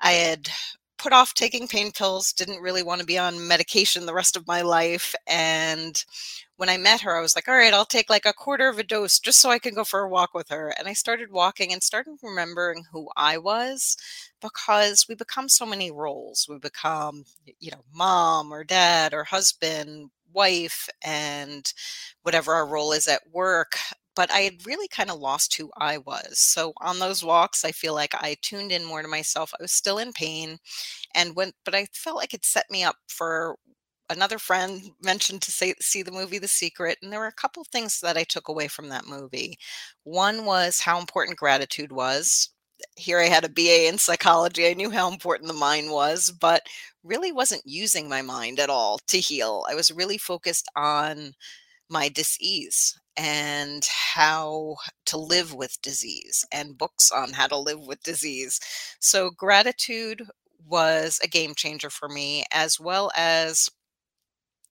I 0.00 0.12
had 0.12 0.48
put 0.98 1.12
off 1.12 1.34
taking 1.34 1.68
pain 1.68 1.92
pills. 1.92 2.32
Didn't 2.32 2.62
really 2.62 2.82
want 2.82 3.00
to 3.00 3.06
be 3.06 3.18
on 3.18 3.48
medication 3.48 4.06
the 4.06 4.14
rest 4.14 4.36
of 4.36 4.46
my 4.46 4.62
life, 4.62 5.14
and 5.26 6.04
when 6.56 6.68
I 6.68 6.76
met 6.76 7.00
her, 7.02 7.16
I 7.16 7.20
was 7.20 7.36
like, 7.36 7.48
all 7.48 7.54
right, 7.54 7.72
I'll 7.72 7.84
take 7.84 8.10
like 8.10 8.26
a 8.26 8.32
quarter 8.32 8.68
of 8.68 8.78
a 8.80 8.82
dose 8.82 9.20
just 9.20 9.40
so 9.40 9.48
I 9.48 9.60
can 9.60 9.74
go 9.74 9.84
for 9.84 10.00
a 10.00 10.08
walk 10.08 10.34
with 10.34 10.48
her. 10.48 10.74
And 10.76 10.88
I 10.88 10.92
started 10.92 11.30
walking 11.30 11.72
and 11.72 11.82
started 11.84 12.16
remembering 12.20 12.84
who 12.92 13.08
I 13.16 13.38
was 13.38 13.96
because 14.40 15.06
we 15.08 15.14
become 15.14 15.48
so 15.48 15.66
many 15.66 15.90
roles. 15.90 16.46
We 16.48 16.58
become, 16.58 17.24
you 17.60 17.70
know, 17.70 17.84
mom 17.94 18.52
or 18.52 18.64
dad 18.64 19.14
or 19.14 19.24
husband, 19.24 20.10
wife, 20.32 20.88
and 21.02 21.72
whatever 22.22 22.54
our 22.54 22.66
role 22.66 22.92
is 22.92 23.08
at 23.08 23.22
work 23.32 23.76
but 24.16 24.32
I 24.32 24.40
had 24.40 24.66
really 24.66 24.88
kind 24.88 25.10
of 25.12 25.20
lost 25.20 25.54
who 25.54 25.70
I 25.76 25.98
was. 25.98 26.40
So 26.40 26.72
on 26.80 26.98
those 26.98 27.22
walks, 27.22 27.64
I 27.64 27.70
feel 27.70 27.94
like 27.94 28.16
I 28.16 28.36
tuned 28.42 28.72
in 28.72 28.84
more 28.84 29.00
to 29.00 29.06
myself. 29.06 29.52
I 29.54 29.62
was 29.62 29.70
still 29.70 29.98
in 29.98 30.12
pain 30.12 30.58
and 31.14 31.36
went, 31.36 31.54
but 31.64 31.74
I 31.74 31.86
felt 31.92 32.16
like 32.16 32.34
it 32.34 32.44
set 32.46 32.66
me 32.70 32.84
up 32.84 32.96
for 33.08 33.56
another 34.10 34.38
friend 34.38 34.82
mentioned 35.02 35.42
to 35.42 35.52
say, 35.52 35.74
see 35.80 36.02
the 36.02 36.12
movie 36.12 36.38
The 36.38 36.48
Secret, 36.48 36.98
and 37.02 37.12
there 37.12 37.20
were 37.20 37.26
a 37.26 37.32
couple 37.32 37.64
things 37.64 38.00
that 38.00 38.16
I 38.16 38.24
took 38.24 38.48
away 38.48 38.68
from 38.68 38.88
that 38.88 39.06
movie. 39.06 39.58
One 40.04 40.44
was 40.44 40.80
how 40.80 40.98
important 40.98 41.38
gratitude 41.38 41.92
was. 41.92 42.50
Here 42.96 43.20
I 43.20 43.26
had 43.26 43.44
a 43.44 43.48
BA 43.48 43.88
in 43.88 43.98
psychology. 43.98 44.66
I 44.68 44.74
knew 44.74 44.90
how 44.90 45.10
important 45.10 45.48
the 45.48 45.54
mind 45.54 45.90
was, 45.90 46.30
but 46.30 46.62
really 47.04 47.32
wasn't 47.32 47.62
using 47.64 48.08
my 48.08 48.22
mind 48.22 48.60
at 48.60 48.70
all 48.70 48.98
to 49.08 49.18
heal. 49.18 49.64
I 49.68 49.74
was 49.74 49.90
really 49.92 50.18
focused 50.18 50.68
on 50.76 51.34
my 51.90 52.08
disease 52.08 52.98
and 53.16 53.86
how 54.14 54.76
to 55.06 55.18
live 55.18 55.54
with 55.54 55.80
disease 55.82 56.44
and 56.52 56.78
books 56.78 57.10
on 57.10 57.32
how 57.32 57.46
to 57.48 57.58
live 57.58 57.80
with 57.86 58.02
disease. 58.02 58.60
So, 59.00 59.30
gratitude 59.30 60.24
was 60.66 61.20
a 61.22 61.28
game 61.28 61.54
changer 61.54 61.90
for 61.90 62.08
me, 62.08 62.44
as 62.52 62.80
well 62.80 63.10
as 63.16 63.70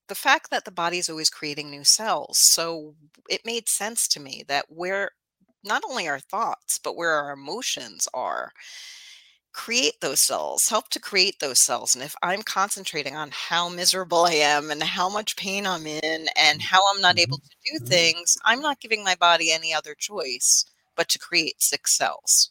the 0.08 0.14
fact 0.14 0.50
that 0.50 0.64
the 0.64 0.70
body 0.70 0.98
is 0.98 1.08
always 1.08 1.30
creating 1.30 1.70
new 1.70 1.84
cells. 1.84 2.38
So, 2.38 2.94
it 3.28 3.44
made 3.44 3.68
sense 3.68 4.08
to 4.08 4.20
me 4.20 4.44
that 4.48 4.66
where 4.68 5.10
not 5.64 5.82
only 5.88 6.08
our 6.08 6.20
thoughts, 6.20 6.78
but 6.78 6.96
where 6.96 7.12
our 7.12 7.32
emotions 7.32 8.08
are 8.14 8.52
create 9.58 10.00
those 10.00 10.20
cells, 10.20 10.68
help 10.68 10.88
to 10.88 11.00
create 11.00 11.40
those 11.40 11.60
cells. 11.60 11.94
And 11.94 12.04
if 12.04 12.14
I'm 12.22 12.42
concentrating 12.42 13.16
on 13.16 13.30
how 13.32 13.68
miserable 13.68 14.24
I 14.24 14.34
am 14.34 14.70
and 14.70 14.80
how 14.80 15.08
much 15.08 15.36
pain 15.36 15.66
I'm 15.66 15.84
in 15.84 16.28
and 16.36 16.62
how 16.62 16.78
I'm 16.94 17.00
not 17.00 17.18
able 17.18 17.38
mm-hmm. 17.38 17.78
to 17.78 17.78
do 17.80 17.84
things, 17.84 18.38
I'm 18.44 18.60
not 18.60 18.80
giving 18.80 19.02
my 19.02 19.16
body 19.16 19.50
any 19.50 19.74
other 19.74 19.96
choice 19.98 20.64
but 20.94 21.08
to 21.08 21.18
create 21.18 21.60
sick 21.60 21.88
cells. 21.88 22.50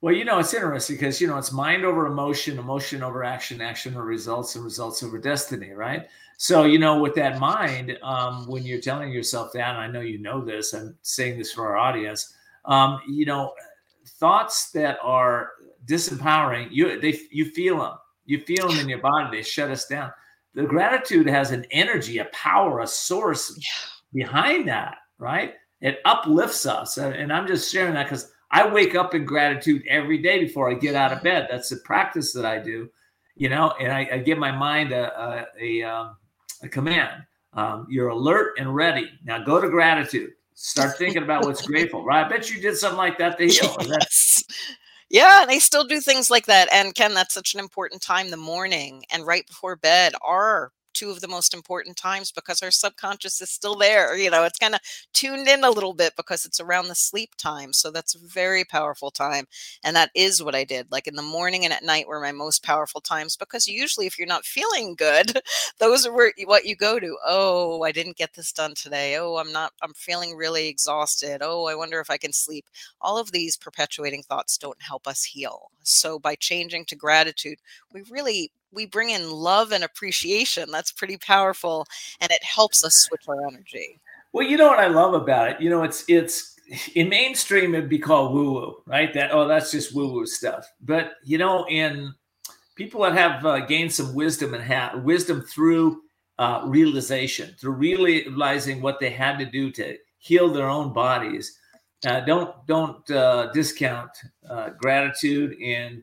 Well, 0.00 0.14
you 0.14 0.24
know, 0.24 0.38
it's 0.38 0.54
interesting 0.54 0.96
because, 0.96 1.20
you 1.20 1.26
know, 1.26 1.36
it's 1.36 1.52
mind 1.52 1.84
over 1.84 2.06
emotion, 2.06 2.58
emotion 2.58 3.02
over 3.02 3.22
action, 3.22 3.60
action 3.60 3.94
over 3.94 4.04
results, 4.04 4.54
and 4.54 4.64
results 4.64 5.02
over 5.02 5.18
destiny, 5.18 5.72
right? 5.72 6.08
So, 6.42 6.64
you 6.64 6.78
know, 6.78 6.98
with 6.98 7.14
that 7.16 7.38
mind, 7.38 7.98
um, 8.02 8.46
when 8.46 8.62
you're 8.62 8.80
telling 8.80 9.12
yourself 9.12 9.52
that, 9.52 9.74
and 9.74 9.78
I 9.78 9.88
know 9.88 10.00
you 10.00 10.18
know 10.18 10.42
this, 10.42 10.72
I'm 10.72 10.96
saying 11.02 11.36
this 11.36 11.52
for 11.52 11.66
our 11.66 11.76
audience, 11.76 12.32
um, 12.64 12.98
you 13.06 13.26
know, 13.26 13.52
thoughts 14.18 14.70
that 14.70 14.96
are 15.02 15.50
disempowering, 15.84 16.68
you 16.70 16.98
they 16.98 17.20
you 17.30 17.50
feel 17.50 17.80
them. 17.80 17.92
You 18.24 18.40
feel 18.40 18.68
them 18.68 18.78
in 18.78 18.88
your 18.88 19.00
body. 19.00 19.36
They 19.36 19.42
shut 19.42 19.70
us 19.70 19.84
down. 19.84 20.12
The 20.54 20.62
gratitude 20.62 21.26
has 21.26 21.50
an 21.50 21.66
energy, 21.72 22.20
a 22.20 22.24
power, 22.32 22.80
a 22.80 22.86
source 22.86 23.60
behind 24.14 24.66
that, 24.66 24.96
right? 25.18 25.56
It 25.82 25.98
uplifts 26.06 26.64
us. 26.64 26.96
And 26.96 27.30
I'm 27.30 27.46
just 27.46 27.70
sharing 27.70 27.92
that 27.92 28.04
because 28.04 28.32
I 28.50 28.66
wake 28.66 28.94
up 28.94 29.14
in 29.14 29.26
gratitude 29.26 29.82
every 29.86 30.16
day 30.16 30.38
before 30.38 30.70
I 30.70 30.74
get 30.74 30.94
out 30.94 31.12
of 31.12 31.22
bed. 31.22 31.48
That's 31.50 31.68
the 31.68 31.76
practice 31.84 32.32
that 32.32 32.46
I 32.46 32.60
do, 32.60 32.88
you 33.36 33.50
know, 33.50 33.74
and 33.78 33.92
I, 33.92 34.08
I 34.10 34.18
give 34.20 34.38
my 34.38 34.52
mind 34.52 34.92
a, 34.92 35.20
a, 35.20 35.46
a, 35.60 35.82
um, 35.82 36.16
a 36.62 36.68
command. 36.68 37.22
Um, 37.52 37.86
you're 37.90 38.08
alert 38.08 38.58
and 38.58 38.74
ready. 38.74 39.10
Now 39.24 39.42
go 39.42 39.60
to 39.60 39.68
gratitude. 39.68 40.30
Start 40.54 40.96
thinking 40.98 41.22
about 41.22 41.44
what's 41.44 41.62
grateful, 41.66 42.04
right? 42.04 42.24
I 42.24 42.28
bet 42.28 42.50
you 42.50 42.60
did 42.60 42.76
something 42.76 42.98
like 42.98 43.18
that 43.18 43.38
to 43.38 43.48
heal. 43.48 43.76
Yes. 43.80 44.44
Yeah, 45.08 45.44
they 45.46 45.58
still 45.58 45.84
do 45.84 46.00
things 46.00 46.30
like 46.30 46.46
that. 46.46 46.68
And 46.72 46.94
Ken, 46.94 47.14
that's 47.14 47.34
such 47.34 47.54
an 47.54 47.60
important 47.60 48.00
time. 48.00 48.30
The 48.30 48.36
morning 48.36 49.04
and 49.12 49.26
right 49.26 49.44
before 49.46 49.74
bed 49.74 50.12
are 50.22 50.70
two 50.92 51.10
of 51.10 51.20
the 51.20 51.28
most 51.28 51.54
important 51.54 51.96
times 51.96 52.32
because 52.32 52.62
our 52.62 52.70
subconscious 52.70 53.40
is 53.40 53.50
still 53.50 53.76
there. 53.76 54.16
You 54.16 54.30
know, 54.30 54.44
it's 54.44 54.58
kind 54.58 54.74
of 54.74 54.80
tuned 55.12 55.48
in 55.48 55.64
a 55.64 55.70
little 55.70 55.94
bit 55.94 56.14
because 56.16 56.44
it's 56.44 56.60
around 56.60 56.88
the 56.88 56.94
sleep 56.94 57.30
time. 57.36 57.72
So 57.72 57.90
that's 57.90 58.14
a 58.14 58.18
very 58.18 58.64
powerful 58.64 59.10
time. 59.10 59.46
And 59.84 59.96
that 59.96 60.10
is 60.14 60.42
what 60.42 60.54
I 60.54 60.64
did. 60.64 60.86
Like 60.90 61.06
in 61.06 61.16
the 61.16 61.22
morning 61.22 61.64
and 61.64 61.72
at 61.72 61.84
night 61.84 62.08
were 62.08 62.20
my 62.20 62.32
most 62.32 62.62
powerful 62.62 63.00
times 63.00 63.36
because 63.36 63.66
usually 63.66 64.06
if 64.06 64.18
you're 64.18 64.26
not 64.26 64.44
feeling 64.44 64.94
good, 64.94 65.40
those 65.78 66.06
are 66.06 66.12
where, 66.12 66.32
what 66.44 66.64
you 66.64 66.76
go 66.76 66.98
to. 66.98 67.16
Oh, 67.26 67.82
I 67.82 67.92
didn't 67.92 68.16
get 68.16 68.34
this 68.34 68.52
done 68.52 68.74
today. 68.74 69.16
Oh, 69.16 69.36
I'm 69.36 69.52
not, 69.52 69.72
I'm 69.82 69.94
feeling 69.94 70.36
really 70.36 70.68
exhausted. 70.68 71.38
Oh, 71.42 71.66
I 71.66 71.74
wonder 71.74 72.00
if 72.00 72.10
I 72.10 72.18
can 72.18 72.32
sleep. 72.32 72.66
All 73.00 73.18
of 73.18 73.32
these 73.32 73.56
perpetuating 73.56 74.22
thoughts 74.22 74.58
don't 74.58 74.80
help 74.82 75.06
us 75.06 75.24
heal. 75.24 75.70
So 75.82 76.18
by 76.18 76.34
changing 76.34 76.84
to 76.86 76.96
gratitude, 76.96 77.58
we 77.92 78.02
really 78.10 78.52
we 78.72 78.86
bring 78.86 79.10
in 79.10 79.30
love 79.30 79.72
and 79.72 79.84
appreciation. 79.84 80.70
That's 80.70 80.92
pretty 80.92 81.16
powerful, 81.16 81.86
and 82.20 82.30
it 82.30 82.42
helps 82.42 82.84
us 82.84 82.94
switch 82.94 83.28
our 83.28 83.46
energy. 83.46 84.00
Well, 84.32 84.46
you 84.46 84.56
know 84.56 84.68
what 84.68 84.78
I 84.78 84.86
love 84.86 85.14
about 85.14 85.48
it? 85.48 85.60
You 85.60 85.70
know, 85.70 85.82
it's 85.82 86.04
it's 86.08 86.56
in 86.94 87.08
mainstream 87.08 87.74
it'd 87.74 87.88
be 87.88 87.98
called 87.98 88.32
woo 88.32 88.52
woo, 88.52 88.82
right? 88.86 89.12
That 89.14 89.32
oh, 89.32 89.48
that's 89.48 89.70
just 89.70 89.94
woo 89.94 90.12
woo 90.12 90.26
stuff. 90.26 90.66
But 90.80 91.12
you 91.24 91.38
know, 91.38 91.66
in 91.68 92.14
people 92.76 93.02
that 93.02 93.12
have 93.12 93.44
uh, 93.44 93.60
gained 93.66 93.92
some 93.92 94.14
wisdom 94.14 94.54
and 94.54 94.62
have 94.62 95.02
wisdom 95.02 95.42
through 95.42 96.00
uh, 96.38 96.62
realization, 96.64 97.54
through 97.60 97.72
realizing 97.72 98.80
what 98.80 99.00
they 99.00 99.10
had 99.10 99.38
to 99.38 99.44
do 99.44 99.70
to 99.72 99.96
heal 100.18 100.52
their 100.52 100.68
own 100.68 100.92
bodies. 100.92 101.58
Uh, 102.06 102.20
don't 102.20 102.54
don't 102.66 103.10
uh, 103.10 103.50
discount 103.52 104.10
uh, 104.48 104.70
gratitude 104.70 105.54
and 105.60 106.02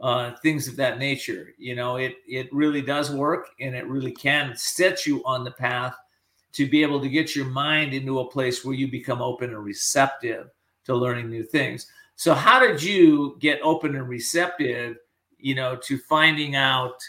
uh, 0.00 0.32
things 0.42 0.68
of 0.68 0.76
that 0.76 0.98
nature. 0.98 1.54
You 1.58 1.74
know, 1.74 1.96
it 1.96 2.16
it 2.26 2.52
really 2.52 2.82
does 2.82 3.10
work, 3.10 3.48
and 3.60 3.74
it 3.74 3.86
really 3.86 4.12
can 4.12 4.56
set 4.56 5.06
you 5.06 5.22
on 5.24 5.44
the 5.44 5.50
path 5.50 5.94
to 6.52 6.68
be 6.68 6.82
able 6.82 7.00
to 7.00 7.08
get 7.08 7.36
your 7.36 7.46
mind 7.46 7.94
into 7.94 8.20
a 8.20 8.30
place 8.30 8.64
where 8.64 8.74
you 8.74 8.90
become 8.90 9.20
open 9.20 9.50
and 9.50 9.64
receptive 9.64 10.48
to 10.84 10.94
learning 10.94 11.28
new 11.28 11.42
things. 11.42 11.86
So, 12.16 12.34
how 12.34 12.60
did 12.60 12.82
you 12.82 13.36
get 13.40 13.60
open 13.62 13.94
and 13.96 14.08
receptive? 14.08 14.96
You 15.38 15.54
know, 15.54 15.76
to 15.76 15.98
finding 15.98 16.56
out 16.56 17.00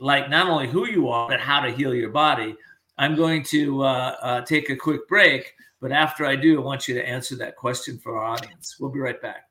like 0.00 0.28
not 0.28 0.48
only 0.48 0.68
who 0.68 0.86
you 0.86 1.08
are, 1.08 1.28
but 1.28 1.40
how 1.40 1.60
to 1.60 1.70
heal 1.70 1.94
your 1.94 2.10
body. 2.10 2.56
I'm 2.98 3.14
going 3.14 3.44
to 3.44 3.84
uh, 3.84 4.16
uh, 4.20 4.40
take 4.42 4.70
a 4.70 4.76
quick 4.76 5.06
break, 5.08 5.54
but 5.80 5.92
after 5.92 6.26
I 6.26 6.34
do, 6.36 6.60
I 6.60 6.64
want 6.64 6.88
you 6.88 6.94
to 6.94 7.08
answer 7.08 7.36
that 7.36 7.56
question 7.56 7.96
for 7.96 8.18
our 8.18 8.24
audience. 8.24 8.76
We'll 8.80 8.90
be 8.90 8.98
right 8.98 9.20
back. 9.22 9.47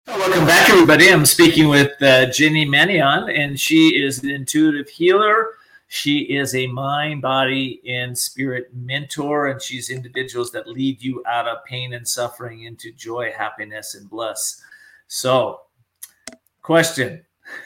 Welcome 0.07 0.45
back, 0.45 0.69
everybody. 0.69 1.09
I'm 1.09 1.25
speaking 1.25 1.67
with 1.69 2.01
uh, 2.01 2.27
Jenny 2.27 2.63
Mannion, 2.65 3.29
and 3.29 3.59
she 3.59 3.89
is 3.89 4.23
an 4.23 4.29
intuitive 4.29 4.87
healer. 4.89 5.47
She 5.91 6.19
is 6.19 6.53
a 6.53 6.67
mind, 6.67 7.23
body, 7.23 7.81
and 7.89 8.15
spirit 8.15 8.69
mentor, 8.75 9.47
and 9.47 9.59
she's 9.59 9.89
individuals 9.89 10.51
that 10.51 10.67
lead 10.67 11.01
you 11.01 11.23
out 11.25 11.47
of 11.47 11.65
pain 11.65 11.93
and 11.93 12.07
suffering 12.07 12.63
into 12.65 12.91
joy, 12.91 13.31
happiness, 13.35 13.95
and 13.95 14.07
bliss. 14.07 14.61
So, 15.07 15.61
question: 16.61 17.25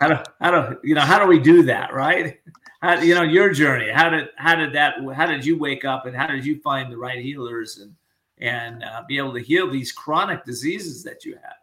How 0.00 0.08
do 0.08 0.16
how 0.40 0.50
do 0.50 0.78
you 0.82 0.94
know 0.94 1.02
how 1.02 1.18
do 1.18 1.26
we 1.26 1.38
do 1.38 1.62
that, 1.64 1.92
right? 1.92 2.40
How, 2.80 2.98
you 2.98 3.14
know 3.14 3.22
your 3.22 3.52
journey. 3.52 3.90
How 3.90 4.08
did 4.08 4.28
how 4.36 4.54
did 4.54 4.72
that? 4.72 4.94
How 5.14 5.26
did 5.26 5.44
you 5.44 5.58
wake 5.58 5.84
up, 5.84 6.06
and 6.06 6.16
how 6.16 6.26
did 6.26 6.46
you 6.46 6.58
find 6.60 6.90
the 6.90 6.96
right 6.96 7.18
healers 7.18 7.78
and 7.78 7.94
and 8.38 8.82
uh, 8.82 9.02
be 9.06 9.18
able 9.18 9.34
to 9.34 9.40
heal 9.40 9.70
these 9.70 9.92
chronic 9.92 10.46
diseases 10.46 11.02
that 11.04 11.26
you 11.26 11.34
have? 11.34 11.59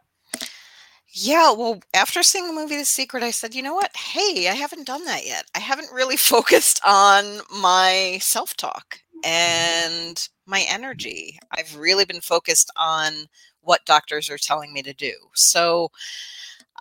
Yeah, 1.19 1.51
well, 1.51 1.79
after 1.95 2.21
seeing 2.21 2.45
the 2.47 2.53
movie 2.53 2.77
The 2.77 2.85
Secret, 2.85 3.23
I 3.23 3.31
said, 3.31 3.55
you 3.55 3.63
know 3.63 3.73
what? 3.73 3.95
Hey, 3.95 4.47
I 4.49 4.53
haven't 4.53 4.85
done 4.85 5.05
that 5.05 5.25
yet. 5.25 5.45
I 5.55 5.59
haven't 5.59 5.91
really 5.91 6.17
focused 6.17 6.79
on 6.85 7.39
my 7.59 8.19
self 8.21 8.55
talk 8.55 8.99
and 9.23 10.27
my 10.45 10.63
energy. 10.69 11.39
I've 11.51 11.75
really 11.75 12.05
been 12.05 12.21
focused 12.21 12.71
on 12.77 13.27
what 13.61 13.85
doctors 13.85 14.29
are 14.29 14.37
telling 14.37 14.71
me 14.73 14.83
to 14.83 14.93
do. 14.93 15.13
So 15.33 15.89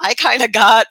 I 0.01 0.14
kind 0.14 0.43
of 0.43 0.53
got 0.53 0.87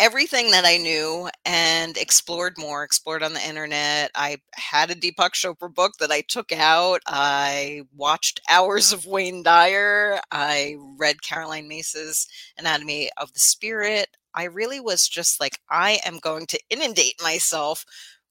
everything 0.00 0.50
that 0.50 0.64
I 0.64 0.78
knew 0.78 1.28
and 1.44 1.96
explored 1.98 2.54
more, 2.56 2.82
explored 2.82 3.22
on 3.22 3.34
the 3.34 3.46
internet. 3.46 4.10
I 4.14 4.38
had 4.54 4.90
a 4.90 4.94
Deepak 4.94 5.32
Chopra 5.34 5.72
book 5.72 5.92
that 6.00 6.10
I 6.10 6.22
took 6.22 6.50
out. 6.52 7.02
I 7.06 7.82
watched 7.94 8.40
hours 8.48 8.92
of 8.92 9.04
Wayne 9.04 9.42
Dyer. 9.42 10.20
I 10.32 10.76
read 10.98 11.22
Caroline 11.22 11.68
Myss's 11.68 12.26
Anatomy 12.56 13.10
of 13.18 13.34
the 13.34 13.40
Spirit. 13.40 14.08
I 14.34 14.44
really 14.44 14.80
was 14.80 15.06
just 15.06 15.38
like, 15.38 15.58
I 15.68 16.00
am 16.04 16.18
going 16.18 16.46
to 16.46 16.60
inundate 16.70 17.22
myself 17.22 17.84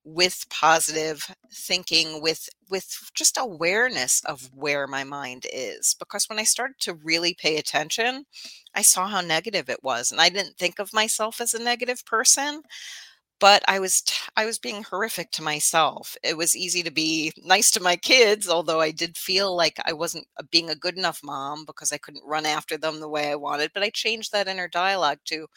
with 0.03 0.45
positive 0.49 1.35
thinking 1.51 2.21
with 2.21 2.47
with 2.69 3.11
just 3.13 3.37
awareness 3.39 4.21
of 4.25 4.49
where 4.53 4.87
my 4.87 5.03
mind 5.03 5.45
is 5.51 5.95
because 5.99 6.25
when 6.27 6.39
i 6.39 6.43
started 6.43 6.75
to 6.79 6.93
really 6.93 7.35
pay 7.37 7.57
attention 7.57 8.25
i 8.73 8.81
saw 8.81 9.07
how 9.07 9.21
negative 9.21 9.69
it 9.69 9.83
was 9.83 10.11
and 10.11 10.21
i 10.21 10.29
didn't 10.29 10.57
think 10.57 10.79
of 10.79 10.93
myself 10.93 11.41
as 11.41 11.53
a 11.53 11.61
negative 11.63 12.03
person 12.05 12.61
but 13.39 13.63
i 13.67 13.79
was 13.79 14.01
t- 14.01 14.15
i 14.37 14.45
was 14.45 14.59
being 14.59 14.83
horrific 14.83 15.31
to 15.31 15.41
myself 15.41 16.15
it 16.23 16.37
was 16.37 16.55
easy 16.55 16.83
to 16.83 16.91
be 16.91 17.31
nice 17.43 17.71
to 17.71 17.81
my 17.81 17.95
kids 17.95 18.49
although 18.49 18.81
i 18.81 18.91
did 18.91 19.17
feel 19.17 19.55
like 19.55 19.79
i 19.85 19.93
wasn't 19.93 20.25
being 20.51 20.69
a 20.69 20.75
good 20.75 20.97
enough 20.97 21.21
mom 21.23 21.65
because 21.65 21.91
i 21.91 21.97
couldn't 21.97 22.25
run 22.25 22.45
after 22.45 22.77
them 22.77 22.99
the 22.99 23.09
way 23.09 23.31
i 23.31 23.35
wanted 23.35 23.71
but 23.73 23.83
i 23.83 23.89
changed 23.89 24.31
that 24.31 24.47
inner 24.47 24.67
dialogue 24.67 25.19
to 25.25 25.47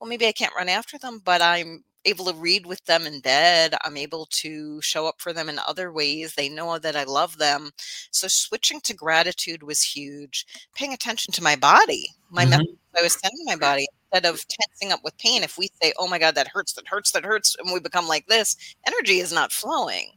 well 0.00 0.08
maybe 0.08 0.26
i 0.26 0.32
can't 0.32 0.54
run 0.56 0.68
after 0.68 0.98
them 0.98 1.20
but 1.24 1.42
i'm 1.42 1.82
able 2.04 2.24
to 2.26 2.34
read 2.34 2.66
with 2.66 2.84
them 2.84 3.06
in 3.06 3.20
bed. 3.20 3.74
I'm 3.84 3.96
able 3.96 4.26
to 4.30 4.80
show 4.82 5.06
up 5.06 5.16
for 5.18 5.32
them 5.32 5.48
in 5.48 5.58
other 5.58 5.92
ways. 5.92 6.34
They 6.34 6.48
know 6.48 6.78
that 6.78 6.96
I 6.96 7.04
love 7.04 7.38
them. 7.38 7.70
So 8.10 8.28
switching 8.28 8.80
to 8.82 8.94
gratitude 8.94 9.62
was 9.62 9.82
huge. 9.82 10.46
Paying 10.74 10.92
attention 10.92 11.32
to 11.32 11.42
my 11.42 11.56
body, 11.56 12.08
my 12.30 12.44
mm-hmm. 12.44 12.60
I 12.96 13.02
was 13.02 13.14
sending 13.14 13.44
my 13.46 13.56
body 13.56 13.86
instead 14.14 14.32
of 14.32 14.44
tensing 14.48 14.92
up 14.92 15.00
with 15.02 15.16
pain. 15.18 15.42
If 15.42 15.58
we 15.58 15.68
say, 15.82 15.92
"Oh 15.98 16.08
my 16.08 16.18
God, 16.18 16.34
that 16.34 16.48
hurts, 16.48 16.72
that 16.74 16.88
hurts, 16.88 17.12
that 17.12 17.24
hurts," 17.24 17.56
and 17.58 17.72
we 17.72 17.80
become 17.80 18.06
like 18.06 18.26
this, 18.26 18.56
energy 18.86 19.18
is 19.20 19.32
not 19.32 19.52
flowing. 19.52 20.12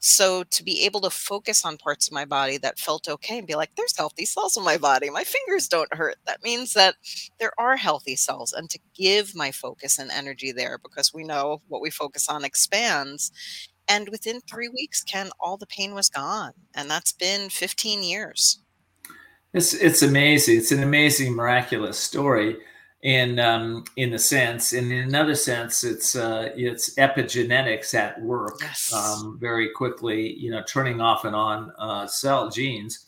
So 0.00 0.44
to 0.44 0.62
be 0.62 0.84
able 0.84 1.00
to 1.00 1.10
focus 1.10 1.64
on 1.64 1.76
parts 1.76 2.06
of 2.06 2.12
my 2.12 2.24
body 2.24 2.56
that 2.58 2.78
felt 2.78 3.08
okay 3.08 3.38
and 3.38 3.46
be 3.48 3.56
like, 3.56 3.74
there's 3.74 3.96
healthy 3.96 4.24
cells 4.26 4.56
in 4.56 4.62
my 4.62 4.76
body. 4.76 5.10
My 5.10 5.24
fingers 5.24 5.66
don't 5.66 5.92
hurt. 5.92 6.18
That 6.24 6.44
means 6.44 6.72
that 6.74 6.94
there 7.40 7.50
are 7.58 7.76
healthy 7.76 8.14
cells. 8.14 8.52
And 8.52 8.70
to 8.70 8.78
give 8.94 9.34
my 9.34 9.50
focus 9.50 9.98
and 9.98 10.12
energy 10.12 10.52
there 10.52 10.78
because 10.78 11.12
we 11.12 11.24
know 11.24 11.62
what 11.66 11.82
we 11.82 11.90
focus 11.90 12.28
on 12.28 12.44
expands. 12.44 13.32
And 13.88 14.08
within 14.08 14.40
three 14.40 14.68
weeks, 14.68 15.02
Ken, 15.02 15.30
all 15.40 15.56
the 15.56 15.66
pain 15.66 15.94
was 15.94 16.08
gone. 16.08 16.52
And 16.76 16.88
that's 16.88 17.12
been 17.12 17.50
15 17.50 18.04
years. 18.04 18.60
It's 19.52 19.74
it's 19.74 20.02
amazing. 20.02 20.58
It's 20.58 20.70
an 20.70 20.82
amazing, 20.84 21.34
miraculous 21.34 21.98
story 21.98 22.58
in 23.02 23.38
um, 23.38 23.84
in 23.96 24.12
a 24.14 24.18
sense, 24.18 24.72
and 24.72 24.90
in 24.90 25.08
another 25.08 25.34
sense, 25.34 25.84
it's 25.84 26.16
uh, 26.16 26.50
it's 26.56 26.94
epigenetics 26.96 27.94
at 27.94 28.20
work 28.20 28.58
yes. 28.60 28.92
um, 28.92 29.38
very 29.40 29.70
quickly. 29.70 30.34
You 30.34 30.50
know, 30.50 30.62
turning 30.66 31.00
off 31.00 31.24
and 31.24 31.36
on 31.36 31.72
uh, 31.78 32.06
cell 32.06 32.50
genes 32.50 33.06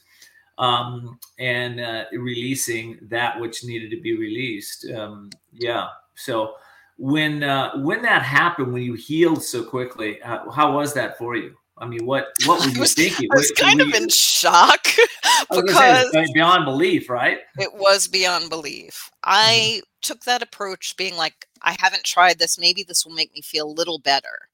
um, 0.58 1.18
and 1.38 1.80
uh, 1.80 2.04
releasing 2.12 2.98
that 3.02 3.40
which 3.40 3.64
needed 3.64 3.90
to 3.90 4.00
be 4.00 4.16
released. 4.16 4.88
Um, 4.90 5.30
yeah. 5.52 5.88
So 6.14 6.54
when 6.98 7.42
uh, 7.42 7.78
when 7.78 8.02
that 8.02 8.22
happened, 8.22 8.72
when 8.72 8.82
you 8.82 8.94
healed 8.94 9.42
so 9.42 9.64
quickly, 9.64 10.20
how, 10.22 10.50
how 10.50 10.72
was 10.72 10.94
that 10.94 11.18
for 11.18 11.34
you? 11.34 11.56
I 11.80 11.86
mean, 11.86 12.04
what 12.04 12.28
what 12.44 12.60
were 12.60 12.70
you 12.74 12.80
was, 12.80 12.94
thinking? 12.94 13.28
I 13.32 13.36
was 13.36 13.50
kind 13.52 13.80
of 13.80 13.92
in 13.94 14.08
shock 14.08 14.86
because 15.50 16.10
say, 16.12 16.26
beyond 16.34 16.66
belief, 16.66 17.08
right? 17.08 17.38
It 17.58 17.72
was 17.74 18.06
beyond 18.06 18.50
belief. 18.50 19.10
I 19.24 19.76
mm-hmm. 19.76 19.80
took 20.02 20.24
that 20.24 20.42
approach, 20.42 20.96
being 20.96 21.16
like, 21.16 21.46
I 21.62 21.76
haven't 21.80 22.04
tried 22.04 22.38
this. 22.38 22.58
Maybe 22.58 22.82
this 22.82 23.04
will 23.04 23.14
make 23.14 23.32
me 23.34 23.40
feel 23.40 23.68
a 23.68 23.72
little 23.72 23.98
better. 23.98 24.48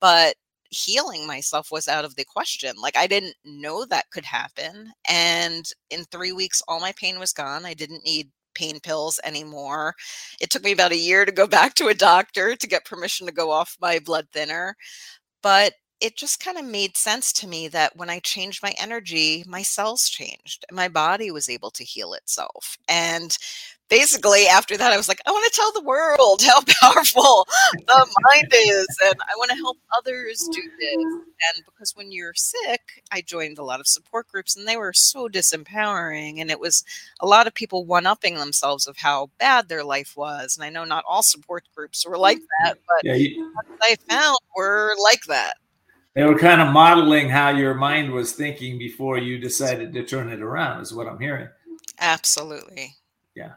But 0.00 0.36
healing 0.70 1.26
myself 1.26 1.70
was 1.70 1.88
out 1.88 2.04
of 2.04 2.16
the 2.16 2.24
question. 2.24 2.74
Like 2.80 2.96
I 2.96 3.06
didn't 3.06 3.36
know 3.44 3.84
that 3.84 4.10
could 4.10 4.24
happen. 4.24 4.92
And 5.08 5.64
in 5.90 6.04
three 6.04 6.32
weeks, 6.32 6.62
all 6.66 6.80
my 6.80 6.92
pain 6.96 7.18
was 7.18 7.32
gone. 7.32 7.64
I 7.64 7.74
didn't 7.74 8.04
need 8.04 8.30
pain 8.54 8.80
pills 8.80 9.20
anymore. 9.24 9.94
It 10.40 10.50
took 10.50 10.64
me 10.64 10.72
about 10.72 10.92
a 10.92 10.96
year 10.96 11.24
to 11.24 11.32
go 11.32 11.46
back 11.58 11.74
to 11.74 11.88
a 11.88 11.94
doctor 11.94 12.56
to 12.56 12.66
get 12.66 12.84
permission 12.84 13.26
to 13.26 13.32
go 13.32 13.50
off 13.50 13.76
my 13.80 13.98
blood 13.98 14.28
thinner. 14.32 14.76
But 15.42 15.74
it 16.00 16.16
just 16.16 16.40
kind 16.40 16.58
of 16.58 16.64
made 16.64 16.96
sense 16.96 17.32
to 17.32 17.46
me 17.46 17.68
that 17.68 17.96
when 17.96 18.10
I 18.10 18.18
changed 18.18 18.62
my 18.62 18.74
energy, 18.78 19.44
my 19.46 19.62
cells 19.62 20.08
changed 20.08 20.64
my 20.70 20.88
body 20.88 21.30
was 21.30 21.48
able 21.48 21.70
to 21.72 21.84
heal 21.84 22.14
itself. 22.14 22.76
And 22.88 23.36
basically, 23.88 24.46
after 24.46 24.76
that, 24.76 24.92
I 24.92 24.96
was 24.96 25.08
like, 25.08 25.20
I 25.26 25.30
want 25.30 25.50
to 25.50 25.56
tell 25.56 25.72
the 25.72 25.86
world 25.86 26.42
how 26.46 26.60
powerful 26.80 27.46
the 27.72 28.06
mind 28.32 28.52
is. 28.52 28.86
And 29.04 29.14
I 29.22 29.36
want 29.36 29.50
to 29.50 29.56
help 29.56 29.78
others 29.96 30.48
do 30.52 30.62
this. 30.80 31.04
And 31.04 31.64
because 31.64 31.92
when 31.94 32.10
you're 32.10 32.34
sick, 32.34 33.02
I 33.12 33.20
joined 33.20 33.58
a 33.58 33.64
lot 33.64 33.80
of 33.80 33.86
support 33.86 34.28
groups 34.28 34.56
and 34.56 34.66
they 34.66 34.76
were 34.76 34.92
so 34.92 35.28
disempowering. 35.28 36.40
And 36.40 36.50
it 36.50 36.60
was 36.60 36.84
a 37.20 37.26
lot 37.26 37.46
of 37.46 37.54
people 37.54 37.84
one 37.84 38.06
upping 38.06 38.34
themselves 38.34 38.86
of 38.86 38.96
how 38.96 39.30
bad 39.38 39.68
their 39.68 39.84
life 39.84 40.14
was. 40.16 40.56
And 40.56 40.64
I 40.64 40.70
know 40.70 40.84
not 40.84 41.04
all 41.08 41.22
support 41.22 41.64
groups 41.74 42.06
were 42.06 42.18
like 42.18 42.38
mm-hmm. 42.38 42.66
that, 42.66 42.78
but 42.86 43.04
yeah, 43.04 43.14
you- 43.14 43.52
I 43.82 43.96
found 44.08 44.38
were 44.56 44.94
like 44.98 45.24
that 45.26 45.56
they 46.14 46.24
were 46.24 46.38
kind 46.38 46.60
of 46.60 46.72
modeling 46.72 47.28
how 47.28 47.50
your 47.50 47.74
mind 47.74 48.10
was 48.10 48.32
thinking 48.32 48.78
before 48.78 49.18
you 49.18 49.38
decided 49.38 49.92
to 49.92 50.04
turn 50.04 50.30
it 50.30 50.40
around 50.40 50.80
is 50.80 50.94
what 50.94 51.06
i'm 51.06 51.18
hearing 51.18 51.48
absolutely 52.00 52.94
yeah 53.34 53.52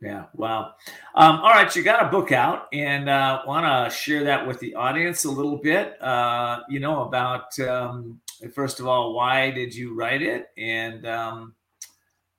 Yeah. 0.00 0.26
Wow. 0.34 0.74
Um, 1.14 1.36
all 1.40 1.50
right. 1.50 1.74
You 1.74 1.82
got 1.82 2.04
a 2.04 2.10
book 2.10 2.30
out 2.30 2.68
and 2.72 3.08
uh, 3.08 3.42
want 3.46 3.64
to 3.64 3.94
share 3.96 4.24
that 4.24 4.46
with 4.46 4.60
the 4.60 4.74
audience 4.74 5.24
a 5.24 5.30
little 5.30 5.56
bit, 5.56 6.00
uh, 6.02 6.60
you 6.68 6.80
know, 6.80 7.04
about, 7.04 7.58
um, 7.60 8.20
first 8.52 8.78
of 8.78 8.86
all, 8.86 9.14
why 9.14 9.50
did 9.50 9.74
you 9.74 9.94
write 9.94 10.20
it? 10.20 10.48
And 10.58 11.06
um, 11.06 11.54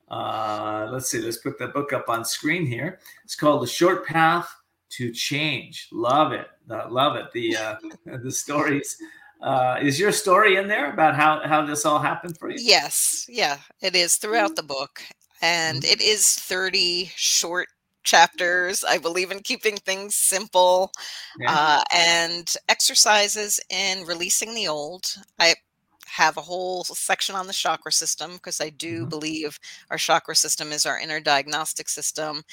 uh, 0.09 0.87
let's 0.91 1.09
see, 1.09 1.19
let's 1.19 1.37
put 1.37 1.57
the 1.57 1.69
book 1.69 1.93
up 1.93 2.09
on 2.09 2.23
screen 2.23 2.65
here. 2.65 2.99
It's 3.23 3.35
called 3.35 3.63
The 3.63 3.67
Short 3.67 4.05
Path 4.05 4.55
to 4.89 5.11
Change. 5.11 5.89
Love 5.91 6.33
it. 6.33 6.47
Uh, 6.69 6.87
love 6.91 7.15
it. 7.15 7.31
The, 7.33 7.57
uh, 7.57 7.75
the 8.23 8.31
stories. 8.31 8.97
Uh, 9.41 9.77
is 9.81 9.99
your 9.99 10.11
story 10.11 10.57
in 10.57 10.67
there 10.67 10.91
about 10.91 11.15
how, 11.15 11.41
how 11.45 11.65
this 11.65 11.85
all 11.85 11.99
happened 11.99 12.37
for 12.37 12.49
you? 12.49 12.57
Yes. 12.59 13.25
Yeah, 13.29 13.57
it 13.81 13.95
is 13.95 14.15
throughout 14.17 14.55
the 14.55 14.63
book 14.63 15.01
and 15.41 15.83
it 15.83 16.01
is 16.01 16.33
30 16.33 17.11
short 17.15 17.67
chapters. 18.03 18.83
I 18.83 18.97
believe 18.97 19.31
in 19.31 19.41
keeping 19.41 19.75
things 19.77 20.15
simple 20.15 20.91
yeah. 21.39 21.51
uh, 21.51 21.83
and 21.93 22.51
exercises 22.69 23.59
in 23.69 24.05
releasing 24.05 24.55
the 24.55 24.67
old. 24.67 25.05
I 25.39 25.55
have 26.07 26.37
a 26.37 26.41
whole 26.41 26.83
section 26.83 27.35
on 27.35 27.47
the 27.47 27.53
chakra 27.53 27.91
system 27.91 28.33
because 28.33 28.61
I 28.61 28.69
do 28.69 29.01
mm-hmm. 29.01 29.09
believe 29.09 29.59
our 29.91 29.97
chakra 29.97 30.35
system 30.35 30.71
is 30.71 30.85
our 30.85 30.99
inner 30.99 31.19
diagnostic 31.19 31.89
system. 31.89 32.43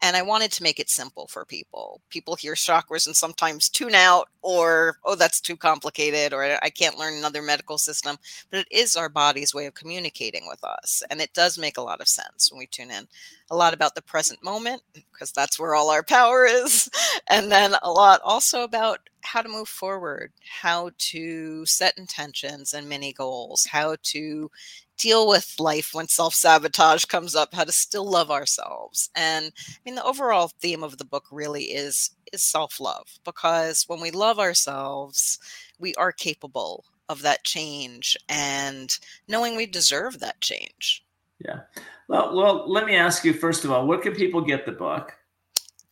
And 0.00 0.16
I 0.16 0.22
wanted 0.22 0.50
to 0.52 0.62
make 0.64 0.80
it 0.80 0.90
simple 0.90 1.28
for 1.28 1.44
people. 1.44 2.00
People 2.08 2.34
hear 2.34 2.54
chakras 2.54 3.06
and 3.06 3.14
sometimes 3.14 3.68
tune 3.68 3.94
out, 3.94 4.28
or, 4.40 4.96
oh, 5.04 5.14
that's 5.14 5.40
too 5.40 5.56
complicated, 5.56 6.32
or 6.32 6.58
I 6.60 6.70
can't 6.70 6.98
learn 6.98 7.14
another 7.14 7.40
medical 7.40 7.78
system. 7.78 8.16
But 8.50 8.60
it 8.60 8.66
is 8.70 8.96
our 8.96 9.08
body's 9.08 9.54
way 9.54 9.66
of 9.66 9.74
communicating 9.74 10.48
with 10.48 10.64
us. 10.64 11.04
And 11.08 11.20
it 11.20 11.32
does 11.34 11.56
make 11.56 11.78
a 11.78 11.82
lot 11.82 12.00
of 12.00 12.08
sense 12.08 12.50
when 12.50 12.58
we 12.58 12.66
tune 12.66 12.90
in. 12.90 13.06
A 13.50 13.56
lot 13.56 13.74
about 13.74 13.94
the 13.94 14.02
present 14.02 14.42
moment, 14.42 14.82
because 14.92 15.30
that's 15.30 15.58
where 15.58 15.76
all 15.76 15.90
our 15.90 16.02
power 16.02 16.44
is. 16.46 16.90
And 17.28 17.50
then 17.50 17.74
a 17.82 17.90
lot 17.90 18.20
also 18.24 18.62
about 18.62 19.08
how 19.22 19.42
to 19.42 19.48
move 19.48 19.68
forward, 19.68 20.32
how 20.62 20.90
to 20.98 21.64
set 21.66 21.96
intentions 21.96 22.74
and 22.74 22.88
mini 22.88 23.12
goals, 23.12 23.66
how 23.66 23.96
to 24.02 24.50
deal 24.98 25.26
with 25.28 25.56
life 25.58 25.90
when 25.92 26.08
self 26.08 26.34
sabotage 26.34 27.04
comes 27.06 27.34
up, 27.34 27.54
how 27.54 27.64
to 27.64 27.72
still 27.72 28.08
love 28.08 28.30
ourselves. 28.30 29.10
And 29.14 29.52
I 29.68 29.78
mean, 29.84 29.94
the 29.94 30.04
overall 30.04 30.52
theme 30.60 30.82
of 30.84 30.98
the 30.98 31.04
book 31.04 31.24
really 31.30 31.64
is 31.64 32.10
is 32.32 32.42
self 32.42 32.80
love 32.80 33.06
because 33.24 33.84
when 33.88 34.00
we 34.00 34.10
love 34.10 34.38
ourselves, 34.38 35.38
we 35.78 35.94
are 35.94 36.12
capable 36.12 36.84
of 37.08 37.22
that 37.22 37.44
change 37.44 38.16
and 38.28 38.96
knowing 39.28 39.56
we 39.56 39.66
deserve 39.66 40.20
that 40.20 40.40
change. 40.40 41.04
Yeah. 41.44 41.60
Well, 42.08 42.34
well, 42.36 42.70
let 42.70 42.86
me 42.86 42.94
ask 42.94 43.24
you 43.24 43.32
first 43.32 43.64
of 43.64 43.70
all, 43.70 43.86
where 43.86 43.98
can 43.98 44.14
people 44.14 44.40
get 44.40 44.66
the 44.66 44.72
book? 44.72 45.12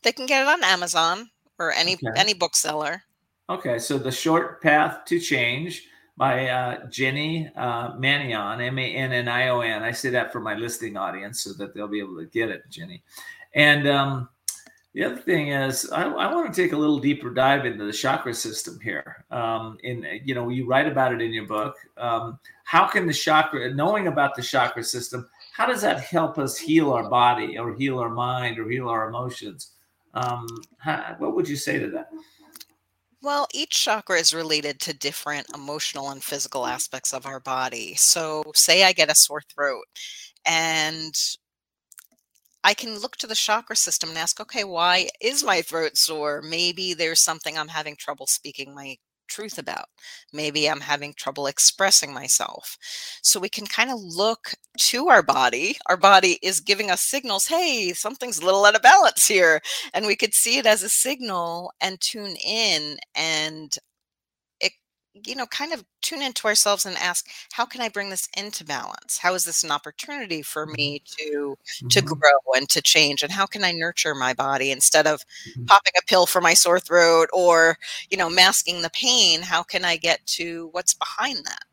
They 0.03 0.11
can 0.11 0.25
get 0.25 0.41
it 0.41 0.47
on 0.47 0.63
Amazon 0.63 1.29
or 1.59 1.71
any 1.71 1.95
okay. 1.95 2.07
any 2.15 2.33
bookseller. 2.33 3.03
Okay, 3.51 3.79
so 3.79 3.97
the 3.97 4.11
short 4.11 4.61
path 4.61 5.03
to 5.03 5.19
change 5.19 5.89
by 6.15 6.47
uh, 6.47 6.87
Jenny 6.87 7.51
uh, 7.57 7.93
Mannion, 7.97 8.61
M 8.61 8.79
A 8.79 8.95
N 8.95 9.11
N 9.11 9.27
I 9.27 9.49
O 9.49 9.59
N. 9.59 9.83
I 9.83 9.91
say 9.91 10.09
that 10.11 10.31
for 10.31 10.39
my 10.39 10.55
listening 10.55 10.95
audience 10.95 11.41
so 11.41 11.51
that 11.53 11.73
they'll 11.73 11.89
be 11.89 11.99
able 11.99 12.15
to 12.15 12.27
get 12.27 12.47
it, 12.47 12.63
Jenny. 12.69 13.03
And 13.53 13.89
um, 13.89 14.29
the 14.93 15.03
other 15.03 15.17
thing 15.17 15.49
is, 15.49 15.89
I, 15.91 16.03
I, 16.03 16.33
want 16.33 16.53
to 16.53 16.61
take 16.63 16.71
a 16.71 16.77
little 16.77 16.99
deeper 16.99 17.29
dive 17.29 17.65
into 17.65 17.83
the 17.83 17.91
chakra 17.91 18.33
system 18.33 18.79
here. 18.81 19.25
Um, 19.31 19.77
in 19.83 20.05
you 20.23 20.33
know, 20.33 20.47
you 20.47 20.65
write 20.65 20.87
about 20.87 21.13
it 21.13 21.21
in 21.21 21.33
your 21.33 21.45
book. 21.45 21.75
Um, 21.97 22.39
how 22.63 22.87
can 22.87 23.05
the 23.05 23.13
chakra, 23.13 23.73
knowing 23.73 24.07
about 24.07 24.33
the 24.37 24.43
chakra 24.43 24.85
system, 24.85 25.27
how 25.51 25.65
does 25.65 25.81
that 25.81 25.99
help 25.99 26.37
us 26.37 26.57
heal 26.57 26.93
our 26.93 27.09
body 27.09 27.57
or 27.57 27.75
heal 27.75 27.99
our 27.99 28.11
mind 28.11 28.59
or 28.59 28.69
heal 28.69 28.87
our 28.87 29.09
emotions? 29.09 29.71
Um, 30.13 30.47
how, 30.77 31.15
what 31.17 31.35
would 31.35 31.49
you 31.49 31.57
say 31.57 31.79
to 31.79 31.89
that? 31.89 32.11
Well, 33.23 33.47
each 33.53 33.69
chakra 33.69 34.19
is 34.19 34.33
related 34.33 34.79
to 34.81 34.93
different 34.93 35.47
emotional 35.53 36.09
and 36.09 36.23
physical 36.23 36.63
mm-hmm. 36.63 36.73
aspects 36.73 37.13
of 37.13 37.25
our 37.25 37.39
body. 37.39 37.95
So, 37.95 38.43
say 38.55 38.83
I 38.83 38.93
get 38.93 39.11
a 39.11 39.15
sore 39.15 39.41
throat 39.41 39.85
and 40.45 41.13
I 42.63 42.73
can 42.73 42.97
look 42.99 43.17
to 43.17 43.27
the 43.27 43.35
chakra 43.35 43.75
system 43.75 44.09
and 44.09 44.17
ask, 44.17 44.39
okay, 44.39 44.63
why 44.63 45.09
is 45.19 45.43
my 45.43 45.61
throat 45.61 45.97
sore? 45.97 46.41
Maybe 46.41 46.93
there's 46.93 47.23
something 47.23 47.57
I'm 47.57 47.69
having 47.69 47.95
trouble 47.95 48.27
speaking 48.27 48.73
my 48.75 48.97
truth 49.31 49.57
about. 49.57 49.85
Maybe 50.33 50.69
I'm 50.69 50.81
having 50.81 51.13
trouble 51.13 51.47
expressing 51.47 52.13
myself. 52.13 52.77
So 53.23 53.39
we 53.39 53.49
can 53.49 53.65
kind 53.65 53.89
of 53.89 53.97
look 53.99 54.53
to 54.77 55.07
our 55.09 55.23
body. 55.23 55.77
Our 55.87 55.97
body 55.97 56.37
is 56.43 56.59
giving 56.59 56.91
us 56.91 57.01
signals 57.01 57.47
hey, 57.47 57.93
something's 57.93 58.39
a 58.39 58.45
little 58.45 58.65
out 58.65 58.75
of 58.75 58.81
balance 58.81 59.27
here. 59.27 59.61
And 59.93 60.05
we 60.05 60.15
could 60.15 60.33
see 60.33 60.57
it 60.57 60.65
as 60.65 60.83
a 60.83 60.89
signal 60.89 61.71
and 61.81 61.99
tune 62.01 62.35
in 62.45 62.97
and 63.15 63.77
you 65.13 65.35
know, 65.35 65.45
kind 65.47 65.73
of 65.73 65.83
tune 66.01 66.21
into 66.21 66.47
ourselves 66.47 66.85
and 66.85 66.95
ask, 66.97 67.27
how 67.51 67.65
can 67.65 67.81
I 67.81 67.89
bring 67.89 68.09
this 68.09 68.29
into 68.37 68.63
balance? 68.63 69.17
How 69.17 69.33
is 69.33 69.43
this 69.43 69.63
an 69.63 69.71
opportunity 69.71 70.41
for 70.41 70.65
mm-hmm. 70.65 70.75
me 70.75 71.03
to 71.17 71.57
to 71.89 72.01
mm-hmm. 72.01 72.13
grow 72.13 72.55
and 72.55 72.69
to 72.69 72.81
change? 72.81 73.23
And 73.23 73.31
how 73.31 73.45
can 73.45 73.63
I 73.63 73.71
nurture 73.71 74.15
my 74.15 74.33
body 74.33 74.71
instead 74.71 75.07
of 75.07 75.21
mm-hmm. 75.49 75.65
popping 75.65 75.93
a 75.97 76.05
pill 76.05 76.25
for 76.25 76.41
my 76.41 76.53
sore 76.53 76.79
throat 76.79 77.29
or, 77.33 77.77
you 78.09 78.17
know, 78.17 78.29
masking 78.29 78.81
the 78.81 78.89
pain? 78.91 79.41
How 79.41 79.63
can 79.63 79.83
I 79.83 79.97
get 79.97 80.25
to 80.27 80.69
what's 80.71 80.93
behind 80.93 81.39
that? 81.45 81.63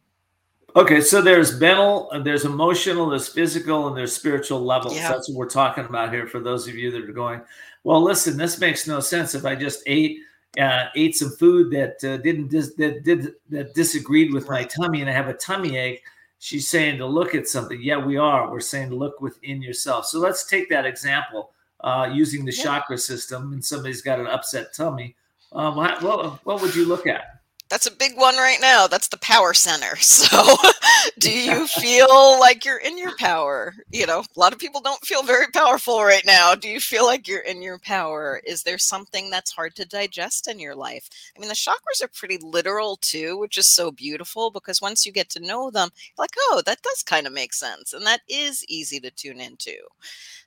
Okay, 0.77 1.01
so 1.01 1.23
there's 1.23 1.59
mental, 1.59 2.11
there's 2.23 2.45
emotional, 2.45 3.09
there's 3.09 3.29
physical, 3.29 3.89
and 3.89 3.97
there's 3.97 4.15
spiritual 4.15 4.61
levels. 4.61 4.95
Yeah. 4.95 5.11
That's 5.11 5.29
what 5.29 5.39
we're 5.39 5.49
talking 5.49 5.87
about 5.87 6.13
here 6.13 6.27
for 6.27 6.41
those 6.41 6.69
of 6.69 6.75
you 6.75 6.91
that 6.91 7.09
are 7.09 7.13
going, 7.13 7.41
well, 7.85 8.03
listen, 8.03 8.37
this 8.37 8.61
makes 8.61 8.87
no 8.87 9.01
sense. 9.01 9.35
If 9.35 9.45
I 9.45 9.55
just 9.55 9.83
ate 9.87 10.19
uh, 10.59 10.87
ate 10.95 11.17
some 11.17 11.31
food 11.31 11.71
that 11.73 12.03
uh, 12.05 12.17
didn't 12.19 12.49
dis- 12.49 12.75
that 12.75 13.05
did 13.05 13.35
that 13.51 13.75
disagreed 13.75 14.33
with 14.33 14.49
my 14.49 14.65
tummy 14.65 15.01
and 15.01 15.11
I 15.11 15.13
have 15.13 15.29
a 15.29 15.35
tummy 15.35 15.77
ache, 15.77 16.03
she's 16.39 16.69
saying 16.69 16.99
to 16.99 17.07
look 17.07 17.35
at 17.35 17.47
something. 17.47 17.81
Yeah, 17.81 17.99
we 17.99 18.17
are. 18.17 18.51
We're 18.51 18.61
saying 18.61 18.91
to 18.91 18.97
look 18.97 19.21
within 19.21 19.61
yourself. 19.63 20.07
So 20.07 20.19
let's 20.19 20.47
take 20.47 20.69
that 20.71 20.87
example 20.87 21.51
uh, 21.81 22.11
using 22.13 22.45
the 22.45 22.53
yeah. 22.53 22.63
chakra 22.63 22.99
system, 22.99 23.53
and 23.53 23.65
somebody's 23.65 24.03
got 24.03 24.21
an 24.21 24.27
upset 24.27 24.75
tummy. 24.75 25.15
What, 25.51 26.03
what, 26.03 26.45
what 26.45 26.61
would 26.61 26.75
you 26.75 26.87
look 26.87 27.07
at? 27.07 27.38
That's 27.69 27.87
a 27.87 27.91
big 27.95 28.17
one 28.17 28.37
right 28.37 28.59
now. 28.61 28.87
That's 28.87 29.09
the 29.09 29.19
power 29.19 29.55
center. 29.55 29.97
So, 30.19 30.57
do 31.19 31.31
you 31.31 31.67
feel 31.67 32.41
like 32.41 32.65
you're 32.65 32.79
in 32.79 32.99
your 32.99 33.15
power? 33.17 33.75
You 33.91 34.07
know, 34.07 34.21
a 34.21 34.41
lot 34.41 34.53
of 34.53 34.59
people 34.59 34.81
don't 34.81 35.05
feel 35.05 35.23
very 35.23 35.47
powerful 35.53 36.03
right 36.03 36.25
now. 36.27 36.55
Do 36.55 36.69
you 36.69 36.81
feel 36.81 37.07
like 37.07 37.29
you're 37.29 37.41
in 37.41 37.63
your 37.63 37.79
power? 37.79 38.41
Is 38.45 38.63
there 38.63 38.79
something 38.79 39.31
that's 39.31 39.53
hard 39.53 39.75
to 39.77 39.87
digest 39.87 40.49
in 40.49 40.59
your 40.59 40.75
life? 40.75 41.09
I 41.37 41.41
mean, 41.41 41.49
the 41.49 41.55
chakras 41.55 42.03
are 42.03 42.09
pretty 42.09 42.39
literal 42.39 42.97
too, 42.97 43.39
which 43.39 43.59
is 43.59 43.73
so 43.73 43.91
beautiful 43.93 44.51
because 44.51 44.83
once 44.83 45.07
you 45.07 45.13
get 45.13 45.29
to 45.31 45.41
know 45.41 45.71
them, 45.71 45.91
like, 46.19 46.31
oh, 46.39 46.63
that 46.67 46.83
does 46.83 47.03
kind 47.03 47.27
of 47.27 47.33
make 47.33 47.53
sense. 47.55 47.93
And 47.93 48.05
that 48.07 48.23
is 48.29 48.65
easy 48.69 48.99
to 49.01 49.11
tune 49.11 49.41
into. 49.41 49.75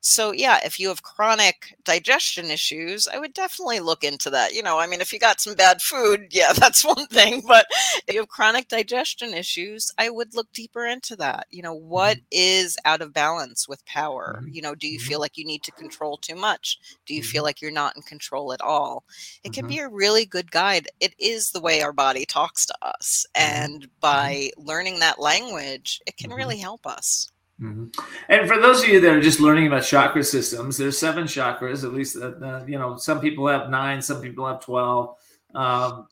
So, 0.01 0.32
yeah, 0.32 0.59
if 0.65 0.80
you 0.80 0.88
have 0.89 1.03
chronic 1.03 1.76
digestion 1.84 2.49
issues, 2.49 3.07
I 3.07 3.19
would 3.19 3.34
definitely 3.34 3.80
look 3.80 4.03
into 4.03 4.30
that. 4.32 4.53
You 4.53 4.63
know, 4.63 4.80
I 4.80 4.88
mean, 4.88 4.99
if 4.99 5.13
you 5.13 5.19
got 5.19 5.39
some 5.39 5.53
bad 5.53 5.82
food, 5.82 6.28
yeah, 6.32 6.53
that's 6.53 6.84
one 6.84 7.05
thing. 7.12 7.43
But 7.47 7.68
if 8.07 8.14
you 8.14 8.22
have 8.22 8.30
chronic 8.30 8.68
digestion 8.68 9.34
issues, 9.34 9.91
I 9.97 10.09
would 10.09 10.34
look 10.34 10.51
deeper 10.53 10.86
into 10.86 11.16
that. 11.18 11.47
You 11.51 11.62
know, 11.62 11.74
what 11.74 12.18
mm-hmm. 12.18 12.26
is 12.32 12.78
out 12.86 13.01
of 13.01 13.14
balance 13.14 13.68
with 13.68 13.86
power? 13.86 14.39
Mm-hmm. 14.39 14.53
You 14.53 14.62
know, 14.62 14.76
do 14.76 14.88
you 14.88 14.99
mm-hmm. 14.99 15.07
feel 15.07 15.20
like 15.20 15.38
you 15.38 15.45
need 15.45 15.64
to 15.64 15.72
control 15.72 16.18
too 16.18 16.36
much? 16.36 16.80
Do 17.05 17.14
you 17.14 17.24
feel 17.24 17.41
mm-hmm. 17.41 17.45
like 17.45 17.62
you're 17.62 17.72
not 17.72 17.95
in 17.95 18.01
control 18.01 18.53
at 18.53 18.62
all? 18.62 19.03
It 19.43 19.53
can 19.53 19.68
be 19.68 19.80
a 19.80 19.88
really 19.88 20.26
good 20.26 20.51
guide. 20.51 20.88
It 20.99 21.14
is 21.20 21.51
the 21.51 21.62
way 21.62 21.82
our 21.82 21.93
body 21.93 22.26
talks 22.26 22.66
to 22.66 22.76
us. 22.82 23.26
And 23.36 23.88
by 23.99 24.51
learning 24.57 24.99
that 24.99 25.20
language, 25.20 26.01
it 26.07 26.18
can 26.18 26.32
really 26.32 26.57
help 26.57 26.88
us. 26.88 27.30
Mm-hmm. 27.62 27.88
And 28.28 28.47
for 28.47 28.59
those 28.59 28.82
of 28.82 28.89
you 28.89 28.99
that 29.01 29.12
are 29.14 29.22
just 29.22 29.39
learning 29.39 29.68
about 29.68 29.84
chakra 29.84 30.24
systems, 30.24 30.78
there's 30.78 30.97
seven 30.97 31.26
chakras. 31.26 31.84
At 31.84 31.93
least, 31.93 32.18
uh, 32.18 32.32
uh, 32.43 32.66
you 32.68 32.80
know, 32.80 32.97
some 32.97 33.22
people 33.22 33.47
have 33.47 33.70
nine, 33.70 34.01
some 34.01 34.20
people 34.20 34.47
have 34.47 34.62
twelve. 34.62 35.16
Um, 35.53 36.07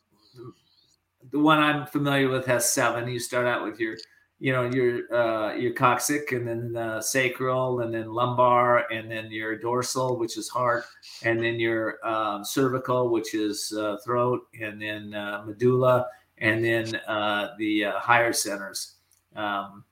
the 1.30 1.38
one 1.38 1.58
I'm 1.58 1.86
familiar 1.86 2.28
with 2.28 2.46
has 2.46 2.72
seven. 2.72 3.08
You 3.08 3.18
start 3.18 3.46
out 3.46 3.64
with 3.64 3.78
your, 3.78 3.96
you 4.38 4.52
know, 4.52 4.64
your 4.64 5.12
uh, 5.14 5.54
your 5.54 5.72
coccyx, 5.72 6.32
and 6.32 6.48
then 6.48 6.76
uh, 6.76 7.00
sacral, 7.00 7.80
and 7.80 7.92
then 7.92 8.12
lumbar, 8.12 8.90
and 8.90 9.10
then 9.10 9.30
your 9.30 9.56
dorsal, 9.56 10.18
which 10.18 10.38
is 10.38 10.48
heart, 10.48 10.84
and 11.22 11.42
then 11.42 11.60
your 11.60 12.04
um, 12.06 12.44
cervical, 12.44 13.10
which 13.10 13.34
is 13.34 13.72
uh, 13.78 13.98
throat, 14.04 14.40
and 14.60 14.80
then 14.80 15.14
uh, 15.14 15.42
medulla, 15.46 16.06
and 16.38 16.64
then 16.64 16.96
uh, 17.06 17.54
the 17.58 17.84
uh, 17.84 17.98
higher 17.98 18.32
centers, 18.32 18.94
um, 19.36 19.84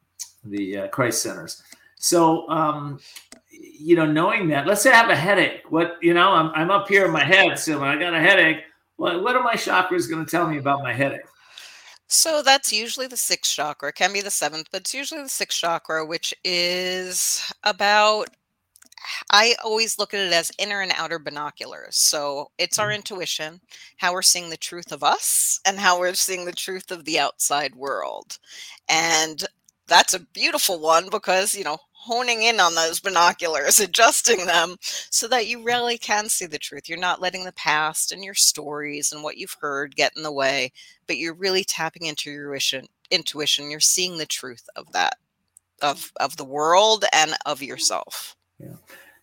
the 0.44 0.88
Christ 0.90 1.22
centers. 1.22 1.62
So, 1.96 2.48
um, 2.48 3.00
you 3.50 3.96
know, 3.96 4.06
knowing 4.06 4.48
that, 4.48 4.66
let's 4.66 4.82
say 4.82 4.92
I 4.92 4.96
have 4.96 5.10
a 5.10 5.16
headache. 5.16 5.62
What 5.68 5.96
you 6.00 6.14
know, 6.14 6.30
I'm 6.30 6.50
I'm 6.54 6.70
up 6.70 6.88
here 6.88 7.04
in 7.04 7.10
my 7.10 7.24
head, 7.24 7.58
so 7.58 7.82
I 7.84 7.96
got 7.96 8.14
a 8.14 8.20
headache 8.20 8.62
what, 8.98 9.22
what 9.22 9.36
are 9.36 9.42
my 9.42 9.54
chakras 9.54 10.10
going 10.10 10.24
to 10.24 10.30
tell 10.30 10.46
me 10.46 10.58
about 10.58 10.82
my 10.82 10.92
headache? 10.92 11.22
So 12.08 12.42
that's 12.42 12.72
usually 12.72 13.06
the 13.06 13.16
sixth 13.16 13.54
chakra. 13.54 13.90
It 13.90 13.94
can 13.94 14.12
be 14.12 14.20
the 14.20 14.30
seventh, 14.30 14.68
but 14.70 14.82
it's 14.82 14.94
usually 14.94 15.22
the 15.22 15.28
sixth 15.28 15.58
chakra, 15.58 16.04
which 16.04 16.34
is 16.44 17.50
about 17.64 18.28
I 19.30 19.54
always 19.62 19.98
look 19.98 20.12
at 20.12 20.20
it 20.20 20.32
as 20.32 20.50
inner 20.58 20.80
and 20.80 20.92
outer 20.96 21.18
binoculars. 21.18 21.96
So 21.96 22.50
it's 22.58 22.78
our 22.78 22.88
Mhm. 22.88 22.96
intuition, 22.96 23.60
how 23.98 24.12
we're 24.12 24.22
seeing 24.22 24.50
the 24.50 24.56
truth 24.56 24.90
of 24.92 25.04
us, 25.04 25.60
and 25.64 25.78
how 25.78 25.98
we're 25.98 26.14
seeing 26.14 26.44
the 26.44 26.52
truth 26.52 26.90
of 26.90 27.04
the 27.04 27.18
outside 27.18 27.74
world. 27.74 28.38
And 28.88 29.46
that's 29.86 30.14
a 30.14 30.20
beautiful 30.20 30.80
one 30.80 31.08
because, 31.10 31.54
you 31.54 31.64
know, 31.64 31.78
honing 32.08 32.42
in 32.42 32.58
on 32.58 32.74
those 32.74 33.00
binoculars, 33.00 33.78
adjusting 33.80 34.46
them 34.46 34.76
so 34.80 35.28
that 35.28 35.46
you 35.46 35.62
really 35.62 35.98
can 35.98 36.28
see 36.28 36.46
the 36.46 36.58
truth. 36.58 36.88
You're 36.88 36.98
not 36.98 37.20
letting 37.20 37.44
the 37.44 37.52
past 37.52 38.10
and 38.12 38.24
your 38.24 38.34
stories 38.34 39.12
and 39.12 39.22
what 39.22 39.36
you've 39.36 39.56
heard 39.60 39.94
get 39.94 40.12
in 40.16 40.22
the 40.22 40.32
way, 40.32 40.72
but 41.06 41.18
you're 41.18 41.34
really 41.34 41.64
tapping 41.64 42.06
into 42.06 42.30
your 42.30 42.54
intuition. 42.54 42.86
Intuition. 43.10 43.70
You're 43.70 43.80
seeing 43.80 44.18
the 44.18 44.26
truth 44.26 44.68
of 44.76 44.90
that, 44.92 45.14
of 45.82 46.12
of 46.20 46.36
the 46.36 46.44
world 46.44 47.04
and 47.12 47.34
of 47.46 47.62
yourself. 47.62 48.36
Yeah. 48.58 48.76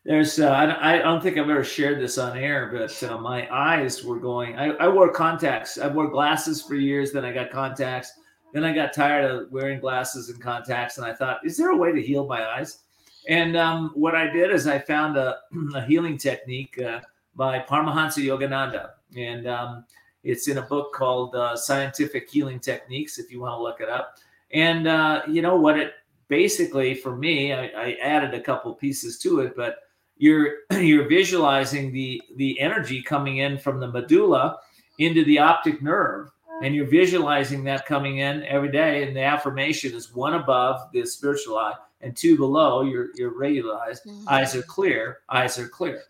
There's, 0.06 0.40
uh, 0.40 0.50
I, 0.50 0.94
I 0.94 0.98
don't 1.00 1.22
think 1.22 1.38
I've 1.38 1.50
ever 1.50 1.64
shared 1.64 2.00
this 2.00 2.20
on 2.20 2.38
air, 2.38 2.70
but 2.72 3.04
uh, 3.04 3.18
my 3.18 3.52
eyes 3.52 4.04
were 4.04 4.20
going. 4.20 4.56
I, 4.56 4.70
I 4.74 4.88
wore 4.88 5.12
contacts. 5.12 5.80
I 5.80 5.88
wore 5.88 6.08
glasses 6.10 6.62
for 6.62 6.76
years. 6.76 7.12
Then 7.12 7.26
I 7.26 7.34
got 7.34 7.50
contacts. 7.50 8.12
Then 8.56 8.64
I 8.64 8.72
got 8.72 8.94
tired 8.94 9.30
of 9.30 9.52
wearing 9.52 9.82
glasses 9.82 10.30
and 10.30 10.42
contacts, 10.42 10.98
and 10.98 11.06
I 11.06 11.12
thought, 11.14 11.46
is 11.46 11.58
there 11.58 11.72
a 11.72 11.76
way 11.76 11.92
to 11.92 12.02
heal 12.02 12.26
my 12.26 12.42
eyes? 12.42 12.84
And 13.28 13.58
um, 13.58 13.92
what 13.96 14.16
I 14.16 14.32
did 14.32 14.50
is 14.50 14.66
I 14.66 14.80
found 14.80 15.18
a, 15.18 15.40
a 15.76 15.86
healing 15.86 16.18
technique 16.18 16.80
uh, 16.82 17.02
by 17.36 17.60
Paramahansa 17.60 18.24
Yogananda, 18.24 18.92
and 19.18 19.46
um, 19.46 19.84
it's 20.24 20.48
in 20.48 20.60
a 20.60 20.62
book 20.62 20.94
called 20.94 21.36
uh, 21.36 21.58
Scientific 21.58 22.30
Healing 22.30 22.62
Techniques. 22.62 23.20
If 23.20 23.30
you 23.30 23.42
want 23.42 23.60
to 23.60 23.62
look 23.62 23.82
it 23.82 23.90
up, 23.90 24.20
and 24.52 24.88
uh, 24.88 25.24
you 25.28 25.42
know 25.42 25.58
what 25.58 25.78
it 25.78 25.92
basically 26.30 26.96
for 26.96 27.14
me, 27.14 27.52
I, 27.52 27.66
I 27.76 27.98
added 28.02 28.34
a 28.34 28.40
couple 28.40 28.74
pieces 28.74 29.20
to 29.20 29.42
it, 29.42 29.58
but 29.58 29.80
you're 30.16 30.60
you're 30.80 31.10
visualizing 31.10 31.92
the 31.92 32.22
the 32.38 32.58
energy 32.62 33.04
coming 33.04 33.40
in 33.40 33.58
from 33.58 33.82
the 33.82 33.88
medulla 33.90 34.60
into 34.98 35.26
the 35.26 35.40
optic 35.40 35.82
nerve 35.82 36.32
and 36.64 36.74
you're 36.76 36.86
visualizing 36.88 37.64
that 37.66 37.86
coming 37.86 38.20
in 38.20 38.44
every 38.44 38.72
day 38.72 39.04
and 39.08 39.16
the 39.16 39.22
affirmation 39.22 39.94
is 39.94 40.14
one 40.14 40.36
above 40.36 40.90
the 40.94 41.06
spiritual 41.06 41.58
eye 41.58 41.74
and 42.02 42.16
two 42.16 42.36
below 42.38 42.82
your 42.82 43.08
your 43.16 43.38
regular 43.38 43.78
eyes 43.78 44.02
eyes 44.28 44.56
are 44.56 44.62
clear 44.64 45.20
eyes 45.30 45.58
are 45.60 45.68
clear 45.68 46.02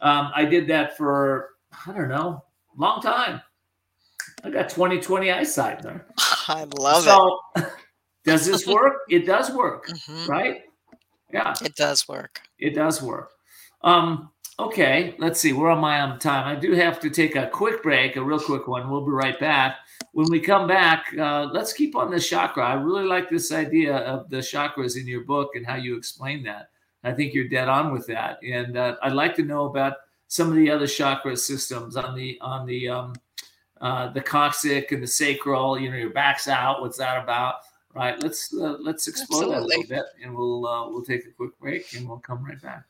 um, 0.00 0.30
i 0.34 0.44
did 0.44 0.66
that 0.68 0.96
for 0.96 1.50
i 1.86 1.92
don't 1.92 2.08
know 2.08 2.42
long 2.76 3.00
time 3.00 3.40
i 4.44 4.50
got 4.50 4.68
20 4.68 5.00
20 5.00 5.30
eyesight 5.30 5.82
there 5.82 6.06
I 6.48 6.64
love 6.78 7.02
it. 7.02 7.06
so 7.06 7.40
does 8.24 8.46
this 8.46 8.66
work 8.66 8.94
it 9.08 9.26
does 9.26 9.50
work 9.50 9.88
it. 9.88 9.96
Mhm. 10.08 10.28
right 10.28 10.62
yeah 11.32 11.54
It 11.62 11.74
does 11.76 12.08
work. 12.08 12.40
it 12.58 12.74
does 12.74 13.02
work. 13.02 13.30
Um, 13.82 14.30
okay, 14.58 15.14
let's 15.18 15.40
see. 15.40 15.52
Where 15.52 15.70
am 15.70 15.84
I 15.84 16.00
on 16.00 16.18
time? 16.18 16.46
I 16.46 16.58
do 16.58 16.72
have 16.72 17.00
to 17.00 17.10
take 17.10 17.36
a 17.36 17.46
quick 17.46 17.82
break, 17.82 18.16
a 18.16 18.22
real 18.22 18.40
quick 18.40 18.66
one. 18.66 18.90
We'll 18.90 19.04
be 19.04 19.12
right 19.12 19.38
back. 19.38 19.76
When 20.12 20.30
we 20.30 20.40
come 20.40 20.66
back, 20.66 21.14
uh, 21.18 21.48
let's 21.52 21.72
keep 21.72 21.94
on 21.94 22.10
the 22.10 22.20
chakra. 22.20 22.64
I 22.64 22.74
really 22.74 23.04
like 23.04 23.28
this 23.28 23.52
idea 23.52 23.96
of 23.98 24.28
the 24.30 24.38
chakras 24.38 24.96
in 24.96 25.06
your 25.06 25.24
book 25.24 25.54
and 25.54 25.66
how 25.66 25.76
you 25.76 25.96
explain 25.96 26.42
that. 26.44 26.70
I 27.04 27.12
think 27.12 27.32
you're 27.32 27.48
dead 27.48 27.68
on 27.68 27.92
with 27.92 28.06
that, 28.08 28.42
and 28.42 28.76
uh, 28.76 28.96
I'd 29.02 29.12
like 29.12 29.36
to 29.36 29.42
know 29.42 29.66
about 29.66 29.94
some 30.26 30.48
of 30.48 30.56
the 30.56 30.70
other 30.70 30.86
chakra 30.86 31.36
systems 31.36 31.96
on 31.96 32.16
the 32.16 32.36
on 32.40 32.66
the 32.66 32.88
um, 32.88 33.14
uh, 33.80 34.08
the 34.08 34.20
coccyx 34.20 34.90
and 34.90 35.02
the 35.02 35.06
sacral. 35.06 35.78
You 35.78 35.90
know, 35.90 35.96
your 35.96 36.10
back's 36.10 36.48
out. 36.48 36.80
What's 36.80 36.98
that 36.98 37.22
about? 37.22 37.56
Right. 37.94 38.20
Let's 38.20 38.52
uh, 38.52 38.76
let's 38.80 39.06
explore 39.06 39.46
that 39.46 39.62
a 39.62 39.64
little 39.64 39.86
bit, 39.88 40.04
and 40.22 40.34
we'll 40.34 40.66
uh, 40.66 40.90
we'll 40.90 41.04
take 41.04 41.24
a 41.24 41.30
quick 41.30 41.56
break, 41.60 41.94
and 41.94 42.08
we'll 42.08 42.18
come 42.18 42.44
right 42.44 42.60
back. 42.60 42.84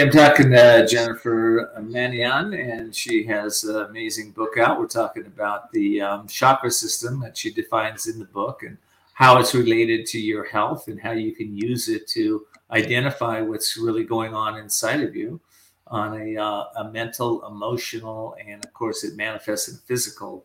I'm 0.00 0.10
talking 0.10 0.52
to 0.52 0.86
Jennifer 0.88 1.72
Mannion, 1.82 2.54
and 2.54 2.94
she 2.94 3.24
has 3.24 3.64
an 3.64 3.86
amazing 3.86 4.30
book 4.30 4.56
out. 4.56 4.78
We're 4.78 4.86
talking 4.86 5.26
about 5.26 5.72
the 5.72 6.00
um, 6.00 6.28
chakra 6.28 6.70
system 6.70 7.18
that 7.20 7.36
she 7.36 7.52
defines 7.52 8.06
in 8.06 8.20
the 8.20 8.24
book 8.26 8.62
and 8.62 8.78
how 9.14 9.40
it's 9.40 9.56
related 9.56 10.06
to 10.06 10.20
your 10.20 10.44
health 10.44 10.86
and 10.86 11.00
how 11.00 11.10
you 11.10 11.34
can 11.34 11.56
use 11.56 11.88
it 11.88 12.06
to 12.08 12.46
identify 12.70 13.40
what's 13.40 13.76
really 13.76 14.04
going 14.04 14.34
on 14.34 14.56
inside 14.56 15.00
of 15.00 15.16
you 15.16 15.40
on 15.88 16.20
a, 16.20 16.36
uh, 16.36 16.64
a 16.76 16.90
mental, 16.92 17.44
emotional, 17.48 18.36
and 18.46 18.64
of 18.64 18.72
course, 18.74 19.02
it 19.02 19.16
manifests 19.16 19.68
in 19.68 19.78
physical 19.78 20.44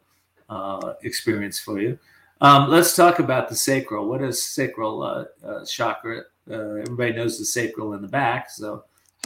uh, 0.50 0.94
experience 1.04 1.60
for 1.60 1.80
you. 1.80 2.00
Um, 2.42 2.72
let's 2.72 2.96
talk 2.96 3.20
about 3.20 3.50
the 3.50 3.56
sacral. 3.56 4.08
What 4.08 4.24
is 4.24 4.44
sacral 4.44 5.04
uh, 5.04 5.26
uh, 5.46 5.64
chakra? 5.64 6.22
Uh, 6.50 6.82
everybody 6.82 7.14
knows 7.14 7.38
the 7.38 7.46
sacral 7.46 7.94
in 7.94 8.02
the 8.02 8.08
back, 8.08 8.50
so 8.50 8.86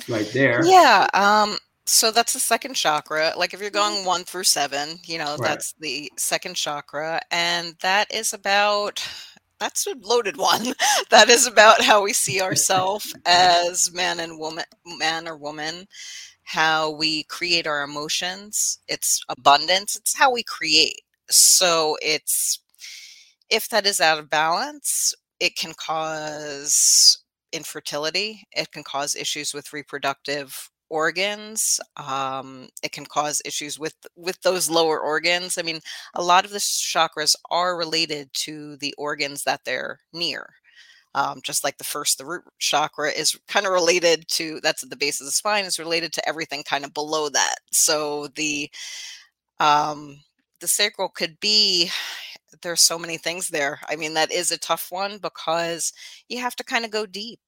right 0.10 0.30
there. 0.34 0.66
Yeah. 0.66 1.08
Um, 1.14 1.58
so 1.86 2.12
that's 2.12 2.34
the 2.34 2.40
second 2.40 2.74
chakra. 2.76 3.34
Like 3.38 3.54
if 3.54 3.62
you're 3.62 3.70
going 3.70 4.06
one 4.06 4.24
through 4.26 4.44
seven, 4.44 5.00
you 5.06 5.18
know, 5.18 5.38
Right. 5.38 5.42
that's 5.50 5.74
the 5.80 6.12
second 6.18 6.56
chakra. 6.56 7.22
And 7.32 7.76
that 7.82 8.14
is 8.14 8.34
about 8.34 9.06
that's 9.60 9.88
a 9.88 9.96
loaded 10.02 10.38
one. 10.38 10.74
that 11.10 11.30
is 11.30 11.48
about 11.48 11.82
how 11.82 12.04
we 12.04 12.14
see 12.14 12.42
ourselves 12.42 13.16
as 13.26 13.92
man 13.94 14.20
and 14.20 14.38
woman 14.38 14.66
man 14.86 15.28
or 15.28 15.38
woman, 15.38 15.88
how 16.44 16.92
we 16.92 17.24
create 17.24 17.66
our 17.68 17.84
emotions. 17.84 18.80
It's 18.88 19.24
abundance. 19.30 19.96
It's 19.96 20.16
how 20.18 20.32
we 20.32 20.44
create. 20.44 21.02
So 21.30 21.98
it's 22.02 22.60
if 23.50 23.70
that 23.70 23.86
is 23.86 24.02
out 24.02 24.20
of 24.20 24.30
balance, 24.30 25.16
it 25.40 25.56
can 25.56 25.74
cause 25.74 27.20
infertility. 27.52 28.44
It 28.52 28.72
can 28.72 28.84
cause 28.84 29.16
issues 29.16 29.54
with 29.54 29.74
reproductive 29.74 30.70
organs. 30.90 31.80
Um, 31.98 32.70
it 32.84 32.92
can 32.92 33.06
cause 33.06 33.42
issues 33.46 33.80
with 33.80 33.96
with 34.16 34.42
those 34.42 34.70
lower 34.70 35.00
organs. 35.00 35.58
I 35.58 35.62
mean, 35.62 35.80
a 36.14 36.24
lot 36.24 36.46
of 36.46 36.52
the 36.52 36.60
chakras 36.60 37.36
are 37.52 37.78
related 37.78 38.30
to 38.34 38.78
the 38.78 38.94
organs 38.98 39.44
that 39.44 39.62
they're 39.66 40.00
near. 40.14 40.54
Um, 41.16 41.40
just 41.44 41.64
like 41.64 41.78
the 41.78 41.84
first, 41.84 42.18
the 42.20 42.26
root 42.26 42.44
chakra 42.60 43.10
is 43.10 43.38
kind 43.48 43.66
of 43.66 43.72
related 43.72 44.28
to 44.30 44.60
that's 44.62 44.84
at 44.84 44.90
the 44.90 44.96
base 44.96 45.20
of 45.20 45.26
the 45.26 45.32
spine 45.32 45.66
is 45.66 45.80
related 45.80 46.14
to 46.14 46.30
everything 46.30 46.64
kind 46.64 46.86
of 46.86 46.94
below 46.94 47.30
that. 47.30 47.56
So 47.72 48.28
the 48.36 48.70
um, 49.60 50.20
the 50.60 50.68
sacral 50.68 51.10
could 51.10 51.40
be 51.40 51.90
there's 52.62 52.82
so 52.82 52.98
many 53.00 53.18
things 53.18 53.50
there. 53.50 53.80
I 53.88 53.96
mean, 53.96 54.14
that 54.16 54.32
is 54.32 54.52
a 54.52 54.58
tough 54.58 54.92
one 54.92 55.18
because 55.20 55.94
you 56.30 56.40
have 56.40 56.56
to 56.58 56.64
kind 56.64 56.86
of 56.86 56.92
go 56.92 57.06
deep. 57.06 57.40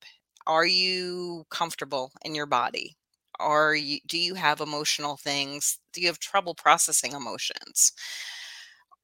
Are 0.47 0.65
you 0.65 1.45
comfortable 1.49 2.11
in 2.23 2.35
your 2.35 2.45
body? 2.47 2.97
Are 3.39 3.75
you 3.75 3.99
do 4.07 4.17
you 4.17 4.35
have 4.35 4.59
emotional 4.61 5.17
things? 5.17 5.79
Do 5.93 6.01
you 6.01 6.07
have 6.07 6.19
trouble 6.19 6.55
processing 6.55 7.13
emotions? 7.13 7.93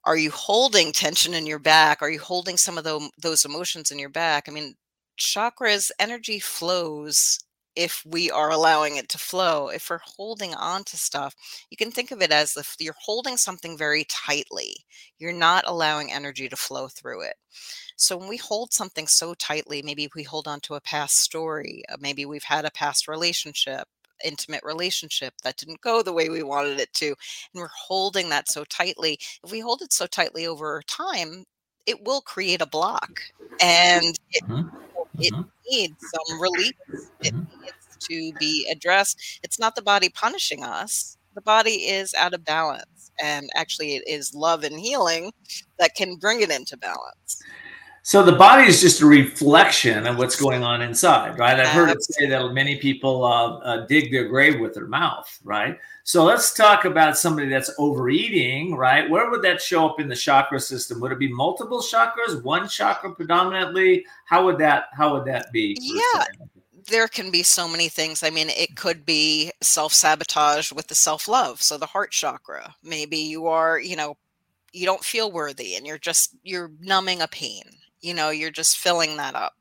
Are 0.04 0.18
you 0.18 0.32
holding 0.32 0.92
tension 0.92 1.34
in 1.34 1.46
your 1.48 1.60
back? 1.60 2.02
Are 2.02 2.10
you 2.10 2.20
holding 2.20 2.58
some 2.58 2.78
of 2.78 2.84
tho- 2.84 3.10
those 3.18 3.44
emotions 3.46 3.92
in 3.92 4.00
your 4.00 4.10
back? 4.10 4.48
I 4.48 4.52
mean, 4.52 4.76
chakras 5.20 5.90
energy 6.00 6.40
flows 6.40 7.40
if 7.76 8.04
we 8.06 8.32
are 8.32 8.52
allowing 8.52 8.96
it 8.96 9.10
to 9.10 9.18
flow. 9.18 9.70
If 9.70 9.90
we're 9.90 10.00
holding 10.04 10.54
on 10.54 10.84
to 10.86 10.98
stuff, 10.98 11.36
you 11.70 11.78
can 11.78 11.92
think 11.92 12.12
of 12.12 12.22
it 12.22 12.32
as 12.32 12.56
if 12.56 12.76
you're 12.80 12.96
holding 12.98 13.38
something 13.38 13.78
very 13.78 14.06
tightly. 14.06 14.76
You're 15.20 15.34
not 15.34 15.66
allowing 15.68 16.12
energy 16.12 16.48
to 16.50 16.56
flow 16.56 16.88
through 16.88 17.22
it. 17.22 17.36
So 17.98 18.18
when 18.18 18.28
we 18.28 18.38
hold 18.38 18.74
something 18.74 19.08
so 19.08 19.34
tightly, 19.34 19.82
maybe 19.82 20.10
we 20.16 20.24
hold 20.24 20.48
on 20.48 20.60
to 20.62 20.76
a 20.76 20.82
past 20.82 21.18
story, 21.18 21.84
uh, 21.90 21.98
maybe 22.00 22.26
we've 22.26 22.44
had 22.44 22.66
a 22.66 22.72
past 22.72 23.08
relationship, 23.08 23.88
intimate 24.24 24.64
relationship 24.64 25.34
that 25.44 25.58
didn't 25.58 25.82
go 25.82 26.02
the 26.02 26.14
way 26.14 26.30
we 26.30 26.44
wanted 26.44 26.80
it 26.80 26.94
to, 26.94 27.08
and 27.08 27.16
we're 27.56 27.70
holding 27.88 28.30
that 28.30 28.50
so 28.50 28.64
tightly. 28.66 29.18
If 29.44 29.52
we 29.52 29.60
hold 29.60 29.82
it 29.82 29.94
so 29.94 30.08
tightly 30.08 30.48
over 30.48 30.82
time, 30.88 31.46
it 31.86 32.04
will 32.04 32.22
create 32.22 32.62
a 32.62 32.66
block 32.66 33.22
and 33.62 34.18
it, 34.32 34.44
it 35.20 35.34
mm-hmm. 35.34 35.50
needs 35.70 35.96
some 36.14 36.42
release. 36.42 36.74
It 37.22 37.34
mm-hmm. 37.34 37.62
needs 37.62 37.98
to 38.00 38.34
be 38.40 38.68
addressed. 38.72 39.40
It's 39.44 39.60
not 39.60 39.76
the 39.76 39.82
body 39.82 40.10
punishing 40.10 40.64
us, 40.64 41.18
the 41.34 41.42
body 41.42 41.72
is 41.72 42.14
out 42.14 42.34
of 42.34 42.44
balance. 42.46 43.12
and 43.22 43.50
actually 43.56 43.96
it 43.96 44.04
is 44.08 44.36
love 44.36 44.64
and 44.66 44.78
healing 44.78 45.32
that 45.80 45.96
can 45.96 46.18
bring 46.18 46.42
it 46.42 46.52
into 46.52 46.76
balance. 46.78 47.42
So 48.06 48.22
the 48.22 48.34
body 48.34 48.66
is 48.66 48.82
just 48.82 49.02
a 49.02 49.06
reflection 49.08 50.06
of 50.06 50.20
what's 50.20 50.36
going 50.36 50.62
on 50.62 50.84
inside, 50.84 51.40
right? 51.40 51.60
I've 51.60 51.70
heard 51.70 51.90
it 51.90 52.04
say 52.04 52.28
that 52.28 52.54
many 52.54 52.76
people 52.76 53.26
uh, 53.26 53.58
uh, 53.58 53.86
dig 53.88 54.12
their 54.12 54.28
grave 54.28 54.60
with 54.60 54.76
their 54.76 54.86
mouth, 54.86 55.40
right? 55.44 55.80
So 56.04 56.24
let's 56.24 56.54
talk 56.54 56.86
about 56.86 57.18
somebody 57.18 57.50
that's 57.50 57.72
overeating, 57.80 58.76
right? 58.76 59.10
Where 59.10 59.32
would 59.32 59.42
that 59.42 59.60
show 59.60 59.90
up 59.90 60.00
in 60.00 60.08
the 60.08 60.16
chakra 60.16 60.60
system? 60.60 61.00
Would 61.00 61.14
it 61.14 61.18
be 61.18 61.34
multiple 61.34 61.82
chakras, 61.82 62.44
one 62.44 62.68
chakra 62.68 63.10
predominantly? 63.16 64.06
How 64.26 64.46
would 64.46 64.60
that 64.60 64.90
how 64.94 65.16
would 65.16 65.26
that 65.26 65.52
be? 65.52 65.76
Yeah. 65.82 66.26
There 66.86 67.08
can 67.08 67.32
be 67.32 67.42
so 67.42 67.68
many 67.68 67.90
things. 67.90 68.22
I 68.22 68.30
mean, 68.30 68.50
it 68.50 68.76
could 68.76 69.04
be 69.04 69.52
self 69.62 69.94
sabotage 69.94 70.72
with 70.72 70.86
the 70.86 70.94
self 70.94 71.28
love. 71.28 71.60
So, 71.60 71.76
the 71.80 71.88
heart 71.88 72.12
chakra. 72.12 72.76
Maybe 72.84 73.18
you 73.18 73.48
are, 73.48 73.80
you 73.80 73.96
know, 73.96 74.16
you 74.74 74.86
don't 74.86 75.04
feel 75.04 75.32
worthy 75.32 75.74
and 75.74 75.88
you're 75.88 75.98
just, 75.98 76.36
you're 76.44 76.70
numbing 76.80 77.22
a 77.22 77.28
pain 77.28 77.64
you 78.06 78.14
know 78.14 78.30
you're 78.30 78.52
just 78.52 78.78
filling 78.78 79.18
that 79.18 79.36
up. 79.36 79.54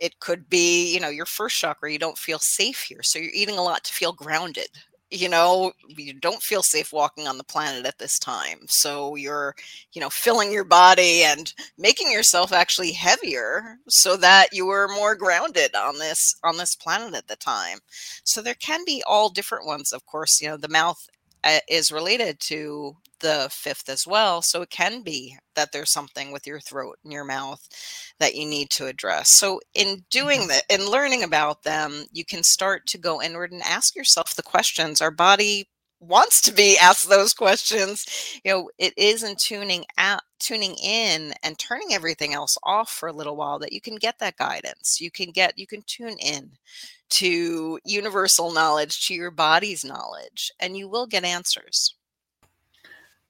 It 0.00 0.18
could 0.20 0.48
be 0.48 0.92
you 0.92 1.00
know 1.00 1.08
your 1.08 1.26
first 1.26 1.58
chakra 1.58 1.92
you 1.92 1.98
don't 1.98 2.18
feel 2.18 2.38
safe 2.40 2.80
here 2.82 3.02
so 3.02 3.18
you're 3.18 3.30
eating 3.34 3.58
a 3.58 3.62
lot 3.62 3.84
to 3.84 3.92
feel 3.92 4.12
grounded 4.12 4.68
you 5.10 5.28
know? 5.28 5.72
You 5.88 6.14
don't 6.14 6.42
feel 6.42 6.62
safe 6.62 6.92
walking 6.92 7.28
on 7.28 7.38
the 7.38 7.44
planet 7.44 7.86
at 7.86 7.98
this 7.98 8.18
time 8.18 8.60
so 8.68 9.14
you're 9.14 9.54
you 9.92 10.00
know 10.00 10.10
filling 10.10 10.52
your 10.52 10.64
body 10.64 11.22
and 11.22 11.52
making 11.78 12.10
yourself 12.10 12.52
actually 12.52 12.92
heavier 12.92 13.76
so 13.88 14.16
that 14.16 14.48
you 14.52 14.68
are 14.70 14.88
more 14.88 15.14
grounded 15.14 15.74
on 15.76 15.98
this 15.98 16.34
on 16.42 16.56
this 16.56 16.74
planet 16.74 17.14
at 17.14 17.28
the 17.28 17.36
time. 17.36 17.78
So 18.24 18.42
there 18.42 18.54
can 18.54 18.84
be 18.84 19.02
all 19.06 19.28
different 19.30 19.66
ones 19.66 19.92
of 19.92 20.04
course 20.06 20.40
you 20.40 20.48
know 20.48 20.56
the 20.56 20.68
mouth 20.68 20.98
uh, 21.44 21.60
is 21.68 21.92
related 21.92 22.40
to 22.40 22.96
the 23.20 23.48
fifth 23.50 23.88
as 23.88 24.06
well. 24.06 24.42
So 24.42 24.62
it 24.62 24.70
can 24.70 25.02
be 25.02 25.36
that 25.54 25.72
there's 25.72 25.92
something 25.92 26.32
with 26.32 26.46
your 26.46 26.60
throat 26.60 26.98
and 27.04 27.12
your 27.12 27.24
mouth 27.24 27.66
that 28.18 28.34
you 28.34 28.46
need 28.46 28.70
to 28.70 28.86
address. 28.86 29.30
So 29.30 29.60
in 29.74 30.04
doing 30.10 30.40
mm-hmm. 30.40 30.48
that 30.48 30.64
in 30.68 30.90
learning 30.90 31.22
about 31.22 31.62
them, 31.62 32.04
you 32.12 32.24
can 32.24 32.42
start 32.42 32.86
to 32.88 32.98
go 32.98 33.22
inward 33.22 33.52
and 33.52 33.62
ask 33.62 33.94
yourself 33.94 34.34
the 34.34 34.42
questions. 34.42 35.00
Our 35.00 35.10
body 35.10 35.68
wants 36.00 36.40
to 36.42 36.52
be 36.52 36.76
asked 36.82 37.08
those 37.08 37.34
questions. 37.34 38.06
You 38.44 38.52
know, 38.52 38.70
it 38.78 38.94
is 38.96 39.22
in 39.22 39.36
tuning 39.36 39.84
out 39.98 40.20
tuning 40.38 40.74
in 40.82 41.32
and 41.42 41.58
turning 41.58 41.94
everything 41.94 42.34
else 42.34 42.58
off 42.64 42.90
for 42.90 43.08
a 43.08 43.12
little 43.12 43.36
while 43.36 43.58
that 43.58 43.72
you 43.72 43.80
can 43.80 43.96
get 43.96 44.18
that 44.18 44.36
guidance. 44.36 45.00
You 45.00 45.10
can 45.10 45.30
get 45.30 45.58
you 45.58 45.66
can 45.66 45.82
tune 45.86 46.16
in 46.20 46.52
to 47.10 47.78
universal 47.84 48.52
knowledge, 48.52 49.06
to 49.06 49.14
your 49.14 49.30
body's 49.30 49.84
knowledge, 49.84 50.50
and 50.60 50.76
you 50.76 50.88
will 50.88 51.06
get 51.06 51.24
answers 51.24 51.94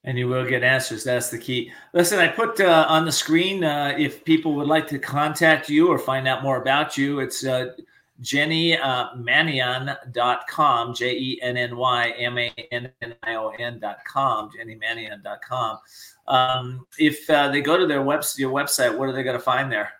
and 0.04 0.18
you 0.18 0.28
will 0.28 0.46
get 0.46 0.62
answers. 0.62 1.02
That's 1.02 1.30
the 1.30 1.38
key. 1.38 1.72
Listen, 1.94 2.18
I 2.18 2.28
put 2.28 2.60
uh, 2.60 2.84
on 2.88 3.06
the 3.06 3.12
screen 3.12 3.64
uh, 3.64 3.94
if 3.98 4.24
people 4.24 4.54
would 4.54 4.68
like 4.68 4.86
to 4.88 4.98
contact 4.98 5.68
you 5.68 5.88
or 5.88 5.98
find 5.98 6.28
out 6.28 6.42
more 6.42 6.60
about 6.60 6.98
you. 6.98 7.20
It's 7.20 7.44
uh, 7.44 7.72
jennymannion.com, 8.22 10.94
J 10.94 11.16
E 11.16 11.40
N 11.42 11.56
N 11.56 11.76
Y 11.76 12.14
M 12.18 12.38
A 12.38 12.54
N 12.70 12.92
N 13.00 13.14
I 13.22 13.36
O 13.36 13.48
N.com, 13.48 14.50
jennymannion.com. 14.50 15.78
Um, 16.28 16.86
if 16.98 17.30
uh, 17.30 17.48
they 17.48 17.62
go 17.62 17.78
to 17.78 17.86
their 17.86 18.00
website, 18.00 18.38
your 18.38 18.52
website, 18.52 18.94
what 18.96 19.08
are 19.08 19.12
they 19.12 19.22
going 19.22 19.38
to 19.38 19.42
find 19.42 19.72
there? 19.72 19.92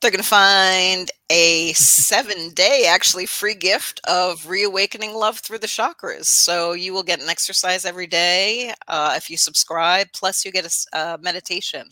They're 0.00 0.10
going 0.10 0.22
to 0.22 0.28
find 0.28 1.10
a 1.30 1.72
seven 1.74 2.50
day 2.50 2.86
actually 2.88 3.26
free 3.26 3.54
gift 3.54 4.00
of 4.08 4.48
reawakening 4.48 5.14
love 5.14 5.38
through 5.38 5.58
the 5.58 5.66
chakras 5.66 6.26
so 6.26 6.72
you 6.72 6.92
will 6.92 7.02
get 7.02 7.22
an 7.22 7.28
exercise 7.28 7.84
every 7.84 8.06
day 8.06 8.72
uh, 8.88 9.14
if 9.16 9.30
you 9.30 9.36
subscribe 9.36 10.08
plus 10.14 10.44
you 10.44 10.52
get 10.52 10.66
a, 10.94 10.98
a 10.98 11.18
meditation 11.18 11.88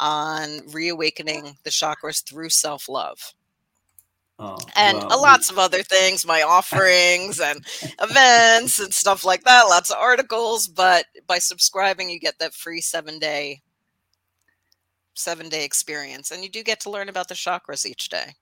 on 0.00 0.60
reawakening 0.72 1.56
the 1.64 1.70
chakras 1.70 2.24
through 2.24 2.50
self-love 2.50 3.34
Oh, 4.38 4.56
and 4.74 5.04
well, 5.08 5.22
lots 5.22 5.50
of 5.50 5.58
other 5.58 5.82
things, 5.82 6.26
my 6.26 6.42
offerings 6.42 7.40
and 7.40 7.64
events 8.00 8.80
and 8.80 8.92
stuff 8.92 9.24
like 9.24 9.44
that, 9.44 9.62
lots 9.64 9.90
of 9.90 9.98
articles. 9.98 10.66
But 10.66 11.06
by 11.26 11.38
subscribing, 11.38 12.10
you 12.10 12.18
get 12.18 12.38
that 12.38 12.54
free 12.54 12.80
seven 12.80 13.18
day 13.18 13.62
seven 15.22 15.48
day 15.48 15.64
experience. 15.64 16.30
And 16.30 16.42
you 16.42 16.50
do 16.50 16.62
get 16.62 16.80
to 16.80 16.90
learn 16.90 17.08
about 17.08 17.28
the 17.28 17.34
chakras 17.34 17.86
each 17.86 18.08
day. 18.08 18.34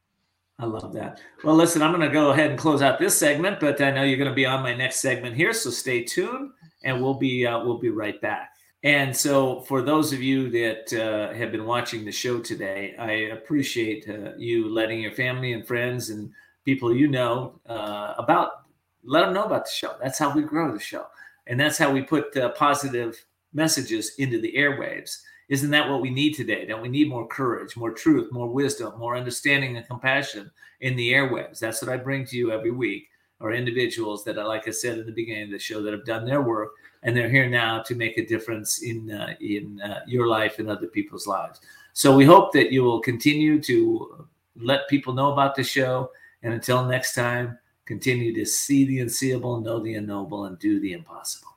I 0.60 0.66
love 0.66 0.92
that. 0.92 1.20
Well, 1.42 1.54
listen, 1.54 1.80
I'm 1.80 1.90
going 1.94 2.06
to 2.06 2.12
go 2.12 2.32
ahead 2.32 2.50
and 2.50 2.58
close 2.58 2.82
out 2.82 2.98
this 2.98 3.16
segment, 3.16 3.60
but 3.60 3.80
I 3.80 3.90
know 3.90 4.02
you're 4.02 4.18
going 4.18 4.28
to 4.28 4.34
be 4.34 4.44
on 4.44 4.62
my 4.62 4.74
next 4.74 4.96
segment 4.96 5.34
here, 5.34 5.54
so 5.54 5.70
stay 5.70 6.04
tuned, 6.04 6.50
and 6.84 7.00
we'll 7.02 7.14
be 7.14 7.46
uh, 7.46 7.64
we'll 7.64 7.78
be 7.78 7.88
right 7.88 8.20
back. 8.20 8.50
And 8.82 9.16
so, 9.16 9.60
for 9.62 9.80
those 9.80 10.12
of 10.12 10.22
you 10.22 10.50
that 10.50 10.92
uh, 10.92 11.34
have 11.34 11.50
been 11.50 11.64
watching 11.64 12.04
the 12.04 12.12
show 12.12 12.40
today, 12.40 12.94
I 12.98 13.12
appreciate 13.32 14.06
uh, 14.08 14.32
you 14.36 14.68
letting 14.68 15.00
your 15.00 15.12
family 15.12 15.54
and 15.54 15.66
friends 15.66 16.10
and 16.10 16.30
people 16.66 16.94
you 16.94 17.08
know 17.08 17.60
uh, 17.66 18.14
about 18.18 18.64
let 19.02 19.22
them 19.22 19.32
know 19.32 19.44
about 19.44 19.64
the 19.64 19.70
show. 19.70 19.94
That's 20.02 20.18
how 20.18 20.34
we 20.34 20.42
grow 20.42 20.72
the 20.74 20.80
show, 20.80 21.06
and 21.46 21.58
that's 21.58 21.78
how 21.78 21.90
we 21.90 22.02
put 22.02 22.36
uh, 22.36 22.50
positive 22.50 23.24
messages 23.54 24.12
into 24.18 24.40
the 24.40 24.52
airwaves. 24.54 25.22
Isn't 25.50 25.70
that 25.70 25.90
what 25.90 26.00
we 26.00 26.10
need 26.10 26.34
today? 26.34 26.64
Don't 26.64 26.80
we 26.80 26.88
need 26.88 27.08
more 27.08 27.26
courage, 27.26 27.76
more 27.76 27.90
truth, 27.90 28.30
more 28.30 28.48
wisdom, 28.48 28.96
more 28.96 29.16
understanding 29.16 29.76
and 29.76 29.86
compassion 29.86 30.48
in 30.80 30.94
the 30.94 31.12
airwaves? 31.12 31.58
That's 31.58 31.82
what 31.82 31.90
I 31.90 31.96
bring 31.96 32.24
to 32.26 32.36
you 32.36 32.52
every 32.52 32.70
week, 32.70 33.08
or 33.40 33.52
individuals 33.52 34.22
that, 34.24 34.36
like 34.36 34.68
I 34.68 34.70
said 34.70 34.98
in 34.98 35.06
the 35.06 35.12
beginning 35.12 35.44
of 35.44 35.50
the 35.50 35.58
show, 35.58 35.82
that 35.82 35.92
have 35.92 36.04
done 36.04 36.24
their 36.24 36.40
work 36.40 36.70
and 37.02 37.16
they're 37.16 37.28
here 37.28 37.50
now 37.50 37.82
to 37.82 37.96
make 37.96 38.16
a 38.16 38.24
difference 38.24 38.82
in 38.82 39.10
uh, 39.10 39.34
in 39.40 39.80
uh, 39.80 40.00
your 40.06 40.28
life 40.28 40.60
and 40.60 40.70
other 40.70 40.86
people's 40.86 41.26
lives. 41.26 41.60
So 41.94 42.14
we 42.14 42.24
hope 42.24 42.52
that 42.52 42.70
you 42.70 42.84
will 42.84 43.00
continue 43.00 43.60
to 43.62 44.26
let 44.54 44.88
people 44.88 45.12
know 45.14 45.32
about 45.32 45.56
the 45.56 45.64
show. 45.64 46.12
And 46.44 46.54
until 46.54 46.84
next 46.84 47.14
time, 47.16 47.58
continue 47.86 48.32
to 48.34 48.46
see 48.46 48.84
the 48.84 49.00
unseeable, 49.00 49.60
know 49.60 49.80
the 49.80 49.94
unknowable, 49.94 50.44
and 50.44 50.56
do 50.60 50.78
the 50.78 50.92
impossible. 50.92 51.48